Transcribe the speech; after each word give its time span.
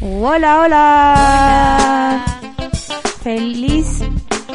Hola, 0.00 0.60
hola. 0.60 2.24
Feliz 3.20 4.00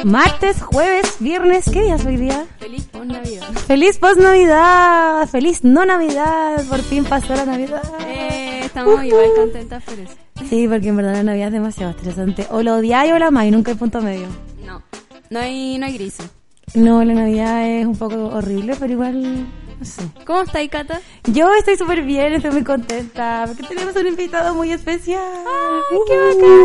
martes, 0.02 0.62
jueves, 0.62 1.16
viernes. 1.20 1.66
¿Qué 1.70 1.82
día 1.82 1.96
es 1.96 2.06
hoy 2.06 2.16
día? 2.16 2.46
Feliz 2.58 2.84
post 2.84 3.04
Navidad. 3.04 3.52
Feliz 3.66 3.98
post 3.98 4.20
Navidad. 4.20 5.28
Feliz 5.28 5.62
no 5.62 5.84
Navidad. 5.84 6.64
Por 6.66 6.80
fin 6.80 7.04
pasó 7.04 7.34
la 7.34 7.44
Navidad. 7.44 7.82
Eh, 8.06 8.62
estamos 8.64 9.04
igual 9.04 9.26
contentas 9.36 9.82
por 9.82 9.98
eso. 9.98 10.14
Sí, 10.48 10.66
porque 10.66 10.88
en 10.88 10.96
verdad 10.96 11.12
la 11.12 11.22
Navidad 11.24 11.48
es 11.48 11.52
demasiado 11.52 11.90
estresante. 11.90 12.46
O 12.50 12.62
lo 12.62 12.76
odiáis 12.76 13.12
o 13.12 13.18
la 13.18 13.26
amáis, 13.26 13.52
nunca 13.52 13.70
hay 13.72 13.76
punto 13.76 14.00
medio. 14.00 14.28
No, 14.64 14.82
no 15.28 15.40
hay, 15.40 15.76
no 15.76 15.84
hay 15.84 15.92
grises. 15.92 16.26
No, 16.72 17.04
la 17.04 17.12
Navidad 17.12 17.68
es 17.68 17.86
un 17.86 17.96
poco 17.96 18.28
horrible, 18.28 18.76
pero 18.80 18.94
igual, 18.94 19.46
sé. 19.84 20.02
¿Cómo 20.26 20.42
estáis, 20.42 20.70
Cata? 20.70 21.00
Yo 21.24 21.52
estoy 21.54 21.76
súper 21.76 22.02
bien, 22.02 22.32
estoy 22.34 22.50
muy 22.52 22.64
contenta, 22.64 23.44
porque 23.46 23.62
tenemos 23.64 23.94
un 23.96 24.06
invitado 24.06 24.54
muy 24.54 24.72
especial. 24.72 25.20
¡Ay, 25.22 25.98
qué 26.06 26.16
bacán! 26.16 26.60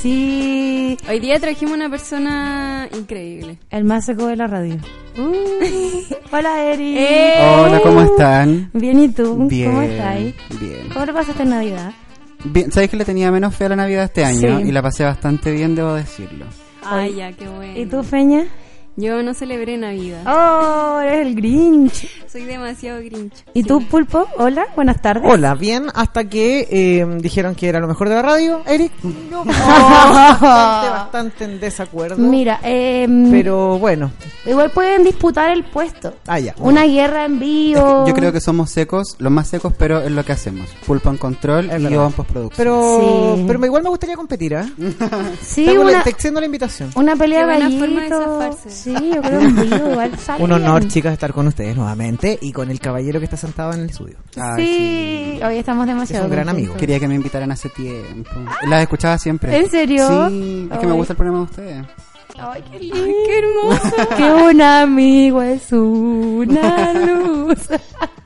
Sí, 0.00 0.96
Hoy 1.08 1.20
día 1.20 1.40
trajimos 1.40 1.74
una 1.74 1.90
persona 1.90 2.88
increíble. 2.96 3.58
el 3.70 3.84
más 3.84 4.04
seco 4.06 4.26
de 4.26 4.36
la 4.36 4.46
radio. 4.46 4.76
Hola, 6.32 6.64
Eri. 6.72 6.96
¡Eh! 6.98 7.34
Hola, 7.64 7.80
¿cómo 7.82 8.02
están? 8.02 8.70
Bien, 8.72 8.98
¿y 9.00 9.08
tú? 9.08 9.46
Bien. 9.48 9.70
¿Cómo 9.70 9.82
estás? 9.82 10.16
Bien. 10.60 10.88
¿Cómo 10.92 11.06
lo 11.06 11.14
pasaste 11.14 11.42
en 11.42 11.48
Navidad? 11.50 11.92
Bien, 12.44 12.70
¿Sabes 12.70 12.88
que 12.90 12.96
le 12.96 13.04
tenía 13.04 13.30
menos 13.32 13.54
fe 13.54 13.64
a 13.64 13.70
la 13.70 13.76
Navidad 13.76 14.04
este 14.04 14.24
año? 14.24 14.60
Sí. 14.60 14.68
Y 14.68 14.72
la 14.72 14.82
pasé 14.82 15.04
bastante 15.04 15.50
bien, 15.50 15.74
debo 15.74 15.94
decirlo. 15.94 16.46
Ay, 16.84 17.16
ya, 17.16 17.32
qué 17.32 17.48
bueno. 17.48 17.78
¿Y 17.78 17.86
tú, 17.86 18.02
Feña? 18.04 18.46
Yo 19.00 19.22
no 19.22 19.32
celebré 19.32 19.76
Navidad. 19.76 20.24
Oh, 20.26 20.98
eres 21.00 21.24
el 21.28 21.36
Grinch. 21.36 22.08
Soy 22.28 22.42
demasiado 22.42 22.98
grinch. 23.00 23.32
¿Y 23.54 23.62
Sí. 23.62 23.68
tú, 23.68 23.80
Pulpo? 23.86 24.26
Hola, 24.38 24.66
buenas 24.74 25.00
tardes. 25.00 25.22
Hola, 25.24 25.54
bien, 25.54 25.86
hasta 25.94 26.24
que 26.24 26.66
eh, 26.68 27.06
dijeron 27.20 27.54
que 27.54 27.68
era 27.68 27.78
lo 27.78 27.86
mejor 27.86 28.08
de 28.08 28.16
la 28.16 28.22
radio, 28.22 28.60
Eric. 28.66 28.90
No, 29.30 29.44
bastante, 29.44 30.88
bastante 30.90 31.44
en 31.44 31.60
desacuerdo. 31.60 32.16
Mira, 32.18 32.58
eh, 32.64 33.06
Pero 33.30 33.78
bueno, 33.78 34.10
igual 34.44 34.70
pueden 34.72 35.04
disputar 35.04 35.50
el 35.50 35.62
puesto. 35.64 36.14
ah, 36.26 36.40
ya. 36.40 36.56
Una 36.58 36.82
guerra 36.82 37.24
en 37.24 37.38
vivo. 37.38 38.04
Yo 38.06 38.12
creo 38.14 38.32
que 38.32 38.40
somos 38.40 38.68
secos, 38.70 39.14
los 39.20 39.30
más 39.30 39.46
secos, 39.46 39.72
pero 39.78 40.00
es 40.02 40.10
lo 40.10 40.24
que 40.24 40.32
hacemos. 40.32 40.68
Pulpo 40.84 41.08
en 41.10 41.18
control 41.18 41.70
Es 41.70 41.80
y 41.80 41.88
yo 41.88 42.06
en 42.06 42.12
postproducción. 42.12 42.56
Pero, 42.56 43.34
Sí. 43.36 43.44
pero 43.46 43.64
igual 43.64 43.82
me 43.84 43.90
gustaría 43.90 44.16
competir, 44.16 44.54
¿eh? 44.54 44.64
Sí, 45.40 45.68
una, 45.78 46.02
te 46.02 46.10
extiendo 46.10 46.40
la 46.40 46.46
invitación. 46.46 46.90
una 46.96 47.14
pelea 47.14 47.46
gallito. 47.46 47.78
forma 47.86 48.02
de 48.02 48.08
zafarse. 48.08 48.70
Sí, 48.70 48.87
yo 48.92 49.22
creo 49.22 49.40
vivo 49.40 49.90
igual 49.92 50.18
sale 50.18 50.44
Un 50.44 50.52
honor, 50.52 50.80
bien. 50.80 50.90
chicas, 50.90 51.12
estar 51.12 51.32
con 51.32 51.46
ustedes 51.46 51.76
nuevamente 51.76 52.38
y 52.40 52.52
con 52.52 52.70
el 52.70 52.80
caballero 52.80 53.18
que 53.18 53.24
está 53.24 53.36
sentado 53.36 53.72
en 53.72 53.80
el 53.80 53.90
estudio. 53.90 54.16
Ay, 54.36 54.64
Sí, 54.64 55.40
hoy 55.44 55.56
estamos 55.56 55.86
demasiado. 55.86 56.24
Es 56.24 56.30
un 56.30 56.34
gran 56.34 56.46
contentos. 56.46 56.68
amigo. 56.70 56.80
Quería 56.80 57.00
que 57.00 57.08
me 57.08 57.14
invitaran 57.14 57.50
hace 57.52 57.68
tiempo. 57.70 58.30
Las 58.68 58.82
escuchaba 58.82 59.18
siempre. 59.18 59.56
¿En 59.56 59.70
serio? 59.70 60.28
Sí, 60.28 60.68
es 60.70 60.78
que 60.78 60.84
Ay. 60.84 60.90
me 60.90 60.94
gusta 60.94 61.12
el 61.12 61.16
programa 61.16 61.38
de 61.38 61.44
ustedes. 61.44 61.86
Ay, 62.40 62.62
qué 62.70 62.78
lindo. 62.78 62.96
qué 63.26 63.38
hermoso. 63.38 64.08
que 64.16 64.32
un 64.32 64.62
amigo 64.62 65.42
es 65.42 65.72
una 65.72 66.92
luz. 67.06 67.68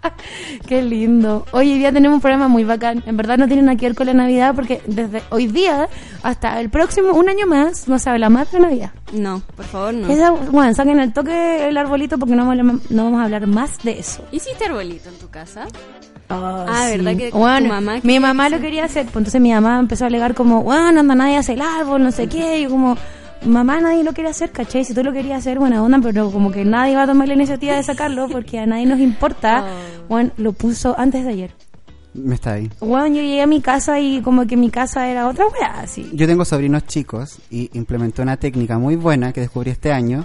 qué 0.68 0.82
lindo. 0.82 1.46
Hoy 1.52 1.78
día 1.78 1.92
tenemos 1.92 2.16
un 2.16 2.20
programa 2.20 2.48
muy 2.48 2.64
bacán. 2.64 3.02
En 3.06 3.16
verdad 3.16 3.38
no 3.38 3.46
tiene 3.46 3.62
nada 3.62 3.76
que 3.76 3.86
ver 3.86 3.94
con 3.94 4.06
la 4.06 4.14
Navidad 4.14 4.54
porque 4.54 4.82
desde 4.86 5.22
hoy 5.30 5.46
día 5.46 5.88
hasta 6.22 6.60
el 6.60 6.68
próximo, 6.70 7.12
un 7.12 7.28
año 7.28 7.46
más, 7.46 7.88
no 7.88 7.98
se 7.98 8.10
habla 8.10 8.28
más 8.28 8.52
de 8.52 8.60
Navidad. 8.60 8.90
No, 9.12 9.42
por 9.56 9.64
favor, 9.64 9.94
no. 9.94 10.08
Esa, 10.08 10.30
bueno, 10.30 10.74
saquen 10.74 11.00
el 11.00 11.12
toque 11.12 11.68
el 11.68 11.76
arbolito 11.76 12.18
porque 12.18 12.34
no 12.34 12.44
vamos, 12.46 12.58
a 12.58 12.60
hablar, 12.60 12.76
no 12.90 13.04
vamos 13.04 13.20
a 13.20 13.24
hablar 13.24 13.46
más 13.46 13.78
de 13.82 13.98
eso. 13.98 14.24
¿Hiciste 14.32 14.64
arbolito 14.66 15.08
en 15.08 15.18
tu 15.18 15.28
casa? 15.30 15.66
Ah, 16.28 16.64
Ah, 16.68 16.86
¿verdad 16.90 17.14
que 17.16 17.30
bueno, 17.30 17.68
mamá 17.68 18.00
mi 18.02 18.18
mamá 18.18 18.48
lo 18.48 18.58
quería 18.58 18.84
hacer, 18.84 19.04
pues 19.04 19.16
entonces 19.16 19.38
mi 19.40 19.52
mamá 19.52 19.78
empezó 19.78 20.04
a 20.04 20.06
alegar 20.06 20.34
como, 20.34 20.62
bueno, 20.62 21.00
anda 21.00 21.14
nadie 21.14 21.36
hace 21.36 21.52
el 21.52 21.60
árbol, 21.60 22.02
no 22.02 22.10
sé 22.10 22.26
qué, 22.26 22.60
y 22.60 22.62
yo 22.62 22.70
como, 22.70 22.96
mamá 23.44 23.80
nadie 23.80 24.04
lo 24.04 24.12
quiere 24.12 24.30
hacer, 24.30 24.50
¿cachai? 24.52 24.84
Si 24.84 24.94
tú 24.94 25.02
lo 25.02 25.12
querías 25.12 25.38
hacer, 25.38 25.58
buena 25.58 25.82
onda, 25.82 25.98
pero 26.02 26.30
como 26.30 26.50
que 26.50 26.64
nadie 26.64 26.96
va 26.96 27.02
a 27.02 27.06
tomar 27.06 27.28
la 27.28 27.34
iniciativa 27.34 27.74
de 27.74 27.82
sacarlo 27.82 28.28
porque 28.28 28.58
a 28.58 28.66
nadie 28.66 28.86
nos 28.86 29.00
importa, 29.00 29.64
Oh. 30.02 30.06
bueno, 30.08 30.30
lo 30.36 30.52
puso 30.52 30.98
antes 30.98 31.24
de 31.24 31.30
ayer. 31.30 31.54
Me 32.14 32.34
está 32.34 32.52
ahí. 32.54 32.70
Bueno, 32.80 33.06
yo 33.08 33.22
llegué 33.22 33.40
a 33.42 33.46
mi 33.46 33.60
casa 33.62 33.98
y 33.98 34.20
como 34.20 34.46
que 34.46 34.56
mi 34.56 34.68
casa 34.70 35.08
era 35.08 35.26
otra 35.28 35.46
weá, 35.46 35.80
así. 35.80 36.10
Yo 36.12 36.26
tengo 36.26 36.44
sobrinos 36.44 36.84
chicos 36.86 37.38
y 37.50 37.70
implementé 37.72 38.20
una 38.20 38.36
técnica 38.36 38.78
muy 38.78 38.96
buena 38.96 39.32
que 39.32 39.40
descubrí 39.40 39.70
este 39.70 39.92
año. 39.92 40.24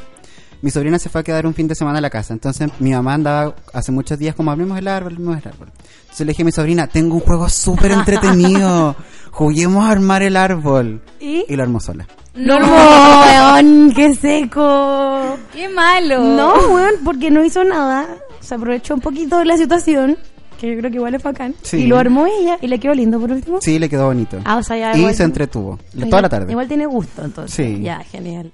Mi 0.61 0.69
sobrina 0.71 0.97
se 0.99 1.07
fue 1.07 1.21
a 1.21 1.23
quedar 1.23 1.45
un 1.45 1.53
fin 1.53 1.67
de 1.67 1.75
semana 1.75 1.99
a 1.99 2.01
la 2.01 2.09
casa, 2.09 2.33
entonces 2.33 2.69
mi 2.79 2.91
mamá 2.91 3.13
andaba 3.13 3.55
hace 3.73 3.91
muchos 3.91 4.17
días 4.17 4.35
como 4.35 4.51
hablemos 4.51 4.77
el 4.77 4.87
árbol, 4.87 5.13
hablemos 5.13 5.37
el 5.37 5.47
árbol. 5.49 5.71
Entonces 6.01 6.25
le 6.25 6.31
dije 6.31 6.41
a 6.41 6.45
mi 6.45 6.51
sobrina, 6.51 6.87
tengo 6.87 7.13
un 7.15 7.21
juego 7.21 7.47
súper 7.47 7.91
entretenido, 7.93 8.95
juguemos 9.31 9.85
a 9.85 9.91
armar 9.91 10.23
el 10.23 10.35
árbol. 10.35 11.01
¿Y? 11.21 11.45
Y 11.47 11.55
lo 11.55 11.63
armó 11.63 11.79
sola. 11.79 12.07
No, 12.37 12.57
weón, 12.57 13.93
qué 13.95 14.13
seco. 14.15 15.37
¡Qué 15.53 15.69
malo! 15.69 16.23
No, 16.23 16.53
weón, 16.73 16.93
porque 17.03 17.31
no 17.31 17.43
hizo 17.43 17.63
nada. 17.63 18.05
Se 18.39 18.55
aprovechó 18.55 18.93
un 18.93 19.01
poquito 19.01 19.39
de 19.39 19.45
la 19.45 19.57
situación, 19.57 20.17
que 20.59 20.71
yo 20.71 20.77
creo 20.79 20.91
que 20.91 20.97
igual 20.97 21.15
es 21.15 21.23
bacán. 21.23 21.55
Sí. 21.63 21.77
Y 21.77 21.87
lo 21.87 21.97
armó 21.97 22.25
ella 22.27 22.57
y 22.61 22.67
le 22.67 22.79
quedó 22.79 22.93
lindo 22.93 23.19
por 23.19 23.31
último. 23.31 23.59
Sí, 23.61 23.79
le 23.79 23.89
quedó 23.89 24.05
bonito. 24.07 24.37
Ah, 24.45 24.57
o 24.57 24.63
sea, 24.63 24.77
ya 24.77 24.95
y 24.95 24.99
igual- 24.99 25.15
se 25.15 25.23
entretuvo, 25.23 25.79
Igual- 25.93 26.09
toda 26.09 26.21
la 26.21 26.29
tarde. 26.29 26.51
Igual 26.51 26.67
tiene 26.67 26.85
gusto, 26.85 27.23
entonces. 27.25 27.53
Sí. 27.55 27.81
Ya, 27.81 27.99
genial. 28.03 28.51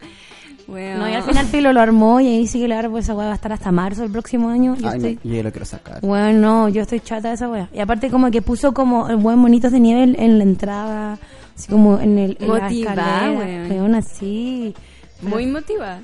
Bueno. 0.66 1.00
No, 1.00 1.10
y 1.10 1.14
al 1.14 1.24
final 1.24 1.46
Pilo 1.48 1.74
lo 1.74 1.82
armó 1.82 2.22
y 2.22 2.28
ahí 2.28 2.48
sigue 2.48 2.66
el 2.66 2.72
árbol. 2.72 3.02
Esa 3.02 3.14
weá 3.14 3.26
va 3.28 3.34
a 3.34 3.36
estar 3.36 3.52
hasta 3.52 3.70
marzo 3.74 4.06
el 4.06 4.12
próximo 4.12 4.50
año. 4.50 4.76
Yo 4.78 4.88
Ay, 4.88 5.00
no, 5.00 5.08
estoy... 5.08 5.30
yo 5.30 5.36
ya 5.36 5.44
lo 5.44 5.52
quiero 5.52 5.66
sacar. 5.66 6.00
Bueno, 6.00 6.40
no, 6.40 6.70
yo 6.70 6.84
estoy 6.84 7.02
chata 7.02 7.28
de 7.28 7.34
esa 7.36 7.50
weá. 7.50 7.68
Y 7.74 7.80
aparte 7.82 8.10
como 8.10 8.32
que 8.32 8.42
puso 8.42 8.74
como 8.74 9.10
el 9.10 9.18
buen 9.18 9.38
monitos 9.40 9.74
de 9.74 9.82
nieve 9.82 10.16
en 10.18 10.38
la 10.38 10.44
entrada, 10.46 11.18
así 11.56 11.68
como 11.70 12.00
en 12.00 12.18
el 12.18 12.38
en 12.40 12.48
Motivada, 12.48 13.32
weón. 13.32 13.96
Así. 13.96 14.74
Muy 15.22 15.46
motivada. 15.46 16.02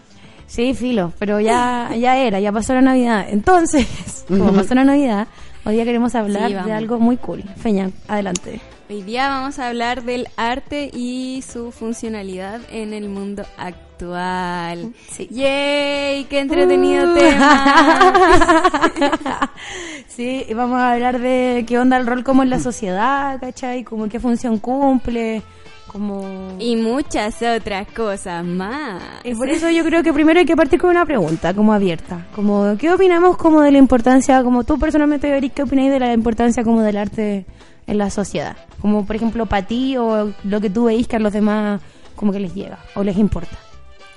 Sí, 0.48 0.74
filo, 0.74 1.14
pero 1.20 1.40
ya, 1.40 1.92
ya 1.96 2.18
era, 2.18 2.40
ya 2.40 2.52
pasó 2.52 2.74
la 2.74 2.82
Navidad. 2.82 3.28
Entonces, 3.30 4.26
como 4.28 4.52
pasó 4.52 4.74
la 4.74 4.84
Navidad, 4.84 5.28
hoy 5.66 5.76
día 5.76 5.86
queremos 5.86 6.16
hablar 6.16 6.48
Sí, 6.50 6.54
de 6.56 6.74
algo 6.74 7.00
muy 7.00 7.18
cool. 7.18 7.44
Feña, 7.58 7.92
adelante. 8.08 8.60
Hoy 8.90 9.04
día 9.04 9.30
vamos 9.30 9.60
a 9.60 9.68
hablar 9.68 10.02
del 10.04 10.28
arte 10.36 10.90
y 10.92 11.44
su 11.48 11.72
funcionalidad 11.72 12.60
en 12.72 12.94
el 12.94 13.08
mundo 13.08 13.44
actual. 13.56 14.94
Sí. 15.12 15.28
¡Yay! 15.30 16.24
¡Qué 16.24 16.40
entretenido 16.40 17.12
Uh. 17.12 17.14
tema! 17.16 18.82
sí, 20.08 20.44
y 20.50 20.54
vamos 20.56 20.80
a 20.80 20.94
hablar 20.94 21.20
de 21.20 21.66
qué 21.68 21.78
onda 21.78 21.98
el 21.98 22.08
rol 22.08 22.24
como 22.24 22.42
en 22.42 22.50
la 22.50 22.58
sociedad, 22.58 23.40
¿cachai? 23.40 23.84
Como 23.84 24.10
qué 24.10 24.20
función 24.20 24.58
cumple, 24.58 25.44
como... 25.86 26.56
y 26.58 26.76
muchas 26.76 27.44
otras 27.44 27.88
cosas 27.92 28.44
más. 28.44 29.04
Y 29.24 29.36
por 29.36 29.50
eso 29.50 29.70
yo 29.70 29.84
creo 29.86 30.02
que 30.02 30.14
primero 30.14 30.40
hay 30.40 30.48
que 30.48 30.56
partir 30.56 30.82
con 30.82 30.90
una 30.90 31.06
pregunta, 31.06 31.54
como 31.54 31.74
abierta. 31.74 32.26
Como, 32.36 32.76
¿qué 32.80 32.92
opinamos 32.92 33.38
como 33.38 33.62
de 33.62 33.72
la 33.72 33.78
importancia, 33.78 34.42
como 34.44 34.64
tú 34.64 34.80
personalmente, 34.80 35.30
Eric, 35.30 35.54
qué 35.54 35.62
opináis 35.62 35.92
de 35.92 36.00
la 36.00 36.12
importancia 36.12 36.64
como 36.64 36.82
del 36.82 36.98
arte 36.98 37.46
en 37.86 37.98
la 38.00 38.10
sociedad? 38.10 38.58
Como, 38.82 39.06
por 39.06 39.16
ejemplo, 39.16 39.46
para 39.46 39.68
ti 39.68 39.98
o 39.98 40.32
lo 40.44 40.62
que 40.62 40.70
tú 40.70 40.86
veis 40.86 41.08
que 41.08 41.16
a 41.18 41.20
los 41.20 41.34
demás 41.34 41.82
como 42.16 42.32
que 42.32 42.40
les 42.40 42.54
llega 42.54 42.80
o 42.96 43.04
les 43.04 43.18
importa. 43.18 43.58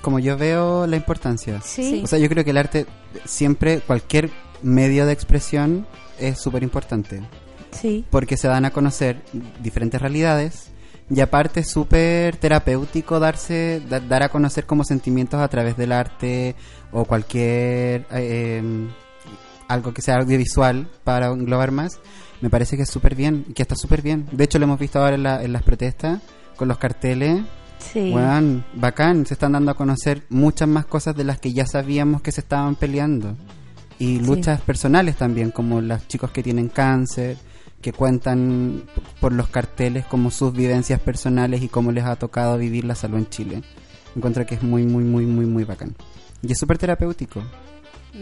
Como 0.00 0.19
yo 0.19 0.37
veo 0.37 0.87
la 0.87 0.97
importancia. 0.97 1.61
Sí. 1.62 2.00
O 2.05 2.06
sea, 2.06 2.19
yo 2.19 2.28
creo 2.28 2.45
que 2.45 2.50
el 2.50 2.56
arte 2.59 2.87
siempre, 3.25 3.81
cualquier 3.81 4.31
medio 4.62 5.06
de 5.06 5.12
expresión 5.12 5.87
es 6.19 6.41
súper 6.41 6.62
importante. 6.62 7.21
Sí. 7.71 8.05
Porque 8.11 8.37
se 8.37 8.49
dan 8.49 8.65
a 8.65 8.71
conocer 8.71 9.22
diferentes 9.62 10.01
realidades 10.01 10.71
y 11.11 11.21
aparte 11.21 11.61
es 11.61 11.71
súper 11.71 12.37
terapéutico 12.37 13.19
darse, 13.21 13.81
da- 13.89 14.01
dar 14.01 14.22
a 14.22 14.28
conocer 14.28 14.67
como 14.67 14.84
sentimientos 14.84 15.41
a 15.41 15.49
través 15.49 15.77
del 15.77 15.93
arte 15.93 16.55
o 16.91 17.05
cualquier 17.05 18.06
eh, 18.12 18.59
em, 18.59 18.89
algo 19.69 19.93
que 19.95 20.03
sea 20.03 20.17
audiovisual 20.17 20.89
para 21.05 21.28
englobar 21.28 21.71
más. 21.71 21.99
Me 22.42 22.50
parece 22.50 22.76
que 22.76 22.82
es 22.82 22.91
súper 22.91 23.14
bien 23.14 23.44
que 23.54 23.62
está 23.62 23.75
súper 23.76 24.03
bien. 24.03 24.26
De 24.32 24.44
hecho, 24.44 24.58
lo 24.58 24.64
hemos 24.64 24.78
visto 24.78 24.98
ahora 25.00 25.14
en, 25.14 25.22
la- 25.22 25.42
en 25.42 25.53
las 25.53 25.62
protestas 25.62 26.20
con 26.56 26.68
los 26.68 26.77
carteles. 26.77 27.41
Sí. 27.78 28.12
Weón, 28.12 28.65
bacán, 28.74 29.24
se 29.27 29.34
están 29.34 29.53
dando 29.53 29.71
a 29.71 29.74
conocer 29.74 30.24
muchas 30.28 30.68
más 30.68 30.84
cosas 30.86 31.16
de 31.16 31.24
las 31.24 31.41
que 31.41 31.53
ya 31.53 31.66
sabíamos 31.66 32.21
que 32.21 32.30
se 32.33 32.41
estaban 32.42 32.77
peleando. 32.77 33.36
Y 33.98 34.18
luchas 34.21 34.60
personales 34.60 35.16
también, 35.16 35.50
como 35.53 35.80
los 35.80 36.06
chicos 36.09 36.30
que 36.33 36.42
tienen 36.42 36.68
cáncer, 36.68 37.36
que 37.80 37.92
cuentan 37.92 38.83
por 39.21 39.33
los 39.33 39.48
carteles 39.48 40.04
como 40.06 40.30
sus 40.30 40.53
vivencias 40.53 41.00
personales 41.00 41.62
y 41.62 41.68
cómo 41.68 41.91
les 41.92 42.04
ha 42.04 42.16
tocado 42.16 42.59
vivir 42.59 42.84
la 42.84 42.95
salud 42.97 43.18
en 43.18 43.28
Chile. 43.28 43.62
Encuentro 44.16 44.45
que 44.47 44.56
es 44.56 44.62
muy, 44.62 44.84
muy, 44.84 45.04
muy, 45.04 45.24
muy, 45.27 45.47
muy 45.47 45.65
bacán. 45.65 45.95
Y 46.42 46.53
es 46.53 46.59
súper 46.59 46.78
terapéutico. 46.78 47.42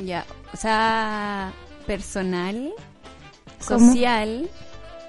Ya, 0.04 0.24
o 0.52 0.56
sea, 0.56 1.52
personal. 1.86 2.70
Social 3.60 4.48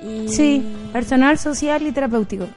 y... 0.02 0.28
Sí, 0.30 0.66
personal, 0.94 1.38
social 1.38 1.82
y 1.86 1.92
terapéutico. 1.92 2.48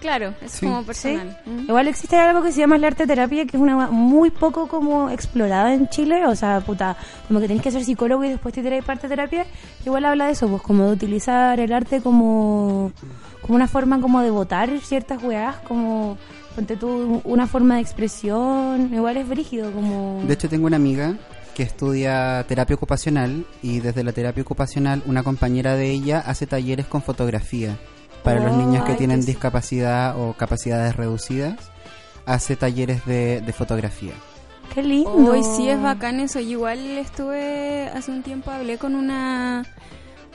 Claro, 0.00 0.34
es 0.42 0.52
Sí. 0.52 0.66
como 0.66 0.82
personal. 0.84 1.38
Sí. 1.44 1.50
Mm. 1.50 1.60
Igual 1.68 1.88
existe 1.88 2.16
algo 2.16 2.42
que 2.42 2.52
se 2.52 2.60
llama 2.60 2.76
la 2.78 2.88
arte 2.88 3.06
terapia, 3.06 3.46
que 3.46 3.56
es 3.56 3.62
una 3.62 3.88
muy 3.88 4.30
poco 4.30 4.68
como 4.68 5.08
explorada 5.10 5.72
en 5.72 5.88
Chile, 5.88 6.26
o 6.26 6.34
sea, 6.36 6.60
puta, 6.60 6.96
como 7.26 7.40
que 7.40 7.48
tenés 7.48 7.62
que 7.62 7.70
ser 7.70 7.82
psicólogo 7.84 8.22
y 8.24 8.28
después 8.28 8.54
te 8.54 8.62
tiráis 8.62 8.84
parte 8.84 9.08
de 9.08 9.16
terapia. 9.16 9.46
Igual 9.84 10.04
habla 10.04 10.26
de 10.26 10.32
eso, 10.32 10.48
pues 10.48 10.62
como 10.62 10.84
de 10.84 10.92
utilizar 10.92 11.58
el 11.60 11.72
arte 11.72 12.02
como, 12.02 12.92
como 13.40 13.56
una 13.56 13.68
forma 13.68 14.00
como 14.00 14.20
de 14.20 14.30
votar 14.30 14.70
ciertas 14.80 15.22
weas, 15.22 15.56
como 15.66 16.18
ponte 16.54 16.76
tú 16.76 17.20
una 17.24 17.46
forma 17.46 17.76
de 17.76 17.80
expresión, 17.82 18.90
igual 18.94 19.16
es 19.16 19.28
brígido, 19.28 19.72
como... 19.72 20.22
De 20.26 20.34
hecho, 20.34 20.48
tengo 20.48 20.66
una 20.66 20.76
amiga 20.76 21.14
que 21.56 21.62
estudia 21.62 22.44
terapia 22.46 22.76
ocupacional 22.76 23.46
y 23.62 23.80
desde 23.80 24.04
la 24.04 24.12
terapia 24.12 24.42
ocupacional 24.42 25.02
una 25.06 25.22
compañera 25.22 25.74
de 25.74 25.90
ella 25.90 26.18
hace 26.18 26.46
talleres 26.46 26.84
con 26.84 27.00
fotografía 27.00 27.78
para 28.22 28.40
los 28.40 28.52
Oh, 28.52 28.58
niños 28.58 28.84
que 28.84 28.92
ay, 28.92 28.98
tienen 28.98 29.24
discapacidad 29.24 30.20
o 30.20 30.34
capacidades 30.34 30.94
reducidas. 30.96 31.72
Hace 32.26 32.56
talleres 32.56 33.06
de, 33.06 33.40
de 33.40 33.52
fotografía. 33.54 34.12
Qué 34.74 34.82
lindo. 34.82 35.10
Hoy 35.10 35.42
sí 35.44 35.68
es 35.70 35.80
bacán 35.80 36.20
eso. 36.20 36.40
Yo 36.40 36.50
igual 36.50 36.78
estuve 36.98 37.88
hace 37.88 38.10
un 38.10 38.22
tiempo 38.22 38.50
hablé 38.50 38.76
con 38.76 38.94
una 38.94 39.64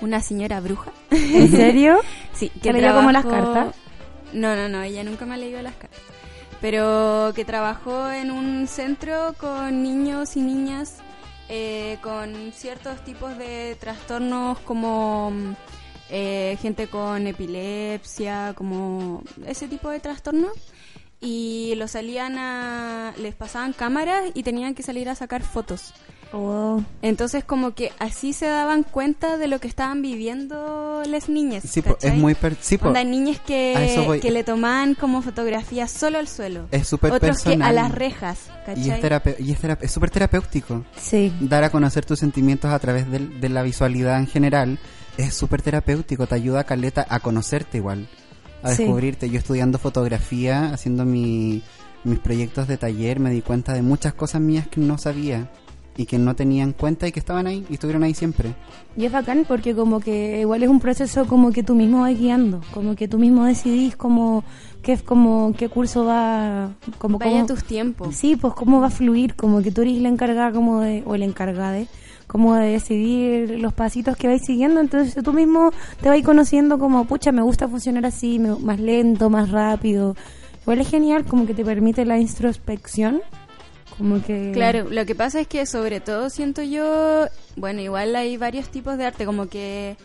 una 0.01 0.21
señora 0.21 0.59
bruja. 0.59 0.91
¿En 1.11 1.51
serio? 1.51 1.99
Sí, 2.33 2.49
¿Te 2.61 2.73
leyó 2.73 2.95
como 2.95 3.11
las 3.11 3.25
cartas? 3.25 3.75
No, 4.33 4.55
no, 4.55 4.67
no, 4.67 4.81
ella 4.81 5.03
nunca 5.03 5.27
me 5.27 5.35
ha 5.35 5.37
leído 5.37 5.61
las 5.61 5.75
cartas. 5.75 5.99
Pero 6.61 7.33
que 7.35 7.45
trabajó 7.45 8.09
en 8.09 8.31
un 8.31 8.65
centro 8.67 9.35
con 9.37 9.83
niños 9.83 10.35
y 10.35 10.41
niñas 10.41 10.95
eh, 11.53 11.97
con 12.01 12.53
ciertos 12.53 13.03
tipos 13.03 13.37
de 13.37 13.75
trastornos 13.77 14.57
como 14.59 15.31
mm, 15.31 15.53
eh, 16.09 16.57
gente 16.61 16.87
con 16.87 17.27
epilepsia, 17.27 18.53
como 18.55 19.21
ese 19.45 19.67
tipo 19.67 19.89
de 19.89 19.99
trastornos. 19.99 20.53
Y 21.19 21.75
los 21.75 21.91
salían 21.91 22.37
a... 22.37 23.13
les 23.17 23.35
pasaban 23.35 23.73
cámaras 23.73 24.31
y 24.33 24.43
tenían 24.43 24.73
que 24.73 24.81
salir 24.81 25.09
a 25.09 25.15
sacar 25.15 25.43
fotos. 25.43 25.93
Oh. 26.33 26.81
Entonces 27.01 27.43
como 27.43 27.73
que 27.75 27.91
así 27.99 28.31
se 28.31 28.45
daban 28.45 28.83
cuenta 28.83 29.37
de 29.37 29.47
lo 29.47 29.59
que 29.59 29.67
estaban 29.67 30.01
viviendo 30.01 31.03
las 31.05 31.27
niñas. 31.29 31.63
Sí, 31.67 31.81
po, 31.81 31.97
es 32.01 32.13
muy... 32.15 32.35
per- 32.35 32.55
sí, 32.61 32.77
Onda, 32.81 33.03
niñas 33.03 33.39
que, 33.45 34.19
que 34.21 34.31
le 34.31 34.43
tomaban 34.43 34.95
como 34.95 35.21
fotografías 35.21 35.91
solo 35.91 36.19
al 36.19 36.27
suelo. 36.27 36.67
es 36.71 36.87
súper 36.87 37.11
Otros 37.11 37.37
que 37.43 37.49
a 37.49 37.51
personal. 37.51 37.75
las 37.75 37.91
rejas, 37.91 38.39
Y 38.75 38.89
es 38.89 38.99
¿cachai? 38.99 39.01
terape- 39.01 39.35
y 39.39 39.51
es 39.51 39.61
terape- 39.61 39.87
súper 39.87 40.09
terapéutico. 40.09 40.85
Sí. 40.97 41.33
Dar 41.41 41.63
a 41.65 41.69
conocer 41.69 42.05
tus 42.05 42.19
sentimientos 42.19 42.71
a 42.71 42.79
través 42.79 43.11
del- 43.11 43.41
de, 43.41 43.49
la 43.49 43.63
visualidad 43.63 44.17
en 44.19 44.27
general 44.27 44.79
es 45.17 45.33
súper 45.33 45.61
terapéutico. 45.61 46.27
Te 46.27 46.35
ayuda, 46.35 46.63
Caleta, 46.63 47.05
a 47.09 47.19
conocerte 47.19 47.77
igual. 47.77 48.07
A 48.63 48.71
Sí. 48.73 48.83
descubrirte. 48.83 49.29
Yo 49.29 49.37
estudiando 49.37 49.79
fotografía, 49.79 50.71
haciendo 50.71 51.03
mi- 51.03 51.61
mis 52.03 52.19
proyectos 52.19 52.67
de 52.67 52.77
taller, 52.77 53.19
me 53.19 53.29
di 53.31 53.41
cuenta 53.41 53.73
de 53.73 53.81
muchas 53.81 54.13
cosas 54.13 54.39
mías 54.41 54.67
que 54.67 54.79
no 54.81 54.97
sabía 54.97 55.49
y 55.97 56.05
que 56.05 56.17
no 56.17 56.35
tenía 56.35 56.63
en 56.63 56.71
cuenta 56.73 57.07
y 57.07 57.11
que 57.11 57.19
estaban 57.19 57.47
ahí 57.47 57.65
y 57.69 57.73
estuvieron 57.73 58.03
ahí 58.03 58.13
siempre. 58.13 58.53
Y 58.95 59.05
es 59.05 59.11
bacán 59.11 59.45
porque 59.47 59.75
como 59.75 59.99
que 59.99 60.39
igual 60.41 60.63
es 60.63 60.69
un 60.69 60.79
proceso 60.79 61.25
como 61.27 61.51
que 61.51 61.63
tú 61.63 61.75
mismo 61.75 62.01
vas 62.01 62.17
guiando, 62.17 62.61
como 62.73 62.95
que 62.95 63.07
tú 63.07 63.17
mismo 63.19 63.45
decidís 63.45 63.95
como 63.95 64.43
qué 64.81 64.93
es 64.93 65.03
como 65.03 65.53
qué 65.57 65.69
curso 65.69 66.05
va 66.05 66.71
como 66.97 67.17
Vaya 67.19 67.31
cómo- 67.33 67.45
tus 67.45 67.63
tiempos. 67.63 68.15
Sí, 68.15 68.35
pues 68.35 68.53
cómo 68.53 68.79
va 68.79 68.87
a 68.87 68.91
fluir, 68.91 69.35
como 69.35 69.61
que 69.61 69.71
tú 69.71 69.81
eres 69.81 69.97
la 70.01 70.09
encargada 70.09 70.51
como 70.51 70.79
de 70.81 71.03
o 71.05 71.15
el 71.15 71.23
encargada 71.23 71.71
de 71.73 71.87
como 72.27 72.55
de 72.55 72.67
decidir 72.71 73.59
los 73.59 73.73
pasitos 73.73 74.15
que 74.15 74.27
vais 74.27 74.41
siguiendo, 74.45 74.79
entonces 74.79 75.21
tú 75.21 75.33
mismo 75.33 75.71
te 76.01 76.07
vas 76.07 76.21
conociendo 76.21 76.79
como, 76.79 77.03
pucha, 77.03 77.33
me 77.33 77.41
gusta 77.41 77.67
funcionar 77.67 78.05
así, 78.05 78.39
me- 78.39 78.55
más 78.55 78.79
lento, 78.79 79.29
más 79.29 79.51
rápido. 79.51 80.15
Igual 80.61 80.79
es 80.79 80.89
genial, 80.89 81.25
como 81.25 81.45
que 81.45 81.53
te 81.53 81.65
permite 81.65 82.05
la 82.05 82.17
introspección, 82.19 83.21
Claro, 84.53 84.89
lo 84.89 85.05
que 85.05 85.15
pasa 85.15 85.39
es 85.39 85.47
que 85.47 85.65
sobre 85.65 85.99
todo 85.99 86.29
siento 86.29 86.61
yo, 86.61 87.27
bueno, 87.55 87.81
igual 87.81 88.15
hay 88.15 88.37
varios 88.37 88.69
tipos 88.69 88.97
de 88.97 89.05
arte, 89.05 89.25
como 89.25 89.47
que 89.47 89.97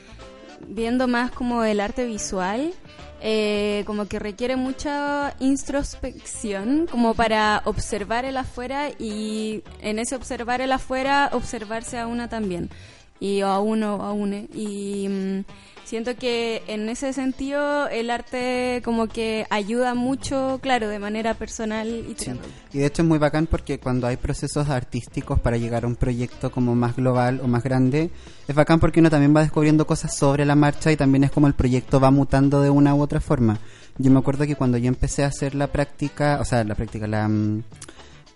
viendo 0.68 1.08
más 1.08 1.30
como 1.30 1.64
el 1.64 1.80
arte 1.80 2.04
visual, 2.04 2.72
eh, 3.20 3.82
como 3.86 4.06
que 4.06 4.18
requiere 4.18 4.56
mucha 4.56 5.34
introspección, 5.40 6.86
como 6.90 7.14
para 7.14 7.62
observar 7.64 8.24
el 8.24 8.36
afuera 8.36 8.90
y 8.98 9.62
en 9.80 9.98
ese 9.98 10.14
observar 10.16 10.60
el 10.60 10.72
afuera, 10.72 11.30
observarse 11.32 11.98
a 11.98 12.06
una 12.06 12.28
también, 12.28 12.70
y 13.18 13.40
a 13.40 13.58
uno 13.58 14.02
a 14.02 14.12
une. 14.12 14.48
Y 14.54 15.08
mm, 15.08 15.44
siento 15.86 16.16
que 16.16 16.62
en 16.66 16.88
ese 16.88 17.12
sentido 17.12 17.88
el 17.88 18.10
arte 18.10 18.82
como 18.84 19.06
que 19.06 19.46
ayuda 19.50 19.94
mucho, 19.94 20.58
claro, 20.60 20.88
de 20.88 20.98
manera 20.98 21.34
personal 21.34 21.88
y 21.88 22.14
terapéutica. 22.14 22.54
Y 22.72 22.78
de 22.78 22.86
hecho 22.86 23.02
es 23.02 23.08
muy 23.08 23.18
bacán 23.18 23.46
porque 23.46 23.78
cuando 23.78 24.08
hay 24.08 24.16
procesos 24.16 24.68
artísticos 24.68 25.38
para 25.38 25.56
llegar 25.56 25.84
a 25.84 25.86
un 25.86 25.94
proyecto 25.94 26.50
como 26.50 26.74
más 26.74 26.96
global 26.96 27.40
o 27.42 27.46
más 27.46 27.62
grande, 27.62 28.10
es 28.48 28.54
bacán 28.54 28.80
porque 28.80 28.98
uno 28.98 29.10
también 29.10 29.34
va 29.34 29.42
descubriendo 29.42 29.86
cosas 29.86 30.16
sobre 30.16 30.44
la 30.44 30.56
marcha 30.56 30.90
y 30.90 30.96
también 30.96 31.22
es 31.22 31.30
como 31.30 31.46
el 31.46 31.54
proyecto 31.54 32.00
va 32.00 32.10
mutando 32.10 32.60
de 32.60 32.70
una 32.70 32.94
u 32.94 33.00
otra 33.00 33.20
forma. 33.20 33.58
Yo 33.98 34.10
me 34.10 34.18
acuerdo 34.18 34.44
que 34.44 34.56
cuando 34.56 34.78
yo 34.78 34.88
empecé 34.88 35.22
a 35.22 35.28
hacer 35.28 35.54
la 35.54 35.68
práctica, 35.68 36.38
o 36.40 36.44
sea, 36.44 36.64
la 36.64 36.74
práctica, 36.74 37.06
la, 37.06 37.28
mm, 37.28 37.62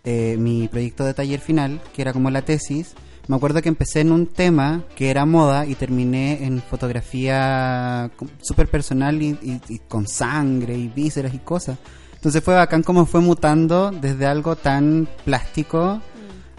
eh, 0.05 0.37
mi 0.39 0.69
proyecto 0.69 1.05
de 1.05 1.15
taller 1.15 1.41
final, 1.41 1.81
que 1.93 2.01
era 2.01 2.13
como 2.13 2.31
la 2.31 2.43
tesis, 2.43 2.95
me 3.29 3.37
acuerdo 3.37 3.63
que 3.63 3.69
empecé 3.69 4.01
en 4.01 4.13
un 4.13 4.27
tema 4.27 4.83
que 4.97 5.11
era 5.11 5.25
moda 5.25 5.67
y 5.67 5.75
terminé 5.75 6.45
en 6.45 6.61
fotografía 6.63 8.11
súper 8.41 8.69
personal 8.69 9.21
y, 9.23 9.31
y- 9.43 9.61
y 9.69 9.79
con 9.81 10.07
sangre 10.09 10.77
y 10.77 10.89
vísceras 10.89 11.35
y 11.35 11.39
cosas. 11.39 11.79
Entonces 12.15 12.43
fue 12.45 12.55
bacán 12.55 12.83
como 12.83 13.07
fue 13.07 13.21
mutando 13.21 13.91
desde 13.93 14.27
algo 14.27 14.57
tan 14.57 15.09
plástico 15.25 16.03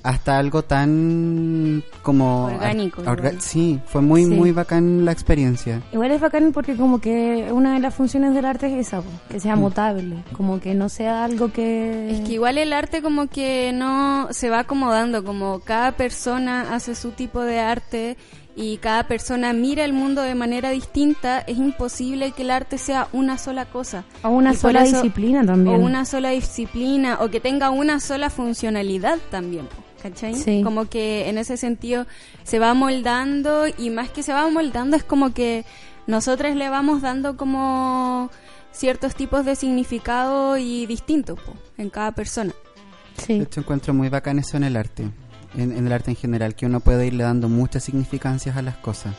hasta 0.04 0.38
algo 0.38 0.64
tan 0.64 1.84
como... 2.02 2.46
Orgánico, 2.46 3.02
orga- 3.04 3.40
sí, 3.40 3.80
fue 3.86 4.02
muy, 4.02 4.24
Sí. 4.26 4.30
muy 4.32 4.52
bacán 4.52 5.06
la 5.06 5.12
experiencia. 5.12 5.82
Igual 5.94 6.12
es 6.12 6.22
bacán 6.22 6.52
porque 6.54 6.76
como 6.76 7.00
que 7.00 7.50
una 7.52 7.74
de 7.76 7.80
las 7.80 7.94
funciones 7.94 8.34
del 8.34 8.46
arte 8.46 8.68
es 8.68 8.88
esa, 8.88 9.02
que 9.30 9.40
sea 9.40 9.56
mutable, 9.56 10.24
como 10.34 10.60
que 10.60 10.74
no 10.74 10.90
sea 10.90 11.24
algo 11.24 11.52
que... 11.52 12.12
Es 12.12 12.22
que 12.22 12.34
igual 12.34 12.58
el 12.58 12.74
arte 12.74 13.02
como 13.02 13.28
que 13.28 13.72
no 13.74 14.28
se 14.32 14.50
va 14.50 14.60
acomodando, 14.60 15.24
como 15.24 15.60
cada 15.60 15.92
persona 15.94 16.74
hace 16.74 16.96
su 16.96 17.12
tipo 17.12 17.42
de 17.42 17.60
arte 17.60 18.18
y 18.56 18.78
cada 18.78 19.08
persona 19.08 19.54
mira 19.54 19.86
el 19.86 19.94
mundo 19.94 20.22
de 20.22 20.36
manera 20.36 20.72
distinta, 20.72 21.40
es 21.40 21.58
imposible 21.58 22.32
que 22.32 22.42
el 22.42 22.52
arte 22.52 22.78
sea 22.78 23.08
una 23.14 23.38
sola 23.38 23.66
cosa. 23.66 24.04
O 24.24 24.30
una 24.30 24.52
Y 24.52 24.56
sola 24.58 24.84
eso- 24.84 24.98
disciplina 24.98 25.46
también. 25.46 25.76
O 25.82 25.86
una 25.86 26.04
sola 26.06 26.32
disciplina, 26.32 27.18
o 27.22 27.30
que 27.30 27.40
tenga 27.40 27.70
una 27.70 28.00
sola 28.02 28.30
funcionalidad 28.30 29.20
también, 29.30 29.68
po, 29.68 29.76
¿cachai? 30.02 30.36
Sí. 30.36 30.62
Como 30.64 30.90
que 30.90 31.30
en 31.30 31.38
ese 31.38 31.58
sentido 31.58 32.06
se 32.44 32.60
va 32.60 32.74
moldando 32.74 33.66
y 33.68 33.90
más 33.90 34.10
que 34.10 34.24
se 34.24 34.34
va 34.34 34.50
moldando 34.50 34.98
es 34.98 35.04
como 35.04 35.34
que 35.34 35.66
nosotros 36.08 36.56
le 36.56 36.70
vamos 36.70 37.02
dando 37.02 37.38
como 37.38 38.30
ciertos 38.72 39.16
tipos 39.16 39.46
de 39.46 39.56
significado 39.56 40.58
y 40.58 40.86
distintos 40.86 41.40
po, 41.40 41.54
en 41.78 41.90
cada 41.90 42.14
persona. 42.14 42.54
Sí. 43.18 43.38
De 43.38 43.44
hecho 43.44 43.60
encuentro 43.60 43.94
muy 43.94 44.10
bacán 44.10 44.40
eso 44.40 44.58
en 44.58 44.64
el 44.64 44.76
arte, 44.76 45.04
en, 45.56 45.72
en 45.78 45.86
el 45.86 45.94
arte 45.94 46.12
en 46.12 46.18
general, 46.18 46.56
que 46.56 46.66
uno 46.66 46.80
puede 46.80 47.06
irle 47.08 47.24
dando 47.24 47.50
muchas 47.50 47.84
significancias 47.84 48.58
a 48.58 48.62
las 48.62 48.78
cosas. 48.78 49.14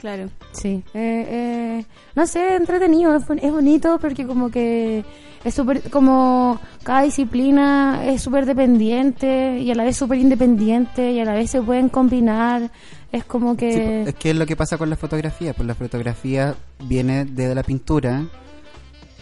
Claro. 0.00 0.30
Sí, 0.52 0.82
eh, 0.94 1.26
eh, 1.28 1.84
no 2.14 2.26
sé, 2.26 2.56
entretenido, 2.56 3.14
es, 3.14 3.26
bon- 3.26 3.38
es 3.42 3.52
bonito 3.52 3.98
porque 4.00 4.26
como 4.26 4.50
que 4.50 5.04
es 5.44 5.54
súper, 5.54 5.82
como 5.90 6.58
cada 6.82 7.02
disciplina 7.02 8.02
es 8.06 8.22
súper 8.22 8.46
dependiente 8.46 9.58
y 9.58 9.70
a 9.70 9.74
la 9.74 9.84
vez 9.84 9.96
súper 9.98 10.18
independiente 10.18 11.12
y 11.12 11.20
a 11.20 11.24
la 11.26 11.34
vez 11.34 11.50
se 11.50 11.60
pueden 11.60 11.90
combinar, 11.90 12.70
es 13.12 13.24
como 13.24 13.56
que... 13.56 13.72
Sí, 13.72 14.08
es 14.10 14.14
que 14.14 14.30
es 14.30 14.36
lo 14.36 14.46
que 14.46 14.56
pasa 14.56 14.78
con 14.78 14.88
la 14.88 14.96
fotografía, 14.96 15.52
pues 15.52 15.66
la 15.66 15.74
fotografía 15.74 16.54
viene 16.84 17.26
de 17.26 17.54
la 17.54 17.62
pintura 17.62 18.24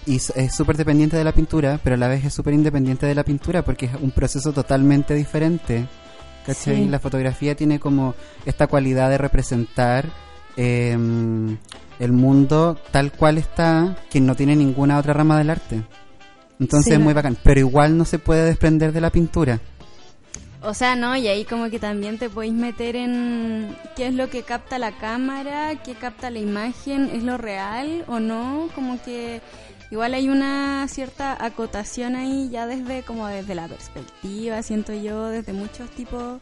y 0.06 0.16
es 0.16 0.54
súper 0.54 0.76
dependiente 0.76 1.16
de 1.16 1.24
la 1.24 1.32
pintura, 1.32 1.80
pero 1.82 1.94
a 1.94 1.98
la 1.98 2.06
vez 2.08 2.24
es 2.24 2.32
súper 2.34 2.54
independiente 2.54 3.04
de 3.04 3.14
la 3.16 3.24
pintura 3.24 3.62
porque 3.64 3.86
es 3.86 3.92
un 4.00 4.12
proceso 4.12 4.52
totalmente 4.52 5.12
diferente. 5.14 5.86
¿Cachai? 6.46 6.76
Sí. 6.84 6.88
La 6.88 6.98
fotografía 6.98 7.54
tiene 7.54 7.78
como 7.78 8.14
esta 8.46 8.68
cualidad 8.68 9.10
de 9.10 9.18
representar 9.18 10.06
eh, 10.58 10.92
el 12.00 12.12
mundo 12.12 12.76
tal 12.90 13.12
cual 13.12 13.38
está, 13.38 13.96
que 14.10 14.20
no 14.20 14.34
tiene 14.34 14.54
ninguna 14.56 14.98
otra 14.98 15.14
rama 15.14 15.38
del 15.38 15.50
arte. 15.50 15.82
Entonces 16.60 16.88
Sí. 16.88 16.92
es 16.94 17.00
muy 17.00 17.14
bacán, 17.14 17.36
pero 17.42 17.60
igual 17.60 17.96
no 17.96 18.04
se 18.04 18.18
puede 18.18 18.44
desprender 18.44 18.92
de 18.92 19.00
la 19.00 19.10
pintura. 19.10 19.60
O 20.60 20.74
sea, 20.74 20.96
no, 20.96 21.16
y 21.16 21.28
ahí 21.28 21.44
como 21.44 21.70
que 21.70 21.78
también 21.78 22.18
te 22.18 22.28
podéis 22.28 22.52
meter 22.52 22.96
en 22.96 23.76
qué 23.94 24.08
es 24.08 24.14
lo 24.14 24.28
que 24.28 24.42
capta 24.42 24.76
la 24.80 24.90
cámara, 24.90 25.80
qué 25.84 25.94
capta 25.94 26.30
la 26.30 26.40
imagen, 26.40 27.10
es 27.14 27.22
lo 27.22 27.38
real 27.38 28.04
o 28.08 28.18
no, 28.18 28.68
como 28.74 29.00
que 29.00 29.40
igual 29.92 30.14
hay 30.14 30.28
una 30.28 30.86
cierta 30.88 31.36
acotación 31.44 32.16
ahí 32.16 32.48
ya 32.50 32.66
desde 32.66 33.02
como 33.04 33.28
desde 33.28 33.54
la 33.54 33.68
perspectiva, 33.68 34.60
siento 34.64 34.92
yo, 34.92 35.28
desde 35.28 35.52
muchos 35.52 35.88
tipos 35.90 36.40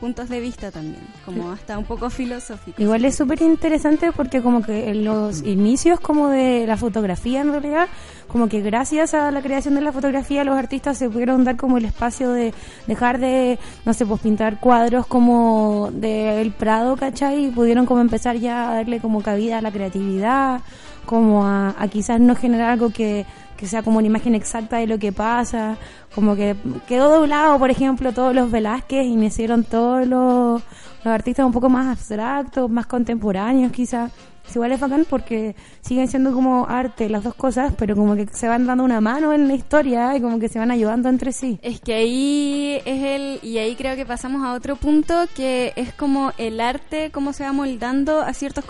puntos 0.00 0.28
de 0.28 0.40
vista 0.40 0.70
también, 0.70 1.00
como 1.24 1.50
hasta 1.50 1.78
un 1.78 1.84
poco 1.84 2.10
filosófico. 2.10 2.80
Igual 2.80 3.04
es 3.04 3.16
súper 3.16 3.42
interesante 3.42 4.12
porque 4.12 4.42
como 4.42 4.62
que 4.62 4.90
en 4.90 5.04
los 5.04 5.42
inicios 5.42 6.00
como 6.00 6.28
de 6.28 6.66
la 6.66 6.76
fotografía 6.76 7.40
en 7.40 7.50
realidad, 7.50 7.88
como 8.28 8.48
que 8.48 8.60
gracias 8.60 9.14
a 9.14 9.30
la 9.30 9.42
creación 9.42 9.74
de 9.74 9.80
la 9.80 9.92
fotografía 9.92 10.44
los 10.44 10.56
artistas 10.56 10.98
se 10.98 11.10
pudieron 11.10 11.44
dar 11.44 11.56
como 11.56 11.78
el 11.78 11.84
espacio 11.84 12.30
de 12.30 12.54
dejar 12.86 13.18
de, 13.18 13.58
no 13.84 13.92
sé, 13.92 14.06
pues 14.06 14.20
pintar 14.20 14.60
cuadros 14.60 15.06
como 15.06 15.90
del 15.92 16.52
Prado, 16.52 16.96
¿cachai? 16.96 17.46
Y 17.46 17.50
pudieron 17.50 17.86
como 17.86 18.00
empezar 18.00 18.36
ya 18.36 18.70
a 18.70 18.74
darle 18.76 19.00
como 19.00 19.22
cabida 19.22 19.58
a 19.58 19.62
la 19.62 19.72
creatividad, 19.72 20.60
como 21.06 21.44
a, 21.44 21.74
a 21.78 21.88
quizás 21.88 22.20
no 22.20 22.36
generar 22.36 22.70
algo 22.70 22.90
que 22.90 23.26
que 23.58 23.66
sea 23.66 23.82
como 23.82 23.98
una 23.98 24.06
imagen 24.06 24.34
exacta 24.36 24.78
de 24.78 24.86
lo 24.86 24.98
que 24.98 25.12
pasa, 25.12 25.76
como 26.14 26.36
que 26.36 26.56
quedó 26.86 27.10
doblado, 27.10 27.58
por 27.58 27.70
ejemplo, 27.70 28.12
todos 28.12 28.34
los 28.34 28.50
Velázquez 28.50 29.04
y 29.04 29.16
me 29.16 29.26
hicieron 29.26 29.64
todos 29.64 30.06
los, 30.06 30.62
los 31.04 31.12
artistas 31.12 31.44
un 31.44 31.52
poco 31.52 31.68
más 31.68 31.88
abstractos, 31.88 32.70
más 32.70 32.86
contemporáneos 32.86 33.72
quizás. 33.72 34.12
Igual 34.54 34.72
es 34.72 34.80
bacán 34.80 35.06
porque 35.08 35.54
siguen 35.82 36.08
siendo 36.08 36.32
como 36.32 36.66
arte 36.68 37.10
las 37.10 37.22
dos 37.22 37.34
cosas, 37.34 37.74
pero 37.76 37.94
como 37.94 38.16
que 38.16 38.26
se 38.32 38.48
van 38.48 38.66
dando 38.66 38.82
una 38.82 39.00
mano 39.00 39.32
en 39.34 39.46
la 39.46 39.54
historia 39.54 40.16
y 40.16 40.22
como 40.22 40.38
que 40.38 40.48
se 40.48 40.58
van 40.58 40.70
ayudando 40.70 41.08
entre 41.08 41.32
sí. 41.32 41.58
Es 41.62 41.80
que 41.80 41.94
ahí 41.94 42.80
es 42.84 43.04
el, 43.04 43.40
y 43.42 43.58
ahí 43.58 43.76
creo 43.76 43.94
que 43.94 44.06
pasamos 44.06 44.42
a 44.44 44.54
otro 44.54 44.76
punto 44.76 45.26
que 45.34 45.74
es 45.76 45.92
como 45.92 46.32
el 46.38 46.60
arte, 46.60 47.10
cómo 47.12 47.32
se 47.34 47.44
va 47.44 47.52
moldando 47.52 48.22
a 48.22 48.32
ciertos 48.32 48.64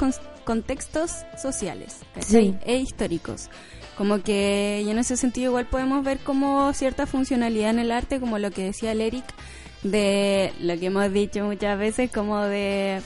contextos 0.44 1.12
sociales 1.40 2.00
e 2.66 2.76
históricos. 2.78 3.48
Como 3.98 4.22
que 4.22 4.82
y 4.86 4.90
en 4.90 4.98
ese 4.98 5.16
sentido 5.16 5.50
igual 5.50 5.66
podemos 5.66 6.04
ver 6.04 6.18
como 6.18 6.72
cierta 6.72 7.04
funcionalidad 7.04 7.70
en 7.70 7.80
el 7.80 7.90
arte, 7.90 8.20
como 8.20 8.38
lo 8.38 8.52
que 8.52 8.62
decía 8.62 8.92
el 8.92 9.00
Eric, 9.00 9.24
de 9.82 10.52
lo 10.60 10.78
que 10.78 10.86
hemos 10.86 11.12
dicho 11.12 11.44
muchas 11.44 11.76
veces, 11.76 12.08
como 12.08 12.40
de 12.42 13.02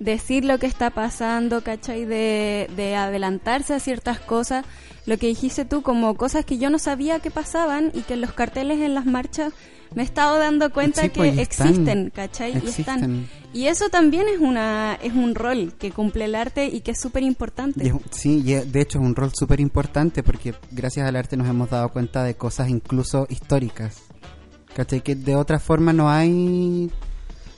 decir 0.00 0.44
lo 0.44 0.58
que 0.58 0.66
está 0.66 0.90
pasando, 0.90 1.62
¿cachai? 1.62 2.04
De, 2.04 2.68
de 2.74 2.96
adelantarse 2.96 3.74
a 3.74 3.80
ciertas 3.80 4.18
cosas. 4.18 4.66
Lo 5.06 5.18
que 5.18 5.26
dijiste 5.26 5.64
tú, 5.64 5.82
como 5.82 6.14
cosas 6.16 6.44
que 6.44 6.58
yo 6.58 6.70
no 6.70 6.78
sabía 6.78 7.20
que 7.20 7.30
pasaban 7.30 7.90
y 7.94 8.02
que 8.02 8.14
en 8.14 8.22
los 8.22 8.32
carteles 8.32 8.80
en 8.80 8.94
las 8.94 9.04
marchas 9.04 9.52
me 9.94 10.02
he 10.02 10.04
estado 10.04 10.38
dando 10.38 10.72
cuenta 10.72 11.08
que 11.08 11.20
pues, 11.20 11.38
existen, 11.38 12.10
¿cachai? 12.14 12.52
Y 12.52 12.68
están. 12.68 13.28
Y 13.52 13.66
eso 13.66 13.88
también 13.88 14.26
es 14.28 14.40
una 14.40 14.98
es 15.00 15.12
un 15.12 15.34
rol 15.34 15.74
que 15.78 15.92
cumple 15.92 16.24
el 16.24 16.34
arte 16.34 16.66
y 16.66 16.80
que 16.80 16.92
es 16.92 17.00
súper 17.00 17.22
importante. 17.22 17.92
Sí, 18.10 18.42
de 18.42 18.80
hecho 18.80 18.98
es 18.98 19.04
un 19.04 19.14
rol 19.14 19.32
súper 19.34 19.60
importante 19.60 20.22
porque 20.22 20.54
gracias 20.72 21.06
al 21.06 21.16
arte 21.16 21.36
nos 21.36 21.48
hemos 21.48 21.70
dado 21.70 21.90
cuenta 21.90 22.24
de 22.24 22.34
cosas 22.34 22.68
incluso 22.68 23.26
históricas. 23.28 24.02
¿Cachai? 24.74 25.02
Que 25.02 25.14
de 25.14 25.36
otra 25.36 25.60
forma 25.60 25.92
no 25.92 26.10
hay... 26.10 26.90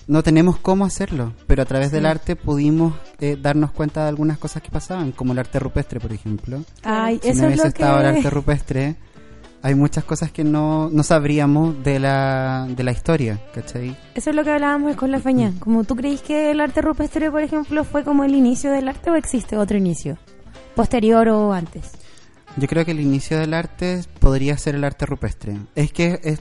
No 0.09 0.23
tenemos 0.23 0.59
cómo 0.59 0.85
hacerlo, 0.85 1.33
pero 1.49 1.63
a 1.63 1.65
través 1.65 1.91
del 1.91 2.07
arte 2.07 2.37
pudimos 2.37 2.95
eh, 3.19 3.37
darnos 3.41 3.73
cuenta 3.73 4.03
de 4.03 4.09
algunas 4.09 4.39
cosas 4.39 4.63
que 4.63 4.71
pasaban, 4.71 5.11
como 5.11 5.33
el 5.33 5.41
arte 5.41 5.59
rupestre, 5.59 5.99
por 5.99 6.13
ejemplo. 6.13 6.63
Ay, 6.85 7.19
si 7.21 7.31
eso 7.31 7.43
no 7.43 7.49
es 7.49 7.55
hubiese 7.55 7.73
que... 7.73 7.83
estado 7.83 8.01
el 8.01 8.07
arte 8.07 8.31
rupestre, 8.31 8.97
hay 9.63 9.75
muchas 9.75 10.05
cosas 10.05 10.31
que 10.31 10.45
no, 10.45 10.91
no 10.91 11.03
sabríamos 11.03 11.83
de 11.83 11.99
la, 11.99 12.69
de 12.71 12.85
la 12.85 12.93
historia, 12.93 13.41
¿cachai? 13.53 13.97
Eso 14.15 14.31
es 14.31 14.37
lo 14.37 14.45
que 14.45 14.51
hablábamos 14.51 14.95
con 14.95 15.11
la 15.11 15.19
feña. 15.19 15.53
Como 15.59 15.83
tú 15.83 15.97
creís 15.97 16.21
que 16.21 16.53
el 16.53 16.61
arte 16.61 16.83
rupestre, 16.83 17.29
por 17.33 17.43
ejemplo, 17.43 17.83
fue 17.83 18.05
como 18.05 18.23
el 18.23 18.37
inicio 18.37 18.71
del 18.71 18.89
arte 18.89 19.11
o 19.11 19.17
existe 19.17 19.57
otro 19.57 19.77
inicio? 19.77 20.19
¿Posterior 20.77 21.29
o 21.31 21.53
antes? 21.53 21.91
Yo 22.57 22.69
creo 22.69 22.85
que 22.85 22.93
el 22.93 23.01
inicio 23.01 23.41
del 23.41 23.55
arte 23.55 24.03
podría 24.21 24.57
ser 24.57 24.77
el 24.77 24.85
arte 24.85 25.05
rupestre. 25.05 25.57
Es 25.75 25.93
que 25.93 26.21
es, 26.23 26.41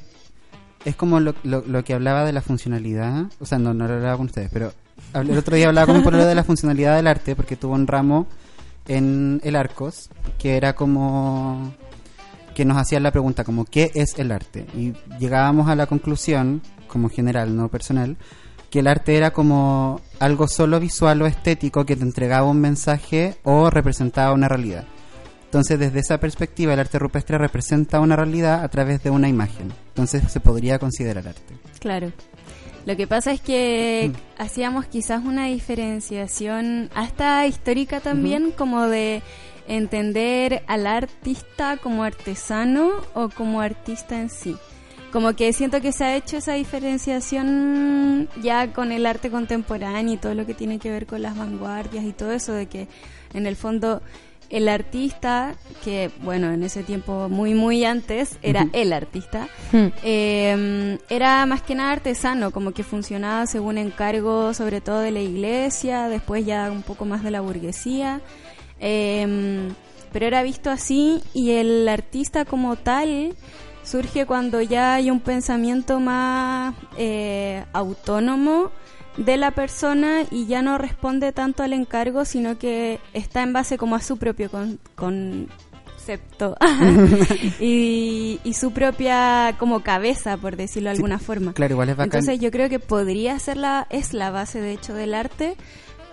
es 0.86 0.96
como 0.96 1.20
lo, 1.20 1.36
lo, 1.44 1.64
lo 1.66 1.84
que 1.84 1.94
hablaba 1.94 2.24
de 2.24 2.32
la 2.32 2.42
funcionalidad. 2.42 3.26
O 3.40 3.46
sea, 3.46 3.58
no, 3.58 3.74
no 3.74 3.88
lo 3.88 3.96
hablaba 3.96 4.18
con 4.18 4.28
ustedes, 4.28 4.50
pero 4.54 4.72
el 5.14 5.38
otro 5.38 5.56
día 5.56 5.68
hablaba 5.68 5.88
con 5.88 5.98
un 5.98 6.20
de 6.20 6.36
la 6.36 6.44
funcionalidad 6.44 6.96
del 6.96 7.08
arte 7.08 7.36
porque 7.36 7.56
tuvo 7.56 7.74
un 7.74 7.88
ramo 7.88 8.28
en 8.88 9.42
el 9.44 9.56
Arcos 9.56 10.10
que 10.38 10.58
era 10.58 10.74
como 10.74 11.74
que 12.54 12.66
nos 12.66 12.78
hacían 12.78 13.04
la 13.04 13.12
pregunta 13.12 13.44
como 13.44 13.66
¿qué 13.66 13.92
es 13.96 14.18
el 14.18 14.32
arte? 14.32 14.66
Y 14.76 14.94
llegábamos 15.20 15.68
a 15.68 15.76
la 15.76 15.88
conclusión, 15.88 16.62
como 16.88 17.10
general, 17.10 17.56
no 17.56 17.68
personal, 17.68 18.16
que 18.70 18.80
el 18.80 18.88
arte 18.88 19.18
era 19.18 19.32
como 19.32 20.02
algo 20.20 20.48
solo 20.48 20.80
visual 20.80 21.22
o 21.22 21.26
estético 21.26 21.86
que 21.86 21.96
te 21.96 22.04
entregaba 22.04 22.48
un 22.48 22.62
mensaje 22.62 23.36
o 23.44 23.70
representaba 23.70 24.34
una 24.34 24.48
realidad. 24.48 24.86
Entonces, 25.56 25.80
desde 25.80 26.02
esa 26.02 26.20
perspectiva, 26.20 26.74
el 26.74 26.82
arte 26.82 27.00
rupestre 27.00 27.38
representa 27.38 28.02
una 28.02 28.18
realidad 28.18 28.62
a 28.62 28.68
través 28.68 29.02
de 29.02 29.10
una 29.10 29.30
imagen. 29.30 29.72
Entonces, 29.88 30.30
se 30.30 30.42
podría 30.42 30.80
considerar 30.80 31.30
arte. 31.30 31.54
Claro. 31.80 32.12
Lo 32.86 32.98
que 32.98 33.08
pasa 33.08 33.32
es 33.32 33.40
que 33.40 34.12
hacíamos 34.38 34.86
quizás 34.88 35.24
una 35.24 35.46
diferenciación 35.46 36.90
hasta 36.94 37.48
histórica 37.48 38.02
también, 38.02 38.52
como 38.52 38.88
de 38.88 39.22
entender 39.70 40.62
al 40.68 40.88
artista 40.88 41.78
como 41.78 42.04
artesano 42.04 42.92
o 43.14 43.30
como 43.30 43.62
artista 43.62 44.20
en 44.20 44.30
sí. 44.30 44.58
Como 45.14 45.38
que 45.38 45.54
siento 45.54 45.80
que 45.80 45.94
se 45.94 46.04
ha 46.04 46.18
hecho 46.18 46.36
esa 46.36 46.56
diferenciación 46.56 48.28
ya 48.44 48.74
con 48.74 48.92
el 48.92 49.06
arte 49.06 49.32
contemporáneo 49.32 50.16
y 50.16 50.18
todo 50.18 50.34
lo 50.34 50.46
que 50.46 50.54
tiene 50.54 50.80
que 50.80 50.92
ver 50.92 51.06
con 51.06 51.22
las 51.22 51.38
vanguardias 51.38 52.04
y 52.04 52.12
todo 52.12 52.34
eso, 52.34 52.52
de 52.52 52.66
que 52.66 52.90
en 53.34 53.48
el 53.48 53.56
fondo 53.56 54.02
el 54.58 54.70
artista, 54.70 55.56
que 55.84 56.10
bueno, 56.22 56.52
en 56.52 56.64
ese 56.64 56.84
tiempo 56.84 57.28
muy, 57.30 57.54
muy 57.54 57.84
antes, 57.86 58.38
era 58.42 58.68
el 58.74 58.94
artista, 58.94 59.48
Hmm. 59.72 59.88
eh, 60.04 60.98
era 61.10 61.46
más 61.46 61.62
que 61.62 61.76
nada 61.76 61.92
artesano, 61.92 62.52
como 62.52 62.72
que 62.72 62.84
funcionaba 62.84 63.46
según 63.48 63.78
encargo, 63.78 64.54
sobre 64.54 64.80
todo 64.82 65.00
de 65.00 65.12
la 65.12 65.22
iglesia, 65.22 66.08
después 66.08 66.46
ya 66.46 66.72
un 66.72 66.84
poco 66.84 67.06
más 67.06 67.24
de 67.24 67.32
la 67.32 67.42
burguesía. 67.42 68.22
eh, 68.80 69.70
pero 70.12 70.28
era 70.28 70.44
visto 70.44 70.70
así 70.70 71.22
y 71.34 71.52
el 71.52 71.88
artista 71.90 72.46
como 72.46 72.78
tal 72.78 73.36
surge 73.84 74.26
cuando 74.26 74.62
ya 74.62 74.96
hay 74.96 75.12
un 75.12 75.20
pensamiento 75.20 76.00
más 76.00 76.74
eh, 76.98 77.66
autónomo 77.74 78.72
de 79.18 79.38
la 79.38 79.52
persona 79.52 80.24
y 80.32 80.46
ya 80.46 80.62
no 80.62 80.78
responde 80.78 81.32
tanto 81.32 81.64
al 81.64 81.74
encargo, 81.74 82.26
sino 82.26 82.58
que 82.58 83.00
está 83.14 83.44
en 83.44 83.54
base 83.54 83.78
como 83.78 83.96
a 83.96 84.02
su 84.02 84.18
propio 84.18 84.50
con- 84.52 84.80
concepto 84.96 86.56
y, 87.60 88.40
y 88.44 88.54
su 88.54 88.72
propia 88.72 89.56
como 89.58 89.82
cabeza, 89.82 90.38
por 90.38 90.56
decirlo 90.56 90.90
de 90.90 90.96
Sí, 90.96 91.00
alguna 91.02 91.20
forma. 91.20 91.54
Claro, 91.54 91.74
igual 91.74 91.90
es 91.90 91.98
bacán. 91.98 92.20
Entonces 92.20 92.40
yo 92.40 92.52
creo 92.52 92.70
que 92.70 92.80
podría 92.80 93.38
ser 93.40 93.58
la, 93.58 93.88
es 93.90 94.14
la 94.14 94.32
base 94.32 94.60
de 94.62 94.74
hecho 94.74 94.94
del 94.94 95.14
arte, 95.14 95.56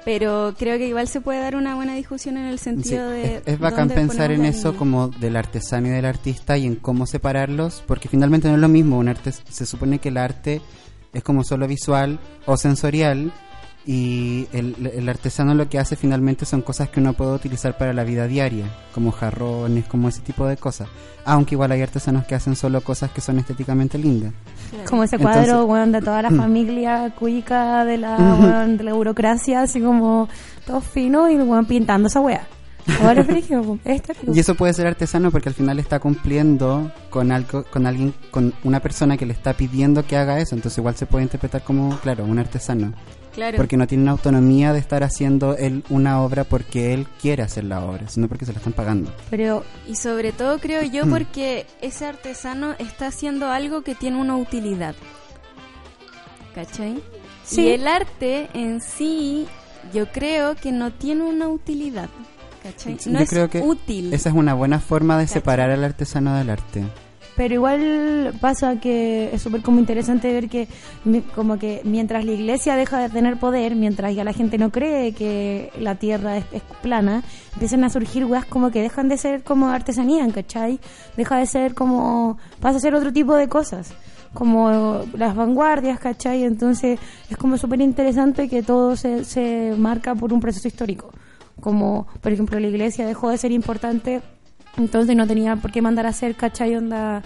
pero 0.04 0.54
creo 0.58 0.78
que 0.78 0.88
igual 0.88 1.08
se 1.08 1.20
puede 1.20 1.40
dar 1.40 1.56
una 1.56 1.74
buena 1.74 1.94
discusión 1.94 2.36
en 2.36 2.44
el 2.46 2.58
Sí, 2.58 2.64
sentido 2.64 3.08
de... 3.08 3.36
es, 3.36 3.42
es 3.46 3.58
bacán 3.58 3.88
pensar 3.88 4.32
en 4.32 4.44
eso 4.44 4.76
como 4.76 5.08
del 5.08 5.36
artesano 5.36 5.88
y 5.88 5.90
del 5.90 6.04
artista 6.04 6.56
y 6.56 6.66
en 6.66 6.76
cómo 6.76 7.06
separarlos, 7.06 7.82
porque 7.86 8.08
finalmente 8.08 8.48
no 8.48 8.54
es 8.54 8.60
lo 8.60 8.68
mismo. 8.68 8.98
Un 8.98 9.08
arte 9.08 9.32
se 9.32 9.66
supone 9.66 9.98
que 9.98 10.08
el 10.08 10.16
arte 10.16 10.60
es 11.12 11.22
como 11.22 11.44
solo 11.44 11.66
visual 11.68 12.18
o 12.46 12.56
sensorial 12.56 13.32
y 13.84 14.46
el, 14.52 14.92
el 14.94 15.08
artesano 15.08 15.54
lo 15.54 15.68
que 15.68 15.78
hace 15.80 15.96
finalmente 15.96 16.44
son 16.46 16.62
cosas 16.62 16.88
que 16.88 17.00
uno 17.00 17.14
puede 17.14 17.32
utilizar 17.32 17.76
para 17.76 17.92
la 17.92 18.04
vida 18.04 18.28
diaria, 18.28 18.66
como 18.94 19.10
jarrones, 19.10 19.86
como 19.86 20.08
ese 20.08 20.20
tipo 20.20 20.46
de 20.46 20.56
cosas. 20.56 20.88
Aunque 21.24 21.56
igual 21.56 21.72
hay 21.72 21.82
artesanos 21.82 22.24
que 22.24 22.36
hacen 22.36 22.54
solo 22.54 22.80
cosas 22.80 23.10
que 23.10 23.20
son 23.20 23.38
estéticamente 23.40 23.98
lindas. 23.98 24.32
Claro. 24.70 24.88
Como 24.88 25.02
ese 25.04 25.16
Entonces- 25.16 25.46
cuadro, 25.46 25.64
weón, 25.64 25.90
de 25.92 26.00
toda 26.00 26.22
la 26.22 26.30
familia 26.30 27.12
cuica 27.18 27.84
de 27.84 27.98
la, 27.98 28.66
de 28.66 28.84
la 28.84 28.92
burocracia, 28.94 29.62
así 29.62 29.80
como 29.80 30.28
todo 30.64 30.80
fino 30.80 31.28
y 31.28 31.36
weón 31.36 31.66
pintando 31.66 32.06
esa 32.08 32.20
wea. 32.20 32.46
Ahora 33.02 33.20
es 33.22 33.26
brígido, 33.26 33.62
po. 33.62 33.78
Es 33.84 34.02
tático. 34.02 34.32
Y 34.34 34.40
eso 34.40 34.54
puede 34.54 34.72
ser 34.74 34.86
artesano 34.86 35.30
porque 35.30 35.48
al 35.48 35.54
final 35.54 35.78
está 35.78 35.98
cumpliendo 36.00 36.90
con 37.10 37.30
algo, 37.32 37.64
con 37.64 37.86
alguien, 37.86 38.12
con 38.30 38.52
una 38.64 38.80
persona 38.80 39.16
que 39.16 39.26
le 39.26 39.32
está 39.32 39.54
pidiendo 39.54 40.04
que 40.06 40.16
haga 40.16 40.40
eso. 40.40 40.54
Entonces 40.54 40.78
igual 40.78 40.96
se 40.96 41.06
puede 41.06 41.24
interpretar 41.24 41.62
como, 41.62 41.96
claro, 42.00 42.24
un 42.24 42.38
artesano. 42.38 42.92
Claro. 43.34 43.56
Porque 43.56 43.78
no 43.78 43.86
tiene 43.86 44.02
una 44.02 44.12
autonomía 44.12 44.74
de 44.74 44.78
estar 44.78 45.02
haciendo 45.02 45.56
él 45.56 45.84
una 45.88 46.20
obra 46.20 46.44
porque 46.44 46.92
él 46.92 47.06
quiere 47.20 47.42
hacer 47.42 47.64
la 47.64 47.82
obra, 47.82 48.06
sino 48.08 48.28
porque 48.28 48.44
se 48.44 48.52
la 48.52 48.58
están 48.58 48.74
pagando. 48.74 49.10
Pero 49.30 49.64
Y 49.88 49.94
sobre 49.96 50.32
todo 50.32 50.58
creo 50.58 50.82
Mm. 50.82 50.90
yo 50.90 51.06
porque 51.06 51.66
ese 51.80 52.04
artesano 52.06 52.74
está 52.78 53.06
haciendo 53.06 53.48
algo 53.48 53.82
que 53.82 53.94
tiene 53.94 54.20
una 54.20 54.36
utilidad. 54.36 54.94
¿Cachai? 56.54 57.02
Sí. 57.44 57.62
Y 57.62 57.68
el 57.70 57.88
arte 57.88 58.48
en 58.52 58.80
sí, 58.82 59.46
yo 59.94 60.06
creo 60.12 60.54
que 60.54 60.70
no 60.72 60.92
tiene 60.92 61.22
una 61.24 61.48
utilidad. 61.48 62.10
¿Cachai? 62.62 62.96
No 63.06 63.18
Yo 63.18 63.24
es 63.24 63.30
creo 63.30 63.50
que 63.50 63.60
útil. 63.60 64.12
Esa 64.12 64.28
es 64.28 64.34
una 64.34 64.54
buena 64.54 64.78
forma 64.78 65.18
de 65.18 65.24
¿Cachai? 65.24 65.40
separar 65.40 65.70
al 65.70 65.82
artesano 65.84 66.36
del 66.36 66.50
arte. 66.50 66.84
Pero 67.34 67.54
igual 67.54 68.34
pasa 68.42 68.78
que 68.78 69.30
es 69.32 69.40
súper 69.40 69.62
como 69.62 69.78
interesante 69.80 70.30
ver 70.32 70.50
que 70.50 70.68
como 71.34 71.58
que 71.58 71.80
mientras 71.82 72.26
la 72.26 72.32
iglesia 72.32 72.76
deja 72.76 72.98
de 73.00 73.08
tener 73.08 73.38
poder, 73.38 73.74
mientras 73.74 74.14
ya 74.14 74.22
la 74.22 74.34
gente 74.34 74.58
no 74.58 74.70
cree 74.70 75.12
que 75.12 75.70
la 75.80 75.94
tierra 75.94 76.36
es, 76.36 76.44
es 76.52 76.62
plana, 76.82 77.22
empiezan 77.54 77.84
a 77.84 77.88
surgir 77.88 78.26
weas 78.26 78.44
como 78.44 78.70
que 78.70 78.82
dejan 78.82 79.08
de 79.08 79.16
ser 79.16 79.42
como 79.44 79.68
artesanía, 79.68 80.28
¿cachai? 80.30 80.78
Deja 81.16 81.38
de 81.38 81.46
ser 81.46 81.72
como... 81.74 82.36
pasa 82.60 82.76
a 82.76 82.80
ser 82.80 82.94
otro 82.94 83.14
tipo 83.14 83.34
de 83.34 83.48
cosas. 83.48 83.94
como 84.34 85.00
las 85.14 85.34
vanguardias, 85.34 85.98
¿cachai? 85.98 86.44
Entonces 86.44 87.00
es 87.30 87.36
como 87.38 87.56
súper 87.56 87.80
interesante 87.80 88.46
que 88.46 88.62
todo 88.62 88.94
se, 88.94 89.24
se 89.24 89.74
marca 89.78 90.14
por 90.14 90.34
un 90.34 90.40
proceso 90.40 90.68
histórico. 90.68 91.10
Como, 91.62 92.06
por 92.20 92.30
ejemplo, 92.32 92.60
la 92.60 92.66
iglesia 92.66 93.06
dejó 93.06 93.30
de 93.30 93.38
ser 93.38 93.52
importante, 93.52 94.20
entonces 94.76 95.16
no 95.16 95.26
tenía 95.26 95.56
por 95.56 95.72
qué 95.72 95.80
mandar 95.80 96.04
a 96.04 96.10
hacer, 96.10 96.34
¿cachai? 96.34 96.76
Onda, 96.76 97.22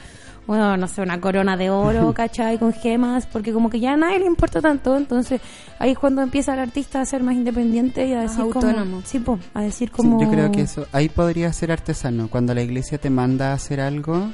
bueno, 0.47 0.77
no 0.77 0.87
sé, 0.87 1.03
una 1.03 1.21
corona 1.21 1.57
de 1.57 1.71
oro, 1.71 2.13
¿cachai? 2.15 2.59
Con 2.59 2.73
gemas, 2.73 3.27
porque 3.27 3.53
como 3.53 3.69
que 3.71 3.81
ya 3.81 3.95
a 3.95 3.97
nadie 3.97 4.21
le 4.21 4.27
importa 4.27 4.61
tanto, 4.61 4.97
entonces 4.97 5.41
ahí 5.81 5.91
es 5.93 5.99
cuando 5.99 6.23
empieza 6.23 6.55
el 6.55 6.61
artista 6.61 7.01
a 7.01 7.05
ser 7.05 7.23
más 7.25 7.35
independiente 7.35 8.07
y 8.07 8.13
a 8.13 8.21
decir 8.21 8.45
como- 8.53 8.55
autónomo. 8.67 9.03
sí, 9.05 9.19
po, 9.19 9.39
a 9.55 9.63
decir 9.63 9.89
Sí, 9.89 9.95
como... 9.97 10.21
yo 10.21 10.31
creo 10.31 10.53
que 10.53 10.61
eso, 10.61 10.87
ahí 10.93 11.09
podría 11.09 11.53
ser 11.53 11.73
artesano. 11.73 12.29
Cuando 12.29 12.55
la 12.55 12.63
iglesia 12.63 12.99
te 12.99 13.11
manda 13.11 13.51
a 13.51 13.55
hacer 13.55 13.81
algo, 13.81 14.29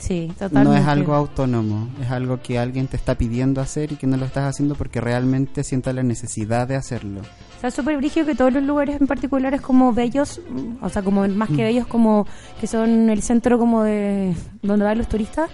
Sí, 0.00 0.32
totalmente. 0.38 0.68
no 0.70 0.76
es 0.76 0.86
algo 0.86 1.14
autónomo, 1.14 1.88
es 2.02 2.10
algo 2.10 2.40
que 2.40 2.58
alguien 2.58 2.88
te 2.88 2.96
está 2.96 3.16
pidiendo 3.16 3.60
hacer 3.60 3.92
y 3.92 3.96
que 3.96 4.06
no 4.06 4.16
lo 4.16 4.24
estás 4.24 4.44
haciendo 4.44 4.74
porque 4.74 5.00
realmente 5.00 5.62
sienta 5.62 5.92
la 5.92 6.02
necesidad 6.02 6.66
de 6.66 6.76
hacerlo. 6.76 7.20
O 7.20 7.60
sea, 7.60 7.70
súper 7.70 7.98
brígido 7.98 8.24
que 8.24 8.34
todos 8.34 8.54
los 8.54 8.62
lugares 8.62 8.98
en 8.98 9.06
particular 9.06 9.52
es 9.52 9.60
como 9.60 9.92
bellos, 9.92 10.40
mm, 10.48 10.82
o 10.82 10.88
sea, 10.88 11.02
como 11.02 11.28
más 11.28 11.50
que 11.50 11.62
bellos, 11.62 11.86
como 11.86 12.26
que 12.58 12.66
son 12.66 13.10
el 13.10 13.22
centro 13.22 13.58
como 13.58 13.82
de 13.82 14.34
donde 14.62 14.84
van 14.86 14.96
los 14.96 15.08
turistas. 15.08 15.50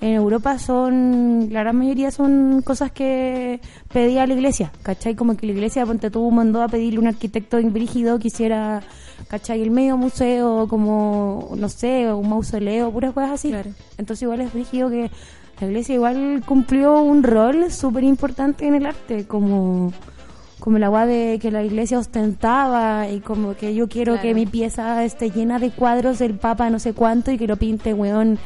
En 0.00 0.14
Europa 0.14 0.58
son, 0.58 1.48
la 1.50 1.60
gran 1.60 1.76
mayoría 1.76 2.10
son 2.10 2.62
cosas 2.62 2.90
que 2.90 3.60
pedía 3.92 4.26
la 4.26 4.32
iglesia, 4.32 4.72
¿cachai? 4.82 5.14
Como 5.14 5.36
que 5.36 5.46
la 5.46 5.52
iglesia, 5.52 5.84
ponte 5.84 6.10
tú, 6.10 6.30
mandó 6.30 6.62
a 6.62 6.68
pedirle 6.68 6.98
un 7.00 7.06
arquitecto 7.06 7.60
brígido 7.64 8.18
que 8.18 8.28
hiciera, 8.28 8.80
¿cachai? 9.30 9.62
El 9.62 9.70
medio 9.70 9.96
museo, 9.96 10.66
como, 10.68 11.52
no 11.56 11.68
sé, 11.68 12.12
un 12.12 12.28
mausoleo, 12.28 12.90
puras 12.90 13.12
cosas 13.14 13.30
así. 13.30 13.50
Claro. 13.50 13.70
Entonces 13.96 14.22
igual 14.22 14.40
es 14.40 14.52
brígido 14.52 14.90
que 14.90 15.10
la 15.60 15.66
iglesia 15.68 15.94
igual 15.94 16.42
cumplió 16.44 17.00
un 17.00 17.22
rol 17.22 17.70
súper 17.70 18.02
importante 18.04 18.66
en 18.66 18.74
el 18.74 18.86
arte, 18.86 19.26
como 19.26 19.92
como 20.58 20.76
la 20.78 20.86
agua 20.86 21.06
de 21.06 21.38
que 21.40 21.50
la 21.50 21.62
iglesia 21.62 21.98
ostentaba 21.98 23.08
y 23.08 23.20
como 23.20 23.54
que 23.54 23.74
yo 23.74 23.88
quiero 23.88 24.12
Claro. 24.12 24.28
que 24.28 24.34
mi 24.34 24.44
pieza 24.44 25.02
esté 25.04 25.30
llena 25.30 25.58
de 25.58 25.70
cuadros 25.70 26.18
del 26.18 26.34
papa 26.34 26.68
no 26.68 26.78
sé 26.78 26.92
cuánto 26.92 27.30
y 27.30 27.38
que 27.38 27.46
lo 27.46 27.56
pinte, 27.56 27.94
weón, 27.94 28.38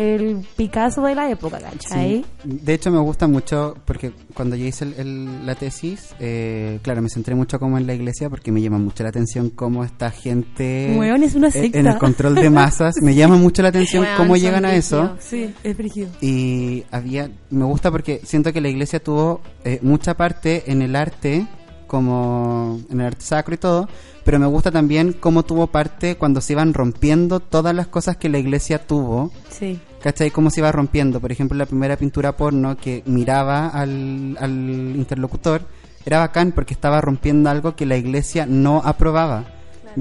el 0.00 0.46
Picasso 0.56 1.02
de 1.02 1.14
la 1.14 1.30
época, 1.30 1.58
¿cachai? 1.60 2.24
Sí. 2.24 2.26
De 2.44 2.74
hecho, 2.74 2.90
me 2.90 2.98
gusta 2.98 3.26
mucho 3.26 3.74
porque 3.84 4.12
cuando 4.34 4.56
yo 4.56 4.64
hice 4.64 4.84
el- 4.84 4.94
el- 4.94 5.46
la 5.46 5.54
tesis, 5.54 6.14
eh, 6.18 6.78
claro, 6.82 7.02
me 7.02 7.08
centré 7.10 7.34
mucho 7.34 7.58
como 7.58 7.76
en 7.78 7.86
la 7.86 7.94
iglesia 7.94 8.30
porque 8.30 8.50
me 8.50 8.60
llama 8.62 8.78
mucho 8.78 9.02
la 9.02 9.10
atención 9.10 9.50
cómo 9.50 9.84
esta 9.84 10.10
gente 10.10 10.94
Weón, 10.98 11.22
es 11.22 11.34
una 11.34 11.48
eh, 11.48 11.52
secta. 11.52 11.78
en 11.78 11.86
el 11.86 11.98
control 11.98 12.34
de 12.34 12.48
masas. 12.50 12.94
me 13.02 13.14
llama 13.14 13.36
mucho 13.36 13.62
la 13.62 13.68
atención 13.68 14.04
Weón, 14.04 14.16
cómo 14.16 14.36
llegan 14.36 14.64
a 14.64 14.74
eso. 14.74 15.16
Sí, 15.20 15.54
es 15.62 15.76
brígido. 15.76 16.08
Y 16.20 16.84
había, 16.90 17.30
me 17.50 17.64
gusta 17.64 17.90
porque 17.90 18.20
siento 18.24 18.52
que 18.52 18.60
la 18.60 18.68
iglesia 18.68 19.02
tuvo 19.02 19.40
eh, 19.64 19.78
mucha 19.82 20.16
parte 20.16 20.70
en 20.72 20.82
el 20.82 20.96
arte, 20.96 21.46
como 21.86 22.80
en 22.90 23.00
el 23.00 23.06
arte 23.08 23.22
sacro 23.24 23.54
y 23.54 23.58
todo, 23.58 23.88
pero 24.24 24.38
me 24.38 24.46
gusta 24.46 24.70
también 24.70 25.12
cómo 25.12 25.42
tuvo 25.44 25.66
parte 25.66 26.16
cuando 26.16 26.40
se 26.40 26.52
iban 26.52 26.72
rompiendo 26.72 27.40
todas 27.40 27.74
las 27.74 27.88
cosas 27.88 28.16
que 28.16 28.28
la 28.28 28.38
iglesia 28.38 28.86
tuvo. 28.86 29.32
Sí. 29.50 29.80
¿Cachai? 30.02 30.30
Cómo 30.30 30.50
se 30.50 30.60
iba 30.60 30.72
rompiendo. 30.72 31.20
Por 31.20 31.30
ejemplo, 31.32 31.56
la 31.58 31.66
primera 31.66 31.96
pintura 31.96 32.36
porno 32.36 32.76
que 32.76 33.02
miraba 33.06 33.68
al, 33.68 34.36
al 34.40 34.50
interlocutor 34.96 35.62
era 36.06 36.18
bacán 36.20 36.52
porque 36.52 36.72
estaba 36.72 37.00
rompiendo 37.00 37.50
algo 37.50 37.76
que 37.76 37.84
la 37.86 37.96
iglesia 37.96 38.46
no 38.46 38.80
aprobaba. 38.84 39.44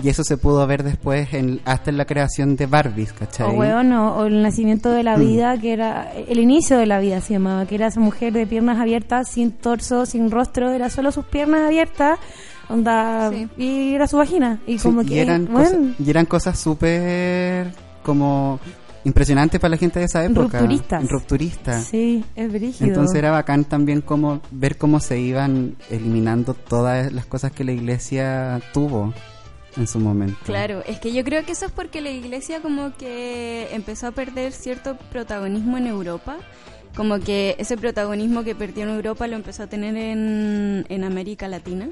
Y 0.02 0.08
eso 0.08 0.24
se 0.24 0.38
pudo 0.38 0.66
ver 0.68 0.84
después 0.84 1.34
en, 1.34 1.62
hasta 1.66 1.90
en 1.90 1.98
la 1.98 2.06
creación 2.06 2.56
de 2.56 2.68
Barbies, 2.68 3.12
¿cachai? 3.12 3.48
O 3.48 3.54
weón, 3.60 3.92
o, 3.92 4.18
o 4.18 4.26
el 4.28 4.42
nacimiento 4.44 4.92
de 4.92 5.02
la 5.04 5.18
Mm. 5.18 5.20
vida, 5.20 5.58
que 5.58 5.74
era 5.74 6.12
el 6.14 6.40
inicio 6.40 6.78
de 6.78 6.86
la 6.86 7.00
vida 7.00 7.20
se 7.22 7.34
llamaba, 7.34 7.66
que 7.66 7.74
era 7.76 7.88
esa 7.88 8.00
mujer 8.00 8.32
de 8.32 8.46
piernas 8.46 8.78
abiertas, 8.80 9.28
sin 9.30 9.52
torso, 9.52 10.06
sin 10.06 10.30
rostro, 10.30 10.70
era 10.72 10.92
solo 10.92 11.12
sus 11.12 11.26
piernas 11.26 11.62
abiertas, 11.64 12.20
onda, 12.70 13.32
Sí. 13.32 13.48
y 13.58 13.96
era 13.96 14.08
su 14.08 14.18
vagina. 14.18 14.60
Y 14.68 14.78
Sí, 14.78 14.84
como 14.88 15.02
y 15.02 15.06
que, 15.08 15.22
eran, 15.24 15.48
weón, 15.52 15.64
cosas, 15.66 15.80
y 16.00 16.10
eran 16.10 16.26
cosas 16.28 16.60
súper 16.60 17.74
como 18.04 18.60
impresionantes 19.04 19.60
para 19.60 19.72
la 19.72 19.78
gente 19.78 20.00
de 20.00 20.06
esa 20.06 20.24
época. 20.24 20.60
Rupturistas. 20.60 21.10
Rupturistas. 21.10 21.86
sí, 21.86 22.24
es 22.36 22.52
brígido. 22.52 22.88
Entonces 22.88 23.18
era 23.18 23.32
bacán 23.32 23.66
también 23.66 24.02
como 24.02 24.42
ver 24.52 24.78
cómo 24.78 25.00
se 25.00 25.20
iban 25.20 25.76
eliminando 25.90 26.54
todas 26.54 27.12
las 27.12 27.26
cosas 27.26 27.52
que 27.52 27.64
la 27.64 27.72
iglesia 27.72 28.62
tuvo 28.74 29.14
en 29.78 29.88
su 29.88 30.00
momento. 30.00 30.38
Claro, 30.46 30.84
es 30.86 31.00
que 31.00 31.14
yo 31.14 31.24
creo 31.24 31.46
que 31.46 31.54
eso 31.54 31.66
es 31.66 31.72
porque 31.72 32.02
la 32.02 32.12
iglesia 32.12 32.62
como 32.62 32.96
que 32.96 33.68
empezó 33.72 34.08
a 34.08 34.12
perder 34.12 34.52
cierto 34.52 34.98
protagonismo 35.12 35.78
en 35.78 35.88
Europa, 35.88 36.38
como 36.96 37.20
que 37.20 37.56
ese 37.60 37.78
protagonismo 37.78 38.44
que 38.44 38.56
perdió 38.56 38.84
en 38.84 38.90
Europa 38.90 39.28
lo 39.28 39.36
empezó 39.36 39.64
a 39.64 39.68
tener 39.68 39.96
en, 39.96 40.86
en 40.90 41.04
América 41.04 41.48
Latina. 41.48 41.88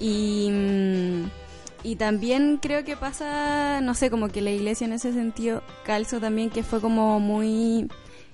Y, 0.00 0.50
mm, 0.50 1.43
y 1.84 1.96
también 1.96 2.58
creo 2.60 2.82
que 2.82 2.96
pasa, 2.96 3.80
no 3.82 3.94
sé, 3.94 4.10
como 4.10 4.28
que 4.28 4.40
la 4.40 4.50
iglesia 4.50 4.86
en 4.86 4.94
ese 4.94 5.12
sentido 5.12 5.62
calzo 5.84 6.18
también 6.18 6.50
que 6.50 6.62
fue 6.64 6.80
como 6.80 7.20
muy 7.20 7.86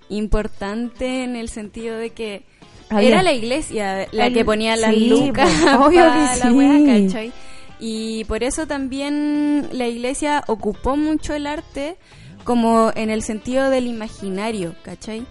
importante 0.08 1.24
en 1.24 1.36
el 1.36 1.48
sentido 1.48 1.96
de 1.96 2.10
que 2.10 2.42
Había- 2.88 3.08
era 3.08 3.22
la 3.22 3.32
iglesia 3.32 4.06
la 4.12 4.26
El- 4.26 4.34
que 4.34 4.44
ponía 4.44 4.76
las 4.76 4.94
sí, 4.94 5.08
lucas 5.08 5.48
pues, 5.62 5.74
obvio 5.78 6.00
pa' 6.06 6.14
que 6.34 6.38
la 6.38 6.48
sí. 6.48 6.50
wea, 6.50 7.06
¿cachai? 7.06 7.32
Y 7.78 8.24
por 8.24 8.42
eso 8.44 8.66
también 8.66 9.68
la 9.72 9.86
iglesia 9.88 10.44
ocupó 10.48 10.96
mucho 10.96 11.34
el 11.34 11.46
arte 11.46 11.96
como 12.44 12.90
en 12.94 13.10
el 13.10 13.22
sentido 13.22 13.70
del 13.70 13.86
imaginario, 13.86 14.74
¿cachai? 14.82 15.24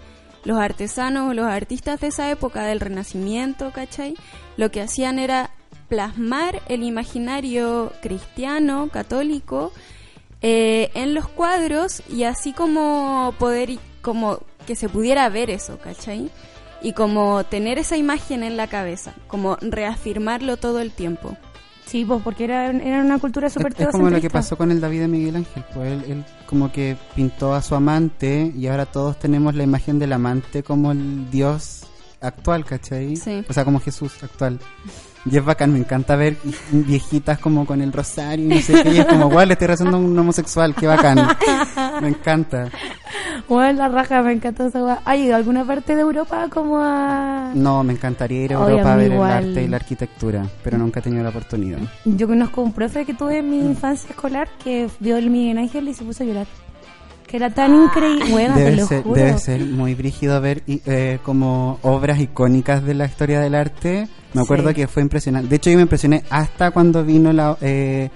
Los 0.44 0.58
artesanos 0.58 1.30
o 1.30 1.34
los 1.34 1.46
artistas 1.46 2.00
de 2.00 2.08
esa 2.08 2.30
época 2.30 2.64
del 2.64 2.80
Renacimiento, 2.80 3.70
¿cachai? 3.72 4.14
Lo 4.56 4.70
que 4.70 4.80
hacían 4.80 5.18
era 5.18 5.50
plasmar 5.90 6.62
el 6.68 6.84
imaginario 6.84 7.92
cristiano, 8.00 8.88
católico, 8.90 9.72
eh, 10.40 10.90
en 10.94 11.12
los 11.12 11.28
cuadros 11.28 12.02
y 12.08 12.22
así 12.22 12.54
como 12.54 13.34
poder, 13.38 13.78
como 14.00 14.38
que 14.66 14.76
se 14.76 14.88
pudiera 14.88 15.28
ver 15.28 15.50
eso, 15.50 15.78
¿cachai? 15.78 16.30
Y 16.80 16.94
como 16.94 17.44
tener 17.44 17.76
esa 17.78 17.98
imagen 17.98 18.42
en 18.42 18.56
la 18.56 18.68
cabeza, 18.68 19.12
como 19.26 19.56
reafirmarlo 19.60 20.56
todo 20.56 20.80
el 20.80 20.92
tiempo. 20.92 21.36
Sí, 21.84 22.04
pues 22.04 22.22
porque 22.22 22.44
era, 22.44 22.70
era 22.70 23.00
una 23.00 23.18
cultura 23.18 23.50
súper 23.50 23.72
Es, 23.72 23.80
es 23.80 23.88
como 23.88 24.08
lo 24.10 24.20
que 24.20 24.30
pasó 24.30 24.56
con 24.56 24.70
el 24.70 24.80
David 24.80 25.00
de 25.00 25.08
Miguel 25.08 25.36
Ángel, 25.36 25.64
pues 25.74 25.92
él, 25.92 26.04
él 26.08 26.24
como 26.46 26.70
que 26.70 26.96
pintó 27.16 27.52
a 27.52 27.62
su 27.62 27.74
amante 27.74 28.52
y 28.56 28.68
ahora 28.68 28.86
todos 28.86 29.18
tenemos 29.18 29.56
la 29.56 29.64
imagen 29.64 29.98
del 29.98 30.12
amante 30.12 30.62
como 30.62 30.92
el 30.92 31.28
Dios 31.30 31.82
actual, 32.20 32.64
¿cachai? 32.64 33.16
Sí. 33.16 33.44
O 33.48 33.52
sea, 33.52 33.64
como 33.64 33.80
Jesús 33.80 34.22
actual. 34.22 34.60
Y 35.26 35.36
es 35.36 35.44
bacán, 35.44 35.72
me 35.72 35.78
encanta 35.78 36.16
ver 36.16 36.36
viejitas 36.72 37.38
como 37.38 37.66
con 37.66 37.82
el 37.82 37.92
rosario 37.92 38.46
y 38.46 38.48
no 38.48 38.60
sé 38.60 38.82
qué, 38.82 38.94
y 38.94 38.98
es 38.98 39.06
como, 39.06 39.28
guau, 39.28 39.46
le 39.46 39.52
estoy 39.52 39.68
rezando 39.68 39.98
a 39.98 40.00
un 40.00 40.18
homosexual, 40.18 40.74
qué 40.74 40.86
bacán. 40.86 41.28
Me 42.00 42.08
encanta. 42.08 42.68
Bueno, 43.48 43.80
la 43.80 43.88
raja, 43.88 44.22
me 44.22 44.32
encantó 44.32 44.66
esa 44.66 44.82
weá. 44.82 45.00
¿Ha 45.04 45.10
a 45.10 45.36
alguna 45.36 45.64
parte 45.64 45.94
de 45.94 46.02
Europa 46.02 46.46
como 46.48 46.78
a...? 46.80 47.50
No, 47.54 47.82
me 47.82 47.92
encantaría 47.92 48.44
ir 48.44 48.54
a 48.54 48.58
Europa 48.58 48.92
a 48.92 48.96
ver 48.96 49.12
igual. 49.12 49.30
el 49.30 49.48
arte 49.48 49.62
y 49.64 49.68
la 49.68 49.76
arquitectura, 49.76 50.46
pero 50.62 50.78
nunca 50.78 51.00
he 51.00 51.02
tenido 51.02 51.22
la 51.22 51.30
oportunidad. 51.30 51.78
Yo 52.04 52.26
conozco 52.26 52.62
un 52.62 52.72
profe 52.72 53.04
que 53.04 53.12
tuve 53.12 53.38
en 53.38 53.50
mi 53.50 53.58
infancia 53.58 54.08
escolar 54.10 54.48
que 54.62 54.88
vio 55.00 55.16
el 55.16 55.30
Miguel 55.30 55.58
Ángel 55.58 55.88
y 55.88 55.94
se 55.94 56.04
puso 56.04 56.22
a 56.22 56.26
llorar. 56.26 56.46
Que 57.26 57.36
era 57.36 57.50
tan 57.50 57.74
increíble. 57.74 58.24
Bueno, 58.30 58.54
te 58.54 58.60
debe, 58.64 58.76
lo 58.76 58.86
ser, 58.86 59.02
juro. 59.02 59.14
debe 59.20 59.38
ser 59.38 59.60
muy 59.64 59.94
brígido 59.94 60.40
ver 60.40 60.62
eh, 60.66 61.18
como 61.24 61.78
obras 61.82 62.20
icónicas 62.20 62.84
de 62.84 62.94
la 62.94 63.06
historia 63.06 63.40
del 63.40 63.54
arte. 63.54 64.08
Me 64.34 64.42
acuerdo 64.42 64.68
Sí. 64.70 64.74
que 64.76 64.86
fue 64.86 65.02
impresionante. 65.02 65.48
De 65.48 65.56
hecho, 65.56 65.70
yo 65.70 65.76
me 65.76 65.82
impresioné 65.82 66.22
hasta 66.30 66.70
cuando 66.70 67.04
vino 67.04 67.32
la, 67.32 67.56
eh, 67.60 68.10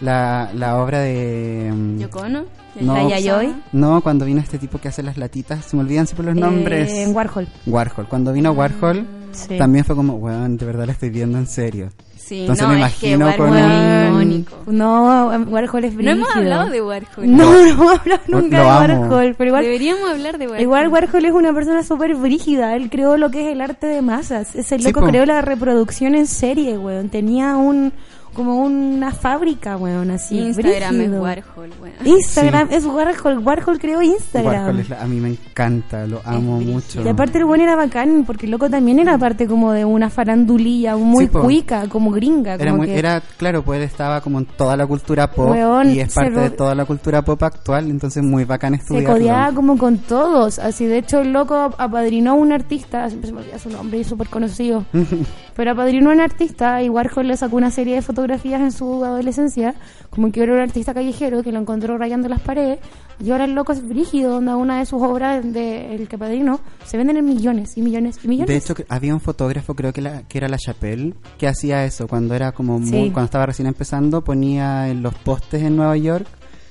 la, 0.00 0.50
la 0.54 0.76
obra 0.82 1.00
de... 1.00 1.70
mm, 1.74 1.98
Yoko 1.98 2.20
Ono, 2.20 2.44
No. 2.80 2.94
La 2.94 3.08
Yayoi. 3.08 3.54
No, 3.72 4.00
cuando 4.00 4.24
vino 4.24 4.40
este 4.40 4.58
tipo 4.58 4.78
que 4.78 4.88
hace 4.88 5.02
las 5.02 5.16
latitas. 5.18 5.64
Se 5.64 5.76
me 5.76 5.82
olvidan 5.82 6.06
siempre 6.06 6.26
los 6.26 6.36
nombres. 6.36 6.90
Eh, 6.92 7.02
en 7.02 7.14
Warhol. 7.14 7.48
Warhol. 7.66 8.06
Cuando 8.08 8.32
vino 8.32 8.52
Warhol, 8.52 9.06
Sí. 9.32 9.58
también 9.58 9.84
fue 9.84 9.94
como, 9.96 10.14
weón, 10.14 10.56
de 10.56 10.64
verdad 10.66 10.86
la 10.86 10.92
estoy 10.92 11.10
viendo 11.10 11.38
en 11.38 11.46
serio. 11.46 11.90
Sí, 12.28 12.40
Entonces 12.40 12.66
no, 12.68 12.74
me 12.74 12.84
es 12.86 12.94
que 12.96 13.10
imagino 13.12 13.26
Warhol 13.26 13.48
con 13.48 13.56
es 13.58 13.64
un- 14.10 14.32
icónico. 14.32 14.56
No, 14.66 15.26
Warhol 15.48 15.84
es 15.84 15.92
No 15.92 15.96
brígido. 15.96 16.12
hemos 16.16 16.36
hablado 16.36 16.68
de 16.70 16.82
Warhol. 16.82 17.36
No, 17.36 17.36
no 17.52 17.58
hemos 17.60 17.98
hablado 18.00 18.20
nunca 18.28 18.58
lo 18.58 18.64
de 18.64 18.68
amo. 18.70 18.78
Warhol. 19.08 19.34
Pero 19.38 19.48
igual, 19.48 19.64
Deberíamos 19.64 20.10
hablar 20.10 20.38
de 20.38 20.46
Warhol. 20.46 20.62
igual 20.62 20.88
Warhol 20.88 21.24
es 21.24 21.32
una 21.32 21.52
persona 21.54 21.82
súper 21.82 22.14
brígida. 22.16 22.76
Él 22.76 22.90
creó 22.90 23.16
lo 23.16 23.30
que 23.30 23.46
es 23.46 23.52
el 23.52 23.60
arte 23.62 23.86
de 23.86 24.02
masas. 24.02 24.54
Ese 24.54 24.78
loco 24.78 25.00
creó 25.06 25.24
la 25.24 25.40
reproducción 25.40 26.14
en 26.14 26.26
serie, 26.26 26.76
weón. 26.76 27.08
Tenía 27.08 27.56
un, 27.56 27.92
como 28.38 28.56
una 28.62 29.10
fábrica, 29.10 29.76
weón, 29.76 30.10
así. 30.12 30.38
Instagram 30.38 30.94
brígido. 30.96 31.16
es 31.16 31.20
Warhol, 31.22 31.70
weón. 31.82 31.94
Instagram 32.06 32.68
es 32.70 32.86
Warhol, 32.86 33.38
Warhol 33.38 33.78
creó 33.78 34.00
Instagram. 34.00 34.54
Warhol 34.64 34.80
es 34.80 34.88
la- 34.88 35.02
a 35.02 35.06
mí 35.06 35.20
me 35.20 35.28
encanta, 35.30 36.06
lo 36.06 36.20
amo 36.24 36.60
mucho. 36.60 37.02
Y 37.02 37.08
aparte 37.08 37.38
el 37.38 37.44
bueno 37.44 37.64
era 37.64 37.76
bacán, 37.76 38.24
porque 38.26 38.46
el 38.46 38.52
loco 38.52 38.70
también 38.70 38.98
era 39.00 39.18
parte 39.18 39.46
como 39.46 39.72
de 39.72 39.84
una 39.84 40.08
farandulilla 40.08 40.96
muy 40.96 41.26
Sí, 41.26 41.30
cuica, 41.32 41.88
como 41.88 42.10
gringa. 42.12 42.54
Era, 42.54 42.66
como 42.66 42.76
muy, 42.78 42.86
que- 42.86 42.98
era, 42.98 43.20
claro, 43.36 43.62
pues 43.62 43.78
él 43.78 43.84
estaba 43.84 44.20
como 44.20 44.38
en 44.38 44.46
toda 44.46 44.76
la 44.76 44.86
cultura 44.86 45.30
pop 45.30 45.50
Weón, 45.50 45.90
y 45.90 46.00
es 46.00 46.12
se 46.12 46.20
parte 46.20 46.38
de 46.40 46.50
toda 46.50 46.74
la 46.74 46.84
cultura 46.84 47.22
pop 47.22 47.42
actual, 47.42 47.90
entonces 47.90 48.22
muy 48.22 48.44
bacán 48.44 48.74
se 48.76 48.82
estudiarlo. 48.82 49.12
codeaba 49.14 49.52
como 49.52 49.76
con 49.76 49.98
todos. 49.98 50.58
Así, 50.60 50.86
de 50.86 50.98
hecho, 50.98 51.20
el 51.20 51.32
loco 51.32 51.74
apadrinó 51.76 52.30
a 52.30 52.34
un 52.34 52.52
artista, 52.52 53.08
siempre 53.08 53.28
se 53.30 53.34
me 53.34 53.40
olvida 53.40 53.58
su 53.58 53.70
nombre, 53.70 53.98
y 53.98 54.00
es 54.02 54.06
súper 54.06 54.28
conocido. 54.28 54.84
pero 55.56 55.72
apadrinó 55.72 56.10
a 56.10 56.12
un 56.14 56.20
artista 56.20 56.80
y 56.82 56.88
Warhol 56.88 57.26
le 57.26 57.36
sacó 57.36 57.56
una 57.56 57.72
serie 57.72 57.96
de 57.96 58.02
fotografías 58.02 58.27
en 58.32 58.72
su 58.72 59.04
adolescencia, 59.04 59.74
como 60.10 60.30
que 60.32 60.42
era 60.42 60.52
un 60.54 60.60
artista 60.60 60.94
callejero 60.94 61.42
que 61.42 61.52
lo 61.52 61.60
encontró 61.60 61.96
rayando 61.98 62.28
las 62.28 62.40
paredes. 62.40 62.78
Y 63.20 63.32
ahora 63.32 63.46
el 63.46 63.54
loco 63.54 63.72
es 63.72 63.86
brígido, 63.86 64.32
donde 64.34 64.54
una 64.54 64.78
de 64.78 64.86
sus 64.86 65.02
obras 65.02 65.42
de 65.52 65.94
el 65.94 66.06
que 66.08 66.14
apadrinó 66.16 66.60
se 66.84 66.96
venden 66.96 67.16
en 67.16 67.24
millones 67.24 67.76
y 67.76 67.82
millones 67.82 68.20
y 68.22 68.28
millones. 68.28 68.48
De 68.48 68.56
hecho, 68.56 68.74
había 68.88 69.12
un 69.12 69.20
fotógrafo, 69.20 69.74
creo 69.74 69.92
que, 69.92 70.00
la, 70.02 70.22
que 70.28 70.38
era 70.38 70.48
la 70.48 70.56
Chapelle, 70.56 71.14
que 71.36 71.48
hacía 71.48 71.84
eso 71.84 72.06
cuando 72.06 72.34
era 72.34 72.52
como 72.52 72.78
muy, 72.78 72.88
Sí. 72.88 73.10
cuando 73.12 73.24
estaba 73.24 73.46
recién 73.46 73.66
empezando, 73.66 74.22
ponía 74.22 74.88
en 74.88 75.02
los 75.02 75.14
postes 75.14 75.62
en 75.62 75.74
Nueva 75.76 75.96
York 75.96 76.26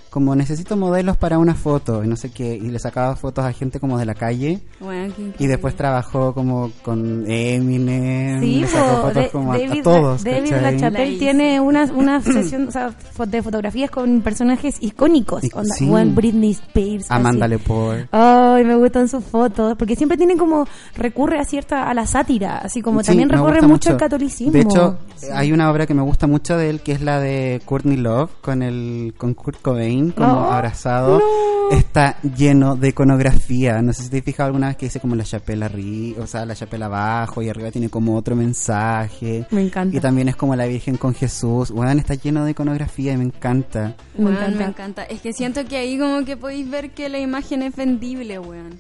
como 0.10 0.36
necesito 0.36 0.76
modelos 0.78 1.18
para 1.18 1.38
una 1.38 1.54
foto 1.56 2.04
y 2.04 2.08
no 2.08 2.16
sé 2.16 2.32
qué, 2.32 2.56
y 2.56 2.70
le 2.70 2.80
sacaba 2.80 3.16
fotos 3.16 3.46
a 3.46 3.52
gente 3.54 3.80
como 3.80 3.98
de 4.00 4.06
la 4.06 4.16
calle 4.16 4.60
qué 4.80 5.34
y 5.40 5.48
después 5.48 5.76
trabajó 5.76 6.34
como 6.34 6.72
con 6.84 7.26
Eminem, 7.30 8.40
Sí, 8.42 8.60
le 8.62 8.68
sacó 8.68 9.02
fotos 9.02 9.24
de- 9.24 9.30
como 9.30 9.52
a- 9.52 9.56
a, 9.56 9.60
David, 9.60 9.84
todos, 9.84 10.24
David. 10.24 10.52
LaChapelle 10.52 11.14
La 11.14 11.20
tiene 11.20 11.60
una, 11.60 11.84
una 11.94 12.22
sesión 12.22 12.68
o 12.68 12.72
sea, 12.72 12.94
de 13.28 13.42
fotografías 13.42 13.90
con 13.92 14.22
personajes 14.22 14.78
icónicos. 14.82 15.44
Y- 15.44 15.50
Onda, 15.54 15.76
sí. 15.76 15.86
weón, 15.90 16.16
Britney 16.16 16.52
Spears. 16.52 17.10
Amanda 17.10 17.46
así. 17.46 17.52
Lepore. 17.56 18.08
Ay, 18.12 18.64
me 18.64 18.76
gustan 18.76 19.08
sus 19.10 19.24
fotos, 19.24 19.76
porque 19.78 19.96
siempre 19.96 20.18
tienen 20.18 20.38
como, 20.38 20.68
recurre 20.96 21.40
a 21.40 21.44
cierta, 21.46 21.90
a 21.90 21.94
la 21.94 22.06
sátira, 22.06 22.60
así 22.60 22.82
como 22.82 23.02
Sí, 23.02 23.08
también 23.08 23.30
gusta 23.62 23.68
mucho, 23.68 23.90
el 23.92 23.98
catolicismo. 23.98 24.54
De 24.54 24.62
hecho, 24.62 24.98
hay 25.34 25.52
una 25.52 25.70
obra 25.72 25.86
que 25.86 25.94
me 25.94 26.02
gusta 26.02 26.28
mucho 26.28 26.58
de 26.58 26.70
él, 26.70 26.82
que 26.82 26.92
es 26.94 27.02
la 27.02 27.20
de 27.20 27.62
Courtney 27.66 27.98
Love, 27.98 28.32
con 28.42 28.62
el 28.62 29.14
con 29.18 29.34
Kurt 29.34 29.62
Cobain, 29.62 29.97
como 30.12 30.28
No, 30.28 30.52
abrazado. 30.52 31.20
no. 31.20 31.58
Está 31.78 32.18
lleno 32.22 32.78
de 32.78 32.90
iconografía. 32.90 33.82
No 33.82 33.92
sé 33.92 34.04
si 34.04 34.10
te 34.10 34.20
has 34.20 34.24
fijado 34.24 34.48
alguna 34.48 34.68
vez 34.68 34.78
que 34.78 34.86
dice 34.86 35.02
como 35.02 35.16
la 35.16 35.26
chapela 35.26 35.66
arriba, 35.66 36.24
o 36.24 36.28
sea, 36.28 36.46
la 36.46 36.56
chapela 36.56 36.86
abajo, 36.86 37.42
y 37.42 37.50
arriba 37.50 37.72
tiene 37.72 37.90
como 37.90 38.16
otro 38.16 38.36
mensaje. 38.38 39.46
Me 39.52 39.62
encanta. 39.64 39.98
Y 39.98 40.00
también 40.00 40.30
es 40.30 40.36
como 40.38 40.56
la 40.56 40.66
Virgen 40.66 40.96
con 40.96 41.14
Jesús. 41.14 41.72
Bueno, 41.72 41.92
está 42.00 42.14
lleno 42.16 42.46
de 42.46 42.52
iconografía 42.52 43.14
y 43.14 43.18
me 43.18 43.26
encanta. 43.26 43.96
me 44.18 44.32
encanta. 44.32 44.58
me 44.58 44.64
encanta. 44.66 45.04
Es 45.04 45.22
que 45.22 45.34
siento 45.34 45.66
que 45.66 45.76
ahí 45.78 46.00
como 46.00 46.24
que 46.24 46.38
podéis 46.38 46.70
ver 46.70 46.92
que 46.92 47.10
la 47.10 47.20
imagen 47.20 47.62
es 47.64 47.76
vendible, 47.76 48.40
weón. 48.40 48.80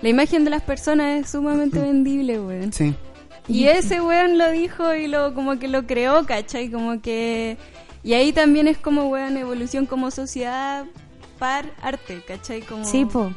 La 0.00 0.08
imagen 0.08 0.44
de 0.44 0.50
las 0.50 0.62
personas 0.62 1.20
es 1.20 1.30
sumamente 1.30 1.78
vendible, 1.78 2.40
weón. 2.40 2.72
Sí. 2.72 2.94
Y 3.48 3.64
ese 3.64 4.00
weón 4.00 4.38
lo 4.38 4.50
dijo 4.50 4.94
y 4.94 5.06
lo 5.08 5.34
como 5.34 5.58
que 5.58 5.68
lo 5.68 5.86
creó, 5.86 6.24
¿cachai? 6.24 6.70
Como 6.70 7.02
que... 7.02 7.58
Y 8.04 8.12
ahí 8.14 8.32
también 8.32 8.68
es 8.68 8.76
como, 8.78 9.08
weón, 9.08 9.36
evolución 9.38 9.86
como 9.86 10.10
sociedad 10.10 10.84
par 11.38 11.66
arte, 11.82 12.22
¿cachai? 12.26 12.60
Como... 12.62 12.84
Sí, 12.84 13.04
po. 13.06 13.30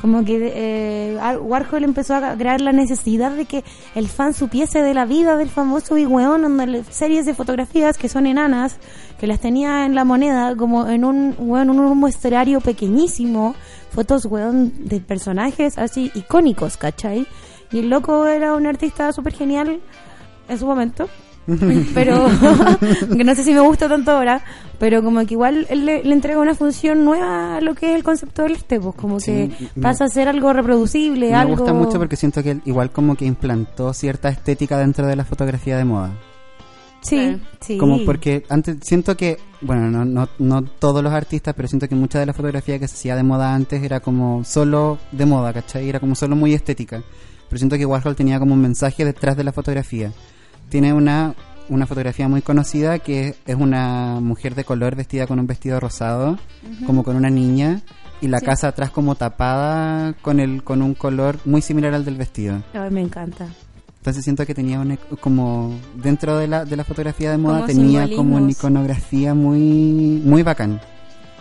Como 0.00 0.24
que 0.24 0.50
eh, 0.52 1.18
Ar- 1.20 1.38
Warhol 1.40 1.84
empezó 1.84 2.16
a 2.16 2.34
crear 2.36 2.60
la 2.60 2.72
necesidad 2.72 3.30
de 3.30 3.44
que 3.44 3.62
el 3.94 4.08
fan 4.08 4.34
supiese 4.34 4.82
de 4.82 4.92
la 4.92 5.04
vida 5.04 5.36
del 5.36 5.48
famoso 5.48 5.96
y 5.96 6.04
weón, 6.04 6.84
series 6.90 7.26
de 7.26 7.34
fotografías 7.34 7.96
que 7.96 8.08
son 8.08 8.26
enanas, 8.26 8.78
que 9.20 9.28
las 9.28 9.38
tenía 9.38 9.86
en 9.86 9.94
la 9.94 10.04
moneda, 10.04 10.56
como 10.56 10.88
en 10.88 11.04
un, 11.04 11.36
weón, 11.38 11.70
un 11.70 11.96
muestrario 11.96 12.60
pequeñísimo, 12.60 13.54
fotos, 13.92 14.24
weón, 14.24 14.72
de 14.88 14.98
personajes 14.98 15.78
así 15.78 16.10
icónicos, 16.14 16.76
¿cachai? 16.76 17.26
Y 17.70 17.78
el 17.78 17.88
loco 17.90 18.26
era 18.26 18.54
un 18.54 18.66
artista 18.66 19.12
súper 19.12 19.34
genial 19.34 19.80
en 20.48 20.58
su 20.58 20.66
momento. 20.66 21.08
pero 21.94 22.26
que 23.16 23.24
no 23.24 23.34
sé 23.34 23.44
si 23.44 23.52
me 23.52 23.60
gusta 23.60 23.88
tanto 23.88 24.10
ahora, 24.12 24.42
pero 24.78 25.02
como 25.02 25.24
que 25.26 25.34
igual 25.34 25.66
él 25.68 25.84
le, 25.86 26.02
le 26.02 26.12
entrega 26.14 26.38
una 26.40 26.54
función 26.54 27.04
nueva 27.04 27.56
a 27.56 27.60
lo 27.60 27.74
que 27.74 27.90
es 27.90 27.96
el 27.96 28.02
concepto 28.02 28.42
del 28.42 28.54
arte, 28.54 28.80
pues 28.80 28.94
como 28.94 29.20
Sí, 29.20 29.32
que 29.58 29.68
me- 29.74 29.82
pasa 29.82 30.04
a 30.04 30.08
ser 30.08 30.28
algo 30.28 30.52
reproducible, 30.52 31.28
Me 31.28 31.34
algo... 31.34 31.56
gusta 31.56 31.72
mucho 31.72 31.98
porque 31.98 32.16
siento 32.16 32.42
que 32.42 32.52
él 32.52 32.62
igual 32.64 32.90
como 32.90 33.14
que 33.14 33.24
implantó 33.26 33.92
cierta 33.92 34.28
estética 34.28 34.78
dentro 34.78 35.06
de 35.06 35.16
la 35.16 35.24
fotografía 35.24 35.76
de 35.76 35.84
moda. 35.84 36.12
Sí, 37.02 37.38
sí. 37.60 37.76
Como 37.76 38.02
porque 38.06 38.44
antes 38.48 38.78
siento 38.80 39.14
que, 39.14 39.36
bueno, 39.60 39.90
no, 39.90 40.06
no, 40.06 40.26
no 40.38 40.62
todos 40.64 41.02
los 41.04 41.12
artistas, 41.12 41.52
pero 41.54 41.68
siento 41.68 41.86
que 41.86 41.94
mucha 41.94 42.18
de 42.18 42.24
la 42.24 42.32
fotografía 42.32 42.78
que 42.78 42.88
se 42.88 42.94
hacía 42.94 43.14
de 43.14 43.22
moda 43.22 43.54
antes 43.54 43.82
era 43.82 44.00
como 44.00 44.42
solo 44.44 44.96
de 45.12 45.26
moda, 45.26 45.52
¿cachai? 45.52 45.86
Era 45.86 46.00
como 46.00 46.14
solo 46.14 46.34
muy 46.34 46.54
estética. 46.54 47.02
Pero 47.50 47.58
siento 47.58 47.76
que 47.76 47.84
Warhol 47.84 48.16
tenía 48.16 48.38
como 48.38 48.54
un 48.54 48.62
mensaje 48.62 49.04
detrás 49.04 49.36
de 49.36 49.44
la 49.44 49.52
fotografía. 49.52 50.12
Tiene 50.68 50.92
una, 50.92 51.34
una 51.68 51.86
fotografía 51.86 52.28
muy 52.28 52.42
conocida 52.42 52.98
que 52.98 53.34
es 53.46 53.54
una 53.56 54.18
mujer 54.20 54.54
de 54.54 54.64
color 54.64 54.96
vestida 54.96 55.26
con 55.26 55.38
un 55.38 55.46
vestido 55.46 55.78
rosado, 55.80 56.38
como 56.86 57.04
con 57.04 57.16
una 57.16 57.30
niña, 57.30 57.82
y 58.20 58.28
la 58.28 58.38
Sí. 58.40 58.46
casa 58.46 58.68
atrás 58.68 58.90
como 58.90 59.14
tapada 59.14 60.14
con, 60.22 60.40
el, 60.40 60.62
con 60.64 60.82
un 60.82 60.94
color 60.94 61.38
muy 61.44 61.60
similar 61.62 61.94
al 61.94 62.04
del 62.04 62.16
vestido. 62.16 62.62
Ay, 62.72 62.90
me 62.90 63.02
encanta. 63.02 63.46
Entonces 63.98 64.22
siento 64.24 64.44
que 64.44 64.54
tenía 64.54 64.80
una, 64.80 64.96
como 65.20 65.74
dentro 66.02 66.36
de 66.36 66.46
la, 66.46 66.64
de 66.66 66.76
la 66.76 66.84
fotografía 66.84 67.30
de 67.30 67.38
moda 67.38 67.60
Como 67.60 67.66
tenía 67.66 68.08
como 68.14 68.36
una 68.36 68.50
iconografía 68.50 69.32
muy 69.34 70.20
muy 70.24 70.42
bacán. 70.42 70.80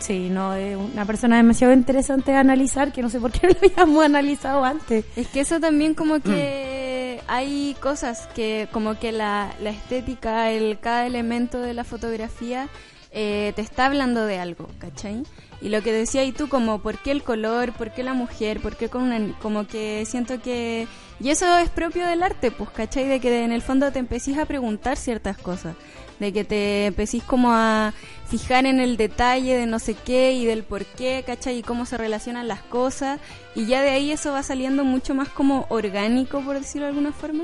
Sí, 0.03 0.27
no, 0.29 0.53
es 0.53 0.75
una 0.75 1.05
persona 1.05 1.37
demasiado 1.37 1.71
interesante 1.73 2.31
de 2.31 2.37
analizar 2.37 2.91
que 2.91 3.01
no 3.01 3.09
sé 3.09 3.21
por 3.21 3.31
qué 3.31 3.47
lo 3.47 3.55
habíamos 3.55 4.03
analizado 4.03 4.65
antes. 4.65 5.05
Es 5.15 5.27
que 5.29 5.39
eso 5.39 5.61
también 5.61 5.93
Mm. 5.93 5.95
como 5.95 6.19
que 6.19 7.21
hay 7.27 7.73
cosas 7.79 8.27
que 8.35 8.67
como 8.73 8.99
que 8.99 9.13
la, 9.13 9.53
la 9.61 9.69
estética, 9.69 10.51
el 10.51 10.77
cada 10.79 11.05
elemento 11.07 11.61
de 11.61 11.73
la 11.73 11.85
fotografía 11.85 12.67
eh, 13.11 13.53
te 13.55 13.61
está 13.61 13.85
hablando 13.85 14.25
de 14.25 14.39
algo, 14.39 14.67
¿cachai? 14.77 15.23
Y 15.61 15.69
lo 15.69 15.81
que 15.81 15.93
decía 15.93 16.25
y 16.25 16.33
tú 16.33 16.49
como 16.49 16.79
por 16.81 16.97
qué 16.97 17.11
el 17.11 17.23
color, 17.23 17.71
por 17.71 17.91
qué 17.93 18.03
la 18.03 18.13
mujer, 18.13 18.59
por 18.59 18.75
qué 18.75 18.89
con 18.89 19.03
una, 19.03 19.37
como 19.39 19.67
que 19.67 20.03
siento 20.05 20.41
que 20.41 20.85
y 21.21 21.29
eso 21.29 21.57
es 21.59 21.69
propio 21.69 22.05
del 22.05 22.23
arte, 22.23 22.51
pues, 22.51 22.69
¿cachai? 22.71 23.07
De 23.07 23.21
que 23.21 23.43
en 23.45 23.53
el 23.53 23.61
fondo 23.61 23.89
te 23.93 23.99
empecís 23.99 24.37
a 24.37 24.45
preguntar 24.45 24.97
ciertas 24.97 25.37
cosas, 25.37 25.75
de 26.19 26.31
que 26.33 26.43
te 26.43 26.85
empecís 26.87 27.23
como 27.23 27.51
a 27.53 27.93
fijar 28.27 28.65
en 28.65 28.79
el 28.79 28.97
detalle 28.97 29.55
de 29.57 29.65
no 29.65 29.79
sé 29.79 29.93
qué 29.95 30.33
y 30.33 30.45
del 30.45 30.63
por 30.63 30.85
qué, 30.85 31.23
¿cachai? 31.25 31.59
Y 31.59 31.63
cómo 31.63 31.85
se 31.85 31.97
relacionan 31.97 32.47
las 32.47 32.61
cosas 32.61 33.19
y 33.55 33.65
ya 33.65 33.81
de 33.81 33.89
ahí 33.89 34.11
eso 34.11 34.31
va 34.31 34.41
saliendo 34.43 34.83
mucho 34.83 35.13
más 35.13 35.29
como 35.29 35.65
orgánico, 35.69 36.41
por 36.41 36.57
decirlo 36.59 36.85
de 36.85 36.89
alguna 36.89 37.11
forma. 37.11 37.43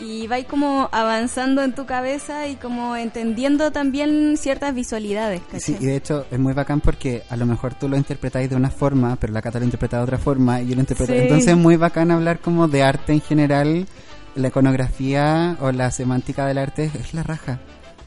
Y 0.00 0.26
va 0.26 0.42
como 0.42 0.88
avanzando 0.90 1.62
en 1.62 1.72
tu 1.72 1.86
cabeza 1.86 2.48
y 2.48 2.56
como 2.56 2.96
entendiendo 2.96 3.70
también 3.70 4.36
ciertas 4.36 4.74
visualidades, 4.74 5.40
Sí, 5.58 5.72
¿cachai? 5.74 5.84
y 5.84 5.86
de 5.86 5.96
hecho 5.96 6.26
es 6.32 6.38
muy 6.40 6.52
bacán 6.52 6.80
porque 6.80 7.22
a 7.30 7.36
lo 7.36 7.46
mejor 7.46 7.74
tú 7.74 7.88
lo 7.88 7.96
interpretáis 7.96 8.50
de 8.50 8.56
una 8.56 8.70
forma, 8.70 9.14
pero 9.16 9.32
la 9.32 9.40
Cata 9.40 9.60
lo 9.60 9.64
interpreta 9.66 9.98
de 9.98 10.02
otra 10.02 10.18
forma 10.18 10.60
y 10.60 10.66
yo 10.68 10.74
lo 10.74 10.80
interpreto. 10.80 11.12
Sí. 11.12 11.18
Entonces 11.20 11.46
es 11.48 11.56
muy 11.56 11.76
bacán 11.76 12.10
hablar 12.10 12.40
como 12.40 12.66
de 12.66 12.82
arte 12.82 13.12
en 13.12 13.20
general. 13.20 13.86
La 14.34 14.48
iconografía 14.48 15.56
o 15.60 15.70
la 15.70 15.92
semántica 15.92 16.44
del 16.46 16.58
arte 16.58 16.90
es 16.98 17.14
la 17.14 17.22
raja, 17.22 17.60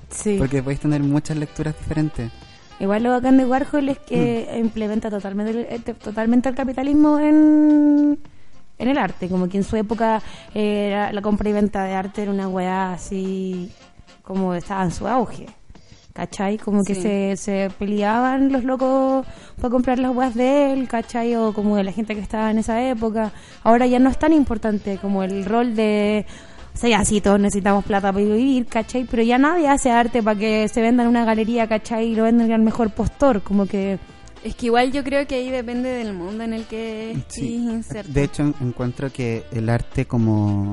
Sí. 0.10 0.38
porque 0.40 0.64
podéis 0.64 0.80
tener 0.80 1.02
muchas 1.04 1.38
lecturas 1.38 1.78
diferentes. 1.78 2.32
Igual 2.80 3.04
lo 3.04 3.10
bacán 3.10 3.38
de 3.38 3.46
Warhol 3.46 3.90
es 3.90 4.00
que 4.00 4.56
implementa 4.60 5.10
totalmente 5.10 5.52
el, 5.52 5.58
eh, 5.58 5.80
totalmente 5.80 6.48
el 6.50 6.56
capitalismo 6.56 7.20
en, 7.20 8.20
en 8.78 8.88
el 8.88 8.98
arte. 8.98 9.28
Como 9.30 9.50
que 9.50 9.58
en 9.58 9.64
su 9.64 9.76
época 9.76 10.22
eh, 10.54 11.10
la 11.12 11.22
compra 11.22 11.50
y 11.50 11.54
venta 11.54 11.84
de 11.84 11.94
arte 11.94 12.22
era 12.22 12.32
una 12.32 12.48
weá 12.48 12.94
así 12.94 13.72
como 14.22 14.54
estaba 14.54 14.84
en 14.84 14.92
su 14.92 15.08
auge. 15.08 15.48
¿Cachai? 16.14 16.58
Como 16.58 16.84
que 16.84 16.96
se, 16.96 17.36
se 17.38 17.70
peleaban 17.78 18.52
los 18.52 18.64
locos 18.64 19.24
para 19.58 19.70
comprar 19.70 20.00
las 20.00 20.16
weas 20.16 20.34
de 20.34 20.74
él, 20.74 20.88
¿cachai? 20.88 21.36
O 21.36 21.54
como 21.54 21.76
de 21.78 21.84
la 21.84 21.92
gente 21.92 22.16
que 22.16 22.22
estaba 22.22 22.50
en 22.50 22.58
esa 22.58 22.84
época. 22.90 23.32
Ahora 23.64 23.86
ya 23.86 24.00
no 24.00 24.10
es 24.10 24.18
tan 24.18 24.34
importante 24.34 24.98
como 24.98 25.24
el 25.24 25.46
rol 25.46 25.76
de... 25.76 26.26
O 26.78 26.80
sea, 26.80 26.92
ya 26.92 27.04
sí, 27.06 27.22
todos 27.22 27.40
necesitamos 27.40 27.84
plata 27.86 28.14
para 28.14 28.24
vivir, 28.24 28.68
¿cachai? 28.68 29.06
Pero 29.10 29.24
ya 29.24 29.40
nadie 29.40 29.68
hace 29.68 29.90
arte 29.90 30.22
para 30.22 30.38
que 30.40 30.68
se 30.68 30.80
venda 30.80 31.02
en 31.02 31.10
una 31.10 31.26
galería, 31.26 31.66
¿cachai? 31.68 32.10
Y 32.12 32.16
lo 32.16 32.22
venden 32.24 32.52
al 32.52 32.62
mejor 32.62 32.92
postor, 32.92 33.42
como 33.42 33.66
que... 33.66 33.98
Es 34.44 34.54
que 34.54 34.68
igual 34.68 34.92
yo 34.92 35.04
creo 35.04 35.26
que 35.26 35.34
ahí 35.36 35.50
depende 35.50 35.90
del 35.90 36.14
mundo 36.14 36.44
en 36.44 36.54
el 36.54 36.66
que 36.66 37.14
estés 37.14 37.34
Sí. 37.34 37.56
inserto. 37.56 38.12
De 38.14 38.24
hecho, 38.24 38.44
en- 38.44 38.56
encuentro 38.62 39.12
que 39.12 39.44
el 39.52 39.68
arte 39.70 40.06
como, 40.06 40.72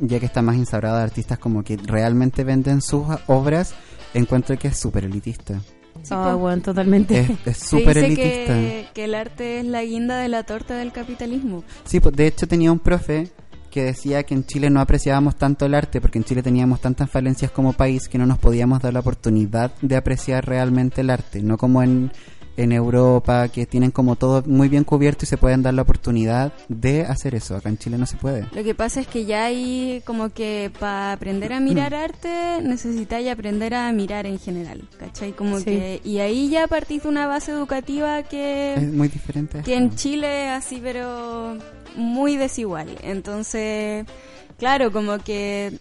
ya 0.00 0.18
que 0.18 0.26
está 0.26 0.42
más 0.42 0.56
instaurado 0.56 0.96
de 0.96 1.04
artistas 1.04 1.38
como 1.38 1.62
que 1.62 1.76
realmente 1.76 2.42
venden 2.42 2.82
sus 2.82 3.04
obras, 3.28 3.74
encuentro 4.12 4.58
que 4.58 4.66
es 4.68 4.76
súper 4.78 5.04
elitista. 5.04 5.60
Sí, 6.02 6.10
po. 6.12 6.38
bueno, 6.38 6.60
totalmente. 6.60 7.36
Es- 7.46 7.56
súper 7.58 7.94
dice 7.94 8.06
elitista. 8.06 8.54
que, 8.54 8.86
que 8.92 9.04
el 9.04 9.14
arte 9.14 9.60
es 9.60 9.64
la 9.64 9.84
guinda 9.84 10.18
de 10.18 10.28
la 10.28 10.42
torta 10.42 10.74
del 10.76 10.90
capitalismo. 10.90 11.62
Sí, 11.84 12.00
pues, 12.00 12.16
de 12.16 12.26
hecho 12.26 12.48
tenía 12.48 12.72
un 12.72 12.80
profe 12.80 13.28
que 13.70 13.84
decía 13.84 14.22
que 14.24 14.34
en 14.34 14.44
Chile 14.44 14.68
no 14.70 14.80
apreciábamos 14.80 15.36
tanto 15.36 15.64
el 15.66 15.74
arte 15.74 16.00
porque 16.00 16.18
en 16.18 16.24
Chile 16.24 16.42
teníamos 16.42 16.80
tantas 16.80 17.10
falencias 17.10 17.50
como 17.50 17.72
país 17.72 18.08
que 18.08 18.18
no 18.18 18.26
nos 18.26 18.38
podíamos 18.38 18.80
dar 18.82 18.92
la 18.92 19.00
oportunidad 19.00 19.72
de 19.80 19.96
apreciar 19.96 20.44
realmente 20.46 21.00
el 21.00 21.10
arte, 21.10 21.42
no 21.42 21.56
como 21.56 21.82
en, 21.82 22.10
en 22.56 22.72
Europa 22.72 23.48
que 23.48 23.64
tienen 23.64 23.90
como 23.90 24.16
todo 24.16 24.42
muy 24.46 24.68
bien 24.68 24.84
cubierto 24.84 25.24
y 25.24 25.28
se 25.28 25.38
pueden 25.38 25.62
dar 25.62 25.72
la 25.72 25.82
oportunidad 25.82 26.52
de 26.68 27.02
hacer 27.06 27.34
eso. 27.34 27.56
Acá 27.56 27.68
en 27.70 27.78
Chile 27.78 27.96
no 27.96 28.04
se 28.06 28.16
puede. 28.16 28.46
Lo 28.52 28.62
que 28.62 28.74
pasa 28.74 29.00
es 29.00 29.06
que 29.06 29.24
ya 29.24 29.44
hay 29.44 30.02
como 30.04 30.28
que 30.30 30.70
para 30.78 31.12
aprender 31.12 31.52
a 31.54 31.60
mirar 31.60 31.94
arte 31.94 32.58
necesitáis 32.62 33.28
aprender 33.30 33.72
a 33.74 33.90
mirar 33.92 34.26
en 34.26 34.38
general, 34.38 34.82
¿cachai? 34.98 35.32
Como 35.32 35.58
Sí. 35.58 35.64
que 35.64 36.00
y 36.04 36.18
ahí 36.18 36.50
ya 36.50 36.66
partís 36.66 37.04
de 37.04 37.08
una 37.08 37.26
base 37.26 37.52
educativa 37.52 38.22
que 38.24 38.74
Es 38.74 38.92
muy 38.92 39.08
diferente. 39.08 39.62
que 39.62 39.74
en 39.76 39.94
Chile 39.94 40.48
así 40.50 40.80
pero 40.82 41.56
muy 41.94 42.36
desigual. 42.36 42.96
Entonces, 43.02 44.06
claro, 44.58 44.92
como 44.92 45.18
que 45.18 45.78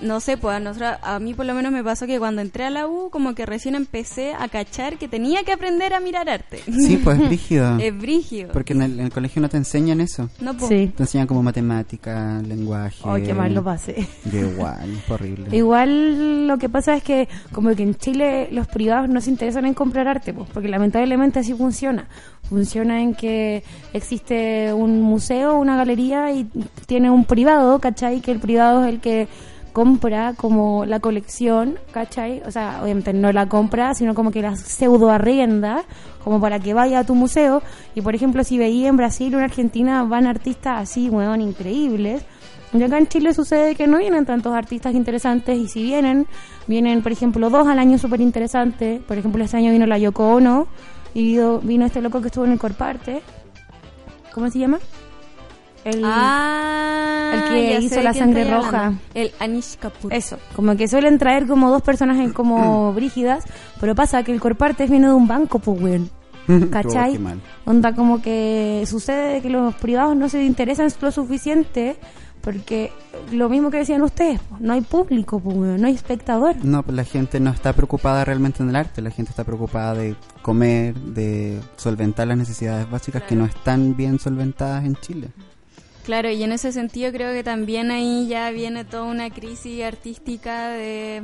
no 0.00 0.20
sé, 0.20 0.36
pues 0.36 0.56
a, 0.56 0.60
nosotros- 0.60 0.96
a 1.02 1.18
mí 1.18 1.34
por 1.34 1.46
lo 1.46 1.54
menos 1.54 1.72
me 1.72 1.82
pasó 1.84 2.06
que 2.06 2.18
cuando 2.18 2.42
entré 2.42 2.64
a 2.64 2.70
la 2.70 2.86
U, 2.88 3.10
como 3.10 3.34
que 3.34 3.46
recién 3.46 3.74
empecé 3.74 4.34
a 4.34 4.48
cachar 4.48 4.98
que 4.98 5.08
tenía 5.08 5.44
que 5.44 5.52
aprender 5.52 5.94
a 5.94 6.00
mirar 6.00 6.28
arte. 6.28 6.58
Sí, 6.66 6.96
pues 7.02 7.20
es 7.20 7.28
rígido. 7.28 7.78
es 7.78 7.96
brigio. 7.96 8.48
Porque 8.52 8.72
en 8.72 8.82
el, 8.82 8.98
en 8.98 9.06
el 9.06 9.12
colegio 9.12 9.40
no 9.42 9.48
te 9.48 9.56
enseñan 9.56 10.00
eso. 10.00 10.28
No, 10.40 10.54
pues, 10.54 10.68
Sí. 10.68 10.92
Te 10.96 11.02
enseñan 11.04 11.26
como 11.26 11.42
matemática, 11.42 12.40
lenguaje. 12.46 13.02
Ay, 13.04 13.22
qué 13.22 13.34
mal 13.34 13.54
lo 13.54 13.62
pasé. 13.64 14.06
Igual, 14.32 14.90
es 15.04 15.10
horrible. 15.10 15.56
Igual 15.56 16.46
lo 16.48 16.58
que 16.58 16.68
pasa 16.68 16.94
es 16.96 17.02
que 17.02 17.28
como 17.52 17.74
que 17.74 17.82
en 17.82 17.94
Chile 17.94 18.48
los 18.50 18.66
privados 18.66 19.08
no 19.08 19.20
se 19.20 19.30
interesan 19.30 19.64
en 19.66 19.74
comprar 19.74 20.08
arte, 20.08 20.32
pues, 20.34 20.48
porque 20.52 20.68
lamentablemente 20.68 21.38
así 21.40 21.54
funciona. 21.54 22.08
Funciona 22.48 23.00
en 23.00 23.14
que 23.14 23.62
existe 23.94 24.72
un 24.72 25.00
museo, 25.00 25.56
una 25.56 25.76
galería 25.76 26.30
y 26.32 26.46
tiene 26.86 27.10
un 27.10 27.24
privado, 27.24 27.78
¿cachai? 27.78 28.20
Que 28.20 28.32
el 28.32 28.38
privado 28.38 28.84
es 28.84 28.90
el 28.90 29.00
que 29.00 29.28
compra 29.74 30.34
como 30.34 30.86
la 30.86 31.00
colección, 31.00 31.78
¿cachai? 31.92 32.40
O 32.46 32.50
sea, 32.52 32.80
obviamente 32.82 33.12
no 33.12 33.32
la 33.32 33.48
compra, 33.48 33.92
sino 33.92 34.14
como 34.14 34.30
que 34.30 34.40
la 34.40 34.56
pseudo 34.56 35.10
arrienda, 35.10 35.82
como 36.22 36.40
para 36.40 36.60
que 36.60 36.72
vaya 36.72 37.00
a 37.00 37.04
tu 37.04 37.16
museo. 37.16 37.60
Y 37.94 38.00
por 38.00 38.14
ejemplo, 38.14 38.44
si 38.44 38.56
veía 38.56 38.88
en 38.88 38.96
Brasil 38.96 39.34
o 39.34 39.38
en 39.38 39.44
Argentina 39.44 40.04
van 40.04 40.26
artistas 40.26 40.80
así, 40.80 41.10
weón, 41.10 41.40
increíbles. 41.42 42.24
Y 42.72 42.82
acá 42.82 42.98
en 42.98 43.08
Chile 43.08 43.34
sucede 43.34 43.74
que 43.74 43.88
no 43.88 43.98
vienen 43.98 44.24
tantos 44.24 44.54
artistas 44.54 44.94
interesantes 44.94 45.58
y 45.58 45.68
si 45.68 45.82
vienen, 45.82 46.26
vienen 46.66 47.02
por 47.02 47.12
ejemplo 47.12 47.50
dos 47.50 47.66
al 47.66 47.78
año 47.80 47.98
súper 47.98 48.20
interesantes. 48.20 49.02
Por 49.02 49.18
ejemplo, 49.18 49.42
este 49.42 49.56
año 49.56 49.72
vino 49.72 49.86
la 49.86 49.98
Yoko 49.98 50.34
Ono 50.36 50.68
y 51.14 51.38
vino, 51.62 51.84
este 51.84 52.00
loco 52.00 52.20
que 52.20 52.28
estuvo 52.28 52.44
en 52.44 52.52
el 52.52 52.58
Corparte. 52.58 53.22
¿Cómo 54.32 54.50
se 54.50 54.60
llama? 54.60 54.78
El, 55.84 56.00
Ah, 56.04 57.33
que 57.48 57.80
hizo 57.80 58.00
la 58.00 58.14
sangre 58.14 58.50
roja. 58.50 58.94
El 59.14 59.32
Anish 59.38 59.76
Kapoor. 59.78 60.12
Eso, 60.12 60.38
como 60.54 60.76
que 60.76 60.88
suelen 60.88 61.18
traer 61.18 61.46
como 61.46 61.70
dos 61.70 61.82
personas 61.82 62.18
en 62.18 62.32
como 62.32 62.92
brígidas, 62.92 63.44
pero 63.80 63.94
pasa 63.94 64.22
que 64.22 64.32
el 64.32 64.40
Corparte 64.40 64.86
viene 64.86 65.08
de 65.08 65.14
un 65.14 65.26
banco, 65.26 65.58
pues 65.58 65.80
weón. 65.80 66.10
¿Cachai? 66.70 67.18
Onda 67.64 67.94
como 67.94 68.20
que 68.20 68.84
sucede 68.86 69.40
que 69.40 69.48
los 69.48 69.74
privados 69.76 70.16
no 70.16 70.28
se 70.28 70.44
interesan 70.44 70.88
lo 71.00 71.10
suficiente 71.10 71.96
porque 72.44 72.92
lo 73.32 73.48
mismo 73.48 73.70
que 73.70 73.78
decían 73.78 74.02
ustedes, 74.02 74.38
pues, 74.48 74.60
no 74.60 74.74
hay 74.74 74.82
público, 74.82 75.40
pues, 75.40 75.80
no 75.80 75.86
hay 75.86 75.94
espectador. 75.94 76.56
No, 76.62 76.82
pues 76.82 76.94
la 76.94 77.04
gente 77.04 77.40
no 77.40 77.50
está 77.50 77.72
preocupada 77.72 78.22
realmente 78.24 78.62
en 78.62 78.68
el 78.68 78.76
arte, 78.76 79.00
la 79.00 79.10
gente 79.10 79.30
está 79.30 79.44
preocupada 79.44 79.94
de 79.94 80.14
comer, 80.42 80.94
de 80.94 81.58
solventar 81.76 82.28
las 82.28 82.36
necesidades 82.36 82.88
básicas 82.90 83.22
que 83.22 83.34
no 83.34 83.46
están 83.46 83.96
bien 83.96 84.18
solventadas 84.18 84.84
en 84.84 84.96
Chile. 84.96 85.30
Claro, 86.04 86.30
y 86.30 86.42
en 86.42 86.52
ese 86.52 86.70
sentido 86.70 87.10
creo 87.12 87.32
que 87.32 87.42
también 87.42 87.90
ahí 87.90 88.26
ya 88.28 88.50
viene 88.50 88.84
toda 88.84 89.04
una 89.04 89.30
crisis 89.30 89.82
artística 89.82 90.68
de 90.68 91.22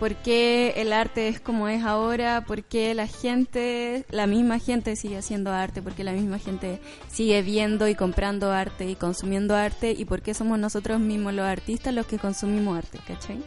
por 0.00 0.14
qué 0.14 0.72
el 0.76 0.94
arte 0.94 1.28
es 1.28 1.38
como 1.38 1.68
es 1.68 1.84
ahora, 1.84 2.42
por 2.46 2.64
qué 2.64 2.94
la 2.94 3.06
gente, 3.06 4.06
la 4.10 4.26
misma 4.26 4.58
gente 4.58 4.96
sigue 4.96 5.18
haciendo 5.18 5.52
arte, 5.52 5.82
por 5.82 5.92
qué 5.92 6.02
la 6.02 6.12
misma 6.12 6.38
gente 6.38 6.80
sigue 7.10 7.42
viendo 7.42 7.88
y 7.88 7.94
comprando 7.94 8.52
arte 8.52 8.88
y 8.88 8.94
consumiendo 8.94 9.54
arte 9.54 9.92
y 9.92 10.06
por 10.06 10.22
qué 10.22 10.32
somos 10.32 10.58
nosotros 10.58 10.98
mismos 10.98 11.34
los 11.34 11.44
artistas 11.44 11.92
los 11.92 12.06
que 12.06 12.18
consumimos 12.18 12.78
arte, 12.78 12.98
¿cachai? 13.06 13.42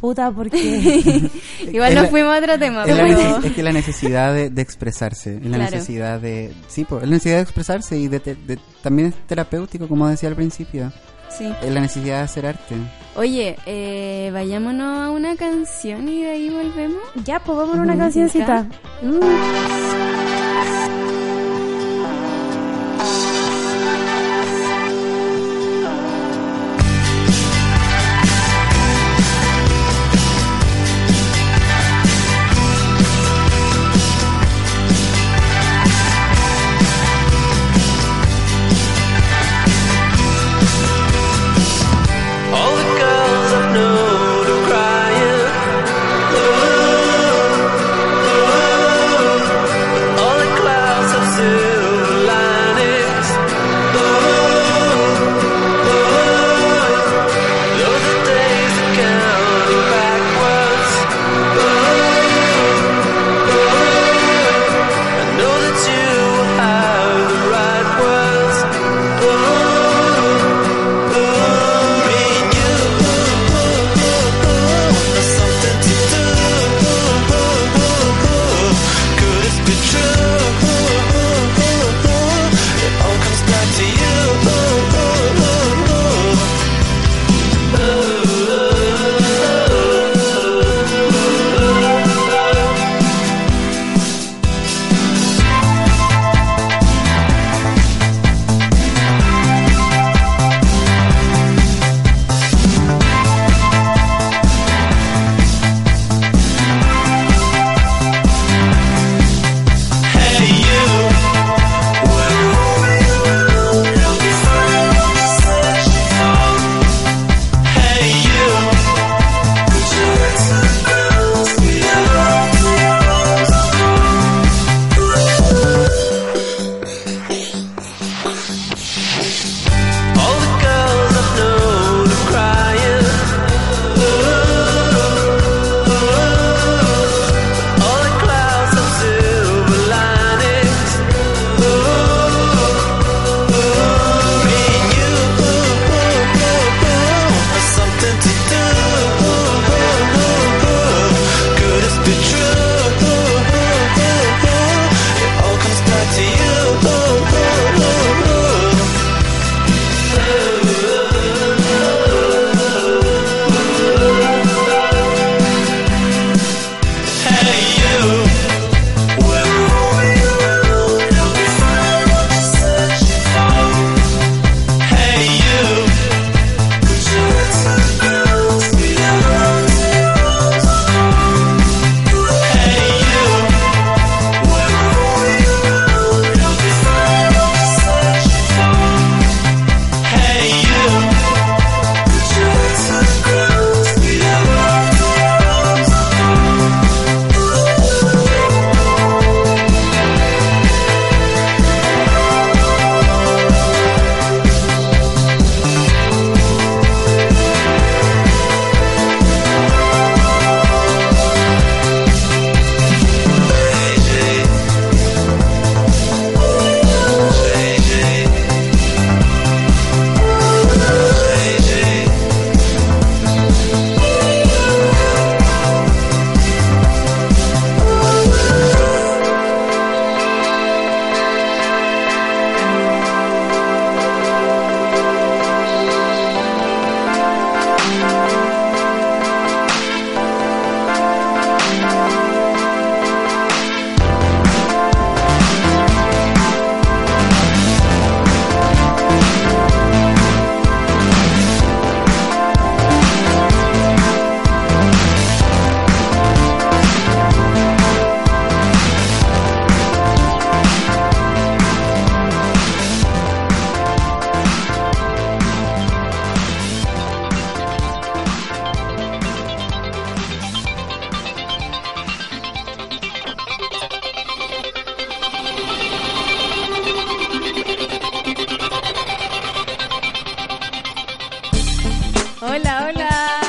Puta, 0.00 0.30
porque 0.30 0.58
Igual 1.72 1.94
nos 1.94 2.04
la- 2.04 2.10
fuimos 2.10 2.34
a 2.34 2.38
otro 2.38 2.58
tema, 2.58 2.84
Es, 2.84 2.96
pero... 2.96 3.54
que 3.54 3.62
la 3.62 3.72
necesidad 3.72 4.32
de, 4.32 4.50
de 4.50 4.62
expresarse, 4.62 5.36
es 5.38 5.42
la 5.44 5.56
Claro. 5.56 5.74
necesidad 5.76 6.20
de... 6.20 6.52
Sí, 6.68 6.84
pues, 6.88 7.02
es 7.02 7.08
la 7.08 7.14
necesidad 7.16 7.36
de 7.36 7.42
expresarse 7.42 7.98
y 7.98 8.08
de, 8.08 8.20
te- 8.20 8.34
de- 8.36 8.58
también 8.82 9.08
es 9.08 9.14
terapéutico, 9.26 9.88
como 9.88 10.06
decía 10.08 10.28
al 10.28 10.36
principio. 10.36 10.92
Sí. 11.36 11.52
Es 11.62 11.72
la 11.72 11.80
necesidad 11.80 12.18
de 12.18 12.22
hacer 12.22 12.46
arte. 12.46 12.74
Oye, 13.16 13.56
eh, 13.66 14.30
vayámonos 14.32 15.06
a 15.06 15.10
una 15.10 15.36
canción 15.36 16.08
y 16.08 16.22
de 16.22 16.30
ahí 16.30 16.48
volvemos. 16.48 17.02
ya, 17.24 17.38
pues 17.40 17.58
vamos 17.58 17.76
a 17.78 17.82
una 17.82 17.96
cancioncita. 17.98 18.66
Mm. 19.02 19.18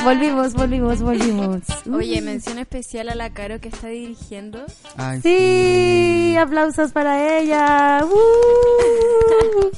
Volvimos, 0.04 0.54
volvimos, 0.54 1.00
volvimos. 1.02 1.60
Oye, 1.92 2.20
mención 2.22 2.58
especial 2.58 3.08
a 3.10 3.14
la 3.14 3.30
Caro 3.30 3.60
que 3.60 3.68
está 3.68 3.88
dirigiendo. 3.88 4.64
Ay, 4.96 5.20
Sí, 5.22 6.36
aplausos 6.36 6.92
para 6.92 7.38
ella. 7.38 8.04
¡Uh! 8.04 9.70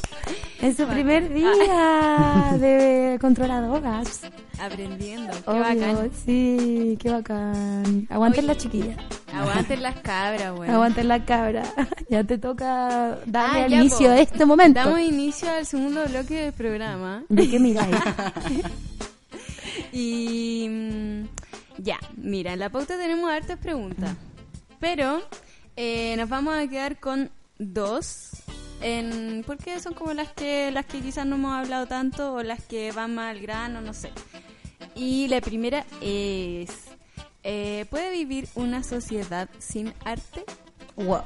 En 0.62 0.76
su 0.76 0.86
primer 0.86 1.34
día 1.34 2.52
de 2.56 3.18
controladoras. 3.20 4.20
Aprendiendo. 4.60 5.32
Qué 5.32 5.50
Obvio, 5.50 5.60
bacán. 5.60 6.10
sí, 6.24 6.96
qué 7.02 7.10
bacán. 7.10 8.06
Aguanten 8.08 8.46
la 8.46 8.56
chiquilla. 8.56 8.96
Aguanten 9.34 9.82
las 9.82 9.96
cabras, 10.02 10.52
weón. 10.56 10.70
Aguanten 10.72 11.08
la 11.08 11.24
cabra. 11.24 11.64
Ya 12.08 12.22
te 12.22 12.38
toca 12.38 13.18
darle 13.26 13.60
Ah, 13.62 13.64
al 13.64 13.72
inicio 13.72 14.06
po. 14.06 14.14
de 14.14 14.22
este 14.22 14.44
momento. 14.46 14.78
Damos 14.80 15.00
inicio 15.00 15.50
al 15.50 15.66
segundo 15.66 16.04
bloque 16.08 16.34
del 16.44 16.52
programa. 16.52 17.24
¿De 17.28 17.50
qué 17.50 17.58
miráis? 17.58 17.96
Y 19.92 20.66
mm, 20.68 21.24
ya, 21.78 21.98
mira, 22.16 22.54
en 22.54 22.58
la 22.58 22.70
pauta 22.70 22.96
tenemos 22.98 23.30
hartas 23.30 23.58
preguntas. 23.58 24.16
Pero 24.80 25.22
eh, 25.76 26.14
nos 26.16 26.28
vamos 26.28 26.54
a 26.54 26.66
quedar 26.66 26.98
con 26.98 27.30
dos. 27.58 28.30
En, 28.80 29.44
porque 29.46 29.78
son 29.78 29.94
como 29.94 30.12
las 30.12 30.32
que 30.32 30.72
las 30.72 30.86
que 30.86 31.00
quizás 31.00 31.24
no 31.24 31.36
hemos 31.36 31.52
hablado 31.54 31.86
tanto 31.86 32.34
o 32.34 32.42
las 32.42 32.64
que 32.64 32.90
van 32.90 33.14
más 33.14 33.30
al 33.30 33.40
grano, 33.40 33.80
no 33.80 33.94
sé. 33.94 34.10
Y 34.96 35.28
la 35.28 35.40
primera 35.40 35.84
es, 36.00 36.70
eh, 37.44 37.86
¿puede 37.90 38.10
vivir 38.10 38.48
una 38.56 38.82
sociedad 38.82 39.48
sin 39.58 39.94
arte? 40.04 40.44
wow. 40.96 41.22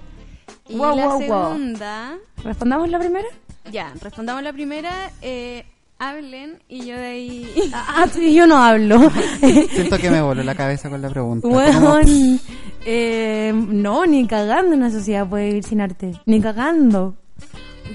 Y 0.68 0.76
Wow, 0.76 0.96
la 0.96 1.06
wow, 1.06 1.12
wow. 1.26 1.52
segunda, 1.52 2.18
¿Respondamos 2.44 2.88
la 2.90 2.98
primera? 2.98 3.26
ya, 3.70 3.94
respondamos 4.02 4.42
la 4.42 4.52
primera, 4.52 5.10
eh, 5.22 5.64
hablen 5.98 6.58
y 6.68 6.86
yo 6.86 6.96
de 6.96 7.06
ahí... 7.06 7.70
Ah, 7.72 8.06
sí, 8.12 8.34
yo 8.34 8.46
no 8.46 8.56
hablo. 8.56 9.10
Siento 9.70 9.98
que 9.98 10.10
me 10.10 10.20
voló 10.20 10.42
la 10.42 10.54
cabeza 10.54 10.88
con 10.90 11.00
la 11.02 11.08
pregunta. 11.10 11.46
Weón, 11.48 12.40
eh, 12.84 13.52
no, 13.54 14.06
ni 14.06 14.26
cagando 14.26 14.74
una 14.76 14.90
sociedad 14.90 15.26
puede 15.28 15.46
vivir 15.48 15.64
sin 15.64 15.80
arte. 15.80 16.12
Ni 16.26 16.40
cagando. 16.40 17.14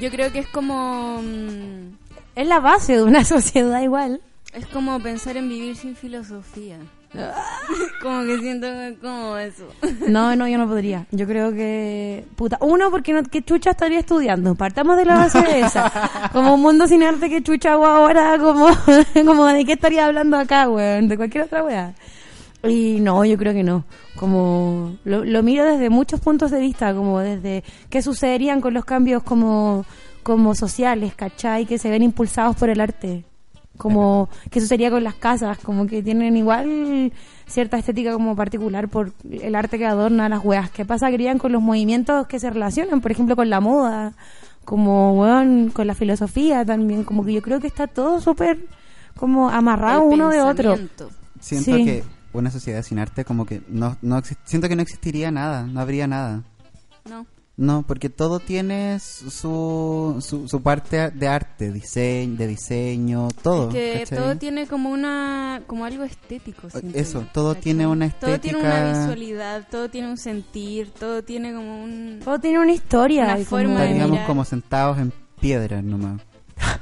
Yo 0.02 0.10
creo 0.10 0.32
que 0.32 0.40
es 0.40 0.48
como... 0.48 1.22
mm, 1.22 1.96
Es 2.36 2.48
la 2.48 2.60
base 2.60 2.98
de 2.98 3.04
una 3.04 3.24
sociedad 3.26 3.82
igual. 3.82 4.22
Es 4.54 4.66
como 4.68 5.00
pensar 5.00 5.38
en 5.38 5.48
vivir 5.48 5.76
sin 5.76 5.96
filosofía. 5.96 6.78
como 8.02 8.24
que 8.24 8.38
siento 8.40 8.68
como 9.02 9.38
eso. 9.38 9.68
No, 10.08 10.36
no, 10.36 10.48
yo 10.48 10.58
no 10.58 10.68
podría. 10.68 11.06
Yo 11.12 11.28
creo 11.28 11.52
que... 11.52 12.26
Puta, 12.36 12.58
uno, 12.62 12.90
porque 12.90 13.14
no, 13.14 13.24
¿qué 13.24 13.42
chucha 13.44 13.72
estaría 13.72 14.00
estudiando? 14.00 14.56
Partamos 14.56 14.98
de 14.98 15.06
la 15.06 15.16
base 15.16 15.42
de 15.42 15.60
esa. 15.62 16.30
Como 16.32 16.54
un 16.54 16.62
mundo 16.62 16.88
sin 16.88 17.04
arte, 17.04 17.30
¿qué 17.30 17.44
chucha 17.44 17.74
hago 17.74 17.86
ahora? 17.86 18.38
Como, 18.40 18.68
como 19.26 19.46
de 19.48 19.66
qué 19.66 19.74
estaría 19.74 20.06
hablando 20.06 20.38
acá, 20.38 20.70
weón? 20.70 21.08
De 21.08 21.18
cualquier 21.18 21.46
otra 21.46 21.64
weá. 21.64 21.94
Y 22.64 23.00
no, 23.00 23.26
yo 23.26 23.38
creo 23.38 23.54
que 23.54 23.64
no. 23.64 23.86
Como 24.16 24.98
lo, 25.04 25.26
lo 25.26 25.44
miro 25.44 25.66
desde 25.66 25.90
muchos 25.90 26.20
puntos 26.20 26.52
de 26.52 26.60
vista, 26.60 26.94
como 26.94 27.20
desde 27.20 27.64
qué 27.90 28.02
sucederían 28.02 28.62
con 28.62 28.74
los 28.74 28.86
cambios 28.86 29.24
como, 29.24 29.86
como 30.24 30.56
sociales, 30.56 31.14
¿cachai? 31.16 31.66
Que 31.66 31.78
se 31.78 31.90
ven 31.90 32.04
impulsados 32.04 32.56
por 32.56 32.70
el 32.70 32.80
arte. 32.80 33.26
Como 33.82 34.30
qué 34.52 34.62
sucedería 34.62 34.92
con 34.92 35.04
las 35.04 35.16
casas, 35.16 35.58
como 35.58 35.88
que 35.88 36.04
tienen 36.04 36.38
igual 36.38 37.12
cierta 37.48 37.78
estética 37.80 38.14
como 38.14 38.36
particular 38.36 38.88
por 38.90 39.12
el 39.30 39.56
arte 39.56 39.78
que 39.80 39.88
adorna 39.88 40.30
las 40.30 40.44
weas. 40.46 40.70
¿Qué 40.70 40.86
pasarían 40.86 41.40
con 41.40 41.52
los 41.52 41.62
movimientos 41.62 42.28
que 42.28 42.40
se 42.40 42.50
relacionan, 42.50 43.02
por 43.02 43.12
ejemplo, 43.12 43.36
con 43.36 43.50
la 43.50 43.60
moda? 43.60 44.14
Como, 44.66 45.20
weón, 45.20 45.72
con 45.72 45.88
la 45.88 45.96
filosofía 45.96 46.64
también. 46.64 47.04
Como 47.04 47.26
que 47.26 47.34
yo 47.34 47.42
creo 47.42 47.60
que 47.60 47.68
está 47.68 47.88
todo 47.88 48.22
súper 48.22 48.60
como 49.18 49.50
amarrado 49.50 50.04
El 50.08 50.14
uno 50.14 50.30
de 50.30 50.42
otro. 50.42 50.78
Siento 51.40 51.76
Sí. 51.76 51.84
que 51.86 52.04
una 52.34 52.52
sociedad 52.52 52.84
sin 52.84 53.00
arte 53.00 53.26
como 53.26 53.46
que 53.46 53.62
no, 53.68 53.98
no 54.02 54.22
siento 54.46 54.70
que 54.70 54.76
no 54.76 54.84
existiría 54.84 55.32
nada, 55.32 55.64
no 55.66 55.80
habría 55.82 56.06
nada. 56.08 56.44
No. 57.10 57.26
No, 57.62 57.84
porque 57.84 58.10
todo 58.10 58.40
tiene 58.40 59.00
su, 59.00 60.18
su, 60.20 60.48
su 60.48 60.62
parte 60.64 61.12
de 61.12 61.28
arte, 61.28 61.72
diseño, 61.72 62.36
de 62.38 62.48
diseño, 62.48 63.28
todo. 63.44 63.68
Es 63.70 63.74
que 63.76 64.00
¿cachai? 64.00 64.18
todo 64.18 64.36
tiene 64.38 64.66
como 64.68 64.90
una 64.90 65.62
como 65.68 65.86
algo 65.86 66.04
estético. 66.04 66.68
Eso, 66.94 67.22
yo, 67.22 67.28
todo 67.32 67.50
¿cachai? 67.50 67.62
tiene 67.64 67.86
una 67.88 68.10
Todo 68.10 68.40
tiene 68.40 68.58
una 68.60 68.70
estética- 68.80 69.00
visualidad, 69.02 69.68
todo 69.70 69.90
tiene 69.90 70.10
un 70.10 70.18
sentir, 70.18 70.90
todo 70.92 71.24
tiene 71.24 71.54
como 71.54 71.84
un... 71.84 72.20
Todo 72.24 72.40
tiene 72.40 72.60
una 72.60 72.72
historia. 72.74 73.24
Una 73.26 73.40
y 73.40 73.46
como- 73.46 73.50
forma 73.62 73.76
de 73.82 73.86
Estaríamos 73.86 74.12
mirar. 74.12 74.28
como 74.28 74.44
sentados 74.46 74.98
en 74.98 75.14
piedras 75.40 75.84
nomás, 75.84 76.20